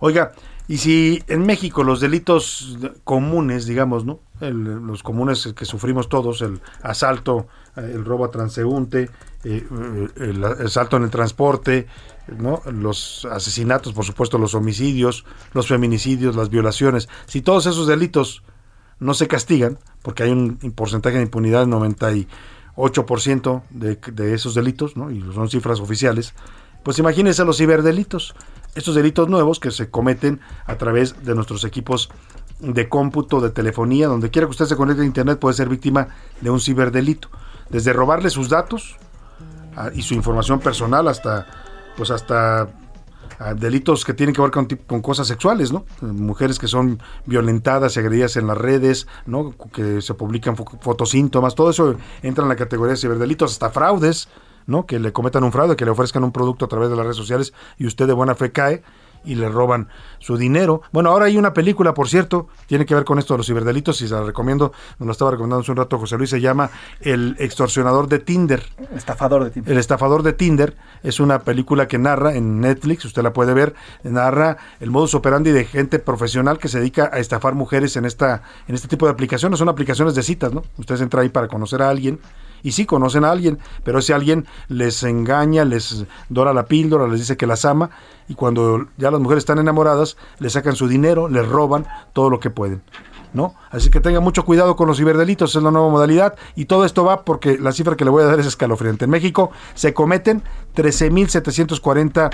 [0.00, 0.32] Oiga,
[0.66, 4.20] y si en México los delitos comunes, digamos, ¿no?
[4.40, 9.10] El- los comunes que sufrimos todos, el asalto, el robo a transeúnte,
[9.44, 11.86] eh, eh, el asalto en el transporte.
[12.72, 18.44] Los asesinatos, por supuesto, los homicidios, los feminicidios, las violaciones, si todos esos delitos
[19.00, 24.96] no se castigan, porque hay un porcentaje de impunidad del 98% de, de esos delitos,
[24.96, 25.10] ¿no?
[25.10, 26.34] y son cifras oficiales,
[26.84, 28.34] pues imagínense los ciberdelitos,
[28.74, 32.10] estos delitos nuevos que se cometen a través de nuestros equipos
[32.60, 36.08] de cómputo, de telefonía, donde quiera que usted se conecte a internet puede ser víctima
[36.40, 37.28] de un ciberdelito,
[37.70, 38.96] desde robarle sus datos
[39.76, 41.46] ah, y su información personal hasta
[41.96, 42.68] pues hasta
[43.38, 45.84] ah, delitos que tienen que ver con, con cosas sexuales, ¿no?
[46.00, 49.54] Mujeres que son violentadas y agredidas en las redes, ¿no?
[49.72, 54.28] Que se publican fo- fotosíntomas, todo eso entra en la categoría de ciberdelitos, hasta fraudes,
[54.66, 54.86] ¿no?
[54.86, 57.16] Que le cometan un fraude, que le ofrezcan un producto a través de las redes
[57.16, 58.82] sociales y usted de buena fe cae
[59.24, 59.88] y le roban
[60.18, 60.82] su dinero.
[60.92, 64.00] Bueno, ahora hay una película, por cierto, tiene que ver con esto de los ciberdelitos
[64.02, 66.70] y se la recomiendo, nos la estaba recomendando hace un rato José Luis, se llama
[67.00, 68.62] El extorsionador de Tinder.
[68.94, 69.72] Estafador de Tinder.
[69.72, 73.74] El estafador de Tinder es una película que narra en Netflix, usted la puede ver,
[74.02, 78.42] narra el modus operandi de gente profesional que se dedica a estafar mujeres en esta
[78.68, 80.62] en este tipo de aplicaciones, son aplicaciones de citas, ¿no?
[80.78, 82.20] Ustedes entran ahí para conocer a alguien
[82.62, 87.20] y sí conocen a alguien, pero ese alguien les engaña, les dora la píldora, les
[87.20, 87.90] dice que las ama
[88.28, 92.40] y cuando ya las mujeres están enamoradas, le sacan su dinero, les roban todo lo
[92.40, 92.82] que pueden.
[93.32, 93.54] ¿No?
[93.70, 97.04] Así que tenga mucho cuidado con los ciberdelitos, es la nueva modalidad y todo esto
[97.04, 99.04] va porque la cifra que le voy a dar es escalofriante.
[99.04, 100.42] En México se cometen
[100.74, 102.30] 13.740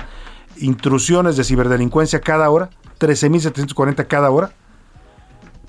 [0.57, 4.53] intrusiones de ciberdelincuencia cada hora, 13.740 cada hora,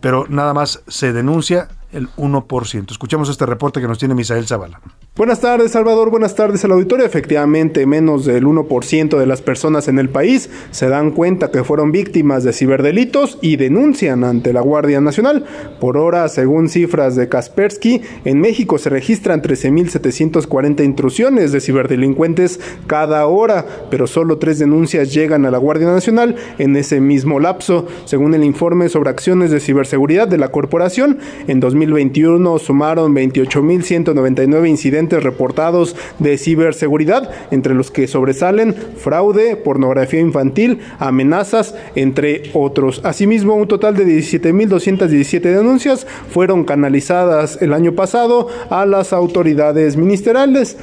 [0.00, 2.90] pero nada más se denuncia el 1%.
[2.90, 4.80] Escuchamos este reporte que nos tiene Misael Zavala.
[5.16, 6.10] Buenas tardes, Salvador.
[6.10, 7.04] Buenas tardes al auditorio.
[7.04, 11.90] Efectivamente, menos del 1% de las personas en el país se dan cuenta que fueron
[11.90, 15.44] víctimas de ciberdelitos y denuncian ante la Guardia Nacional.
[15.80, 23.26] Por hora, según cifras de Kaspersky, en México se registran 13.740 intrusiones de ciberdelincuentes cada
[23.26, 28.34] hora, pero solo tres denuncias llegan a la Guardia Nacional en ese mismo lapso, según
[28.34, 31.18] el informe sobre acciones de ciberseguridad de la corporación.
[31.48, 40.80] En 2021 sumaron 28.199 incidentes reportados de ciberseguridad, entre los que sobresalen fraude, pornografía infantil,
[40.98, 43.00] amenazas, entre otros.
[43.04, 50.76] Asimismo, un total de 17.217 denuncias fueron canalizadas el año pasado a las autoridades ministeriales.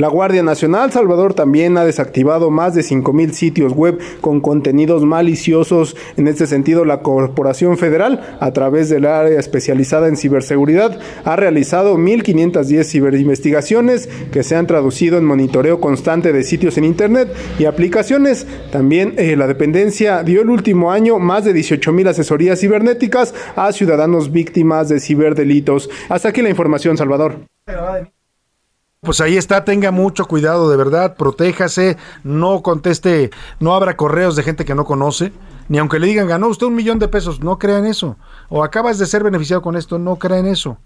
[0.00, 5.94] La Guardia Nacional Salvador también ha desactivado más de 5.000 sitios web con contenidos maliciosos.
[6.16, 11.98] En este sentido, la Corporación Federal, a través del área especializada en ciberseguridad, ha realizado
[11.98, 17.28] 1.510 ciberinvestigaciones que se han traducido en monitoreo constante de sitios en Internet
[17.58, 18.46] y aplicaciones.
[18.72, 24.32] También eh, la dependencia dio el último año más de 18.000 asesorías cibernéticas a ciudadanos
[24.32, 25.90] víctimas de ciberdelitos.
[26.08, 27.40] Hasta aquí la información, Salvador.
[29.02, 34.42] Pues ahí está, tenga mucho cuidado, de verdad, protéjase, no conteste, no abra correos de
[34.42, 35.32] gente que no conoce,
[35.68, 38.18] ni aunque le digan, ganó usted un millón de pesos, no crean eso,
[38.50, 40.76] o acabas de ser beneficiado con esto, no crean eso,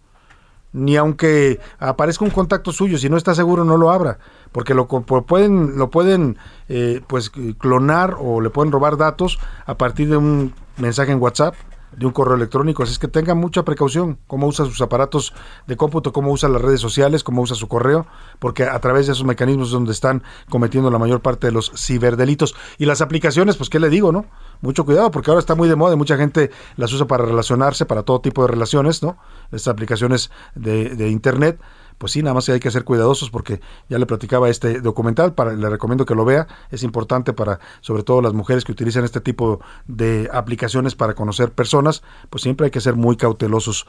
[0.73, 4.19] ni aunque aparezca un contacto suyo, si no está seguro, no lo abra,
[4.53, 6.39] porque lo pueden, lo pueden
[6.69, 11.57] eh, pues clonar o le pueden robar datos a partir de un mensaje en WhatsApp,
[11.97, 15.33] de un correo electrónico, así es que tenga mucha precaución cómo usa sus aparatos
[15.66, 18.07] de cómputo, cómo usa las redes sociales, cómo usa su correo,
[18.39, 21.73] porque a través de esos mecanismos es donde están cometiendo la mayor parte de los
[21.77, 22.55] ciberdelitos.
[22.79, 24.27] Y las aplicaciones, pues qué le digo, ¿no?
[24.61, 27.87] Mucho cuidado, porque ahora está muy de moda y mucha gente las usa para relacionarse,
[27.87, 29.16] para todo tipo de relaciones, ¿no?
[29.53, 31.61] Estas aplicaciones de, de internet
[32.05, 35.70] pues sí, nada más hay que ser cuidadosos porque ya le platicaba este documental, le
[35.70, 39.60] recomiendo que lo vea, es importante para sobre todo las mujeres que utilizan este tipo
[39.86, 43.86] de aplicaciones para conocer personas, pues siempre hay que ser muy cautelosos.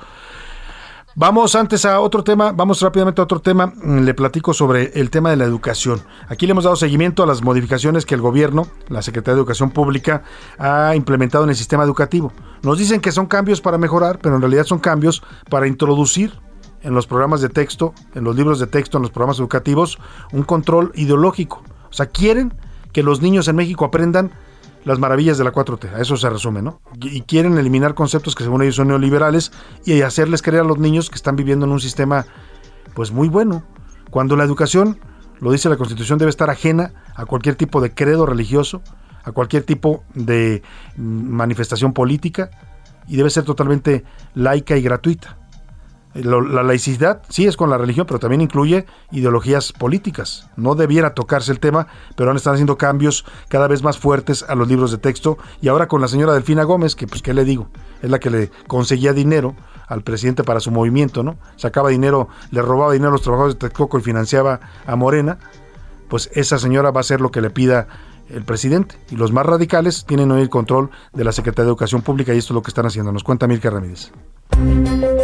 [1.13, 5.09] Vamos antes a otro tema, vamos rápidamente a otro tema, Mm, le platico sobre el
[5.09, 6.01] tema de la educación.
[6.29, 9.71] Aquí le hemos dado seguimiento a las modificaciones que el gobierno, la Secretaría de Educación
[9.71, 10.23] Pública,
[10.57, 12.31] ha implementado en el sistema educativo.
[12.63, 16.45] Nos dicen que son cambios para mejorar, pero en realidad son cambios para introducir
[16.85, 19.97] en los programas de texto, en los libros de texto, en los programas educativos,
[20.31, 21.63] un control ideológico.
[21.89, 22.53] O sea, quieren
[22.93, 24.31] que los niños en México aprendan
[24.85, 26.79] las maravillas de la 4T, a eso se resume, ¿no?
[27.01, 29.51] Y quieren eliminar conceptos que según ellos son neoliberales
[29.83, 32.27] y hacerles creer a los niños que están viviendo en un sistema
[32.93, 33.63] pues muy bueno,
[34.11, 34.99] cuando la educación,
[35.39, 38.81] lo dice la Constitución, debe estar ajena a cualquier tipo de credo religioso,
[39.23, 40.61] a cualquier tipo de
[40.95, 42.51] mm, manifestación política
[43.07, 44.05] y debe ser totalmente
[44.35, 45.37] laica y gratuita.
[46.15, 50.49] La laicidad sí es con la religión, pero también incluye ideologías políticas.
[50.55, 54.55] No debiera tocarse el tema, pero ahora están haciendo cambios cada vez más fuertes a
[54.55, 55.37] los libros de texto.
[55.61, 57.67] Y ahora con la señora Delfina Gómez, que pues qué le digo,
[58.01, 59.57] es la que le conseguía dinero
[59.89, 61.37] al presidente para su movimiento, ¿no?
[61.57, 65.37] Sacaba dinero, le robaba dinero a los trabajadores de Texcoco y financiaba a Morena.
[66.07, 67.87] Pues esa señora va a hacer lo que le pida
[68.29, 68.95] el presidente.
[69.11, 72.37] Y los más radicales tienen hoy el control de la Secretaría de Educación Pública y
[72.37, 73.11] esto es lo que están haciendo.
[73.11, 74.13] Nos cuenta Mirka Ramírez.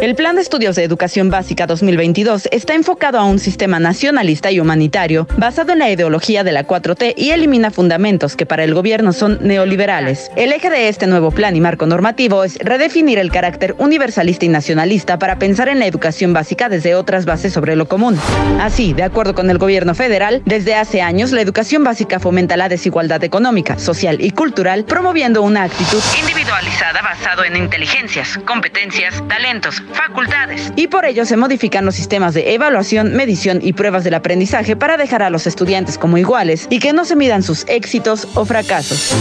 [0.02, 4.58] El Plan de Estudios de Educación Básica 2022 está enfocado a un sistema nacionalista y
[4.58, 9.12] humanitario basado en la ideología de la 4T y elimina fundamentos que para el gobierno
[9.12, 10.30] son neoliberales.
[10.36, 14.48] El eje de este nuevo plan y marco normativo es redefinir el carácter universalista y
[14.48, 18.18] nacionalista para pensar en la educación básica desde otras bases sobre lo común.
[18.60, 22.68] Así, de acuerdo con el gobierno federal, desde hace años la educación básica fomenta la
[22.68, 30.72] desigualdad económica, social y cultural, promoviendo una actitud individualizada basado en inteligencias, competencias, talentos, facultades.
[30.76, 34.96] Y por ello se modifican los sistemas de evaluación, medición y pruebas del aprendizaje para
[34.96, 39.14] dejar a los estudiantes como iguales y que no se midan sus éxitos o fracasos.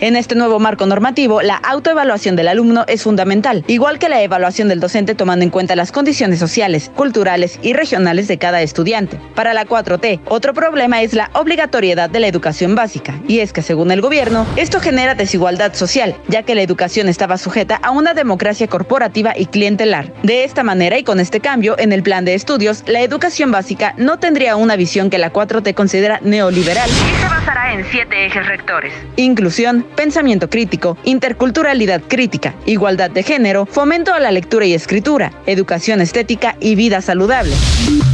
[0.00, 4.68] En este nuevo marco normativo, la autoevaluación del alumno es fundamental, igual que la evaluación
[4.68, 9.18] del docente tomando en cuenta las condiciones sociales, culturales y regionales de cada estudiante.
[9.34, 13.60] Para la 4T, otro problema es la obligatoriedad de la educación básica, y es que
[13.60, 18.14] según el gobierno, esto genera desigualdad social, ya que la educación estaba sujeta a una
[18.14, 20.12] democracia corporativa y clientelar.
[20.22, 23.94] De esta manera y con este cambio en el plan de estudios, la educación básica
[23.96, 28.46] no tendría una visión que la 4T considera neoliberal y se basará en siete ejes
[28.46, 28.92] rectores.
[29.16, 36.00] Inclusión, pensamiento crítico, interculturalidad crítica, igualdad de género, fomento a la lectura y escritura, educación
[36.00, 37.54] estética y vida saludable.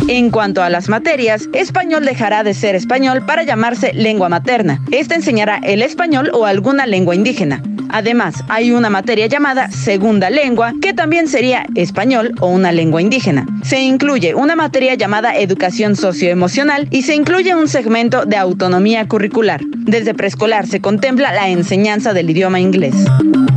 [0.07, 4.83] En cuanto a las materias, español dejará de ser español para llamarse lengua materna.
[4.91, 7.63] Esta enseñará el español o alguna lengua indígena.
[7.89, 13.47] Además, hay una materia llamada segunda lengua, que también sería español o una lengua indígena.
[13.63, 19.63] Se incluye una materia llamada educación socioemocional y se incluye un segmento de autonomía curricular.
[19.65, 22.95] Desde preescolar se contempla la enseñanza del idioma inglés.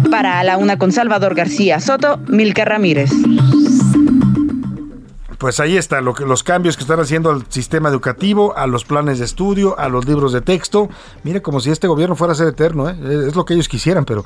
[0.10, 3.12] Para A la Una con Salvador García Soto, Milka Ramírez.
[5.38, 8.86] Pues ahí está lo que, los cambios que están haciendo al sistema educativo, a los
[8.86, 10.90] planes de estudio, a los libros de texto.
[11.24, 12.96] Mire, como si este gobierno fuera a ser eterno, ¿eh?
[13.28, 14.26] es lo que ellos quisieran, pero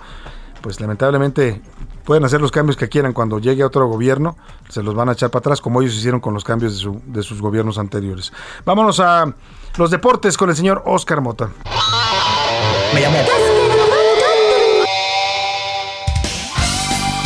[0.62, 1.62] pues lamentablemente
[2.06, 4.38] pueden hacer los cambios que quieran cuando llegue otro gobierno,
[4.70, 7.02] se los van a echar para atrás como ellos hicieron con los cambios de, su-
[7.06, 8.32] de sus gobiernos anteriores.
[8.64, 9.34] Vámonos a
[9.78, 11.50] los deportes con el señor Oscar Mota.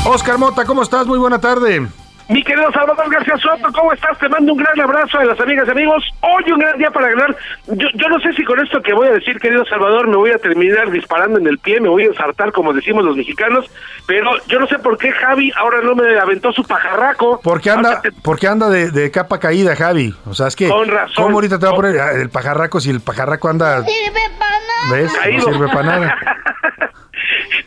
[0.05, 1.05] Oscar Mota, ¿cómo estás?
[1.07, 1.87] Muy buena tarde.
[2.27, 4.17] Mi querido Salvador García Soto, ¿cómo estás?
[4.17, 6.03] Te mando un gran abrazo a las amigas y amigos.
[6.21, 7.35] Hoy un gran día para ganar.
[7.67, 10.31] Yo, yo no sé si con esto que voy a decir, querido Salvador, me voy
[10.31, 13.69] a terminar disparando en el pie, me voy a ensartar, como decimos los mexicanos,
[14.07, 17.39] pero yo no sé por qué Javi ahora no me aventó su pajarraco.
[17.43, 20.15] Porque anda, porque anda de, de capa caída, Javi.
[20.25, 20.67] O sea, es que.
[20.67, 21.25] Con razón.
[21.25, 23.83] ¿Cómo ahorita te va a poner el pajarraco si el pajarraco anda.
[24.91, 25.13] ¿Ves?
[25.13, 25.45] Caído.
[25.45, 26.17] No sirve para nada.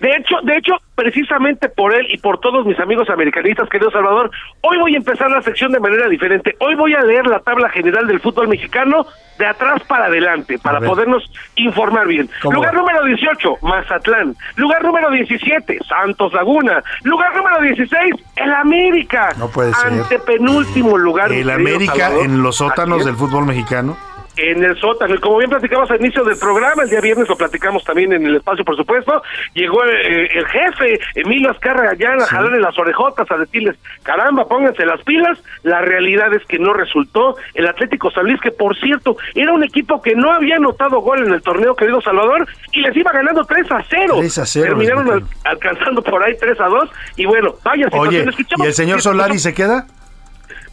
[0.00, 4.30] De hecho, de hecho, precisamente por él y por todos mis amigos americanistas, querido Salvador,
[4.62, 6.56] hoy voy a empezar la sección de manera diferente.
[6.60, 9.06] Hoy voy a leer la tabla general del fútbol mexicano
[9.38, 11.22] de atrás para adelante, para podernos
[11.56, 12.28] informar bien.
[12.42, 14.36] ¿Cómo Lugar número 18, Mazatlán.
[14.56, 16.82] Lugar número 17, Santos Laguna.
[17.04, 19.30] Lugar número 16, el América.
[19.38, 19.92] No puede ser.
[19.92, 21.32] Antepenúltimo lugar.
[21.32, 22.24] El América Salvador.
[22.24, 23.96] en los sótanos del fútbol mexicano.
[24.38, 25.14] En el sótano.
[25.14, 28.26] Y como bien platicamos al inicio del programa, el día viernes lo platicamos también en
[28.26, 29.22] el espacio, por supuesto,
[29.54, 34.84] llegó eh, el jefe, Emilio Azcarra Gallán, a jalarle las orejotas, a decirles, caramba, pónganse
[34.86, 35.38] las pilas.
[35.62, 37.36] La realidad es que no resultó.
[37.54, 41.26] El Atlético San Luis, que por cierto, era un equipo que no había anotado gol
[41.26, 44.14] en el torneo, querido Salvador, y les iba ganando 3 a 0.
[44.18, 46.90] 3 a 0 Terminaron al- alcanzando por ahí 3 a 2.
[47.16, 48.08] Y bueno, vaya situación.
[48.08, 49.86] Oye, ¿y el señor Solari se queda?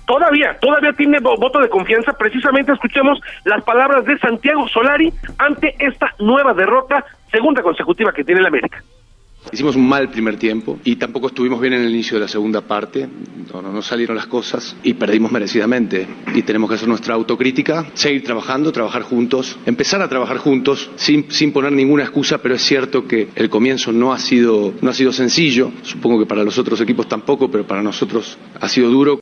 [0.06, 2.14] Todavía, todavía tiene vo- voto de confianza.
[2.14, 8.42] Precisamente escuchemos las palabras de Santiago Solari ante esta nueva derrota, segunda consecutiva que tiene
[8.42, 8.84] el América.
[9.52, 12.62] Hicimos un mal primer tiempo y tampoco estuvimos bien en el inicio de la segunda
[12.62, 13.08] parte.
[13.54, 16.08] No, no salieron las cosas y perdimos merecidamente.
[16.34, 21.30] Y tenemos que hacer nuestra autocrítica, seguir trabajando, trabajar juntos, empezar a trabajar juntos sin,
[21.32, 24.94] sin poner ninguna excusa, pero es cierto que el comienzo no ha, sido, no ha
[24.96, 25.72] sido sencillo.
[25.84, 29.20] Supongo que para los otros equipos tampoco, pero para nosotros ha sido duro.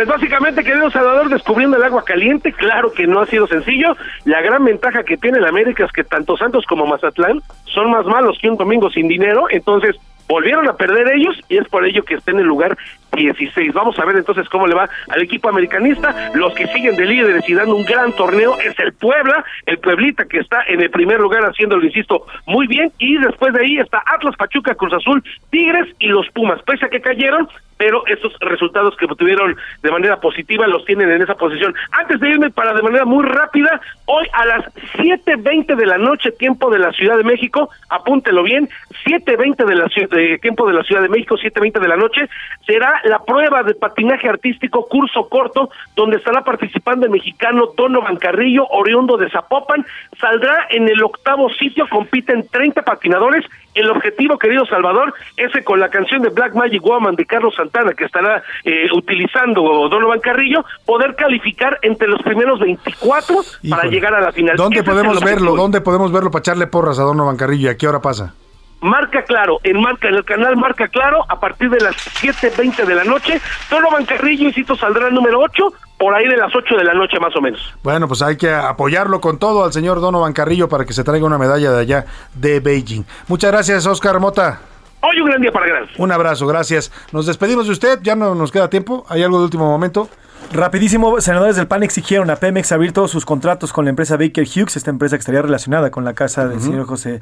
[0.00, 3.94] Pues, básicamente, querido Salvador, descubriendo el agua caliente, claro que no ha sido sencillo.
[4.24, 8.06] La gran ventaja que tiene el América es que tanto Santos como Mazatlán son más
[8.06, 9.96] malos que un domingo sin dinero, entonces
[10.26, 12.78] volvieron a perder ellos y es por ello que está en el lugar
[13.12, 13.74] 16.
[13.74, 16.30] Vamos a ver entonces cómo le va al equipo americanista.
[16.34, 20.24] Los que siguen de líderes y dando un gran torneo es el Puebla, el Pueblita
[20.24, 22.90] que está en el primer lugar haciéndolo, insisto, muy bien.
[22.96, 26.62] Y después de ahí está Atlas, Pachuca, Cruz Azul, Tigres y los Pumas.
[26.62, 27.46] Pese a que cayeron,
[27.80, 31.74] pero estos resultados que obtuvieron de manera positiva los tienen en esa posición.
[31.92, 34.66] Antes de irme para de manera muy rápida, hoy a las
[34.98, 38.68] 7.20 de la noche, tiempo de la Ciudad de México, apúntelo bien,
[39.06, 42.28] 7.20 de la de tiempo de la Ciudad de México, 7.20 de la noche,
[42.66, 48.66] será la prueba de patinaje artístico curso corto, donde estará participando el mexicano Donovan Carrillo,
[48.68, 49.86] oriundo de Zapopan,
[50.20, 55.88] saldrá en el octavo sitio, compiten 30 patinadores, el objetivo, querido Salvador, ese con la
[55.88, 61.14] canción de Black Magic Woman de Carlos Santana que estará eh, utilizando Donovan Carrillo, poder
[61.14, 63.36] calificar entre los primeros 24
[63.68, 64.56] para llegar a la final.
[64.56, 65.56] ¿Dónde Ese es podemos verlo?
[65.56, 67.68] ¿Dónde podemos verlo para echarle porras a Donovan Carrillo?
[67.68, 68.34] ¿Y a qué hora pasa?
[68.80, 72.94] Marca Claro, en marca en el canal Marca Claro, a partir de las 7.20 de
[72.94, 73.40] la noche,
[73.70, 77.20] Donovan Carrillo, insisto, saldrá el número 8, por ahí de las 8 de la noche
[77.20, 77.60] más o menos.
[77.82, 81.26] Bueno, pues hay que apoyarlo con todo al señor Donovan Carrillo para que se traiga
[81.26, 83.04] una medalla de allá de Beijing.
[83.28, 84.60] Muchas gracias, Oscar Mota.
[85.02, 85.88] Hoy un gran día para ganar.
[85.96, 86.92] Un abrazo, gracias.
[87.12, 89.04] Nos despedimos de usted, ya no nos queda tiempo.
[89.08, 90.08] ¿Hay algo de último momento?
[90.52, 94.44] Rapidísimo, senadores del PAN exigieron a Pemex abrir todos sus contratos con la empresa Baker
[94.44, 96.66] Hughes, esta empresa que estaría relacionada con la casa del Ujú.
[96.66, 97.20] señor José,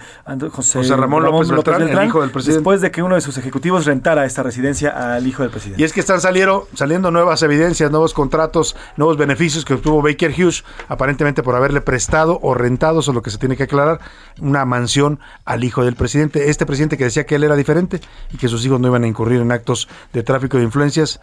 [0.50, 2.60] José, José Ramón López Beltrán, el hijo del presidente.
[2.60, 5.82] después de que uno de sus ejecutivos rentara esta residencia al hijo del presidente.
[5.82, 10.30] Y es que están saliendo, saliendo nuevas evidencias, nuevos contratos, nuevos beneficios que obtuvo Baker
[10.32, 14.00] Hughes, aparentemente por haberle prestado o rentado, eso es lo que se tiene que aclarar,
[14.40, 16.48] una mansión al hijo del presidente.
[16.48, 18.00] Este presidente que decía que él era diferente
[18.32, 21.20] y que sus hijos no iban a incurrir en actos de tráfico de influencias,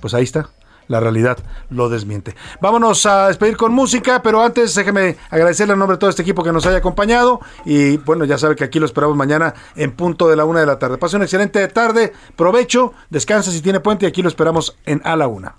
[0.00, 0.50] pues ahí está.
[0.88, 1.38] La realidad
[1.70, 2.34] lo desmiente.
[2.60, 6.42] Vámonos a despedir con música, pero antes déjeme agradecerle en nombre de todo este equipo
[6.42, 7.40] que nos haya acompañado.
[7.64, 10.66] Y bueno, ya sabe que aquí lo esperamos mañana en punto de la una de
[10.66, 10.98] la tarde.
[10.98, 15.16] Pase una excelente tarde, provecho, descansa si tiene puente y aquí lo esperamos en A
[15.16, 15.54] la Una.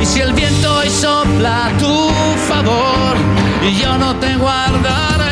[0.00, 2.08] Y si el viento hoy sopla tu
[2.48, 3.16] favor
[3.62, 5.25] y yo no te guardaré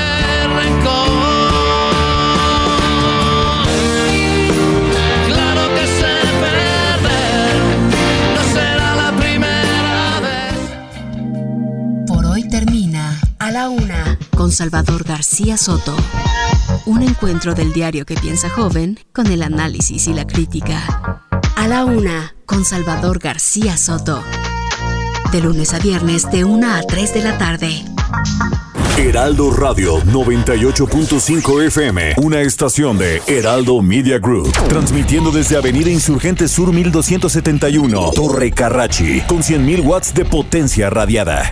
[14.37, 15.95] con Salvador García Soto.
[16.87, 21.21] Un encuentro del diario que piensa joven con el análisis y la crítica.
[21.57, 24.23] A la Una con Salvador García Soto.
[25.33, 27.85] De lunes a viernes de 1 a 3 de la tarde.
[28.97, 36.73] Heraldo Radio 98.5 FM, una estación de Heraldo Media Group, transmitiendo desde Avenida Insurgente Sur
[36.73, 41.51] 1271, Torre Carrachi, con 100.000 watts de potencia radiada.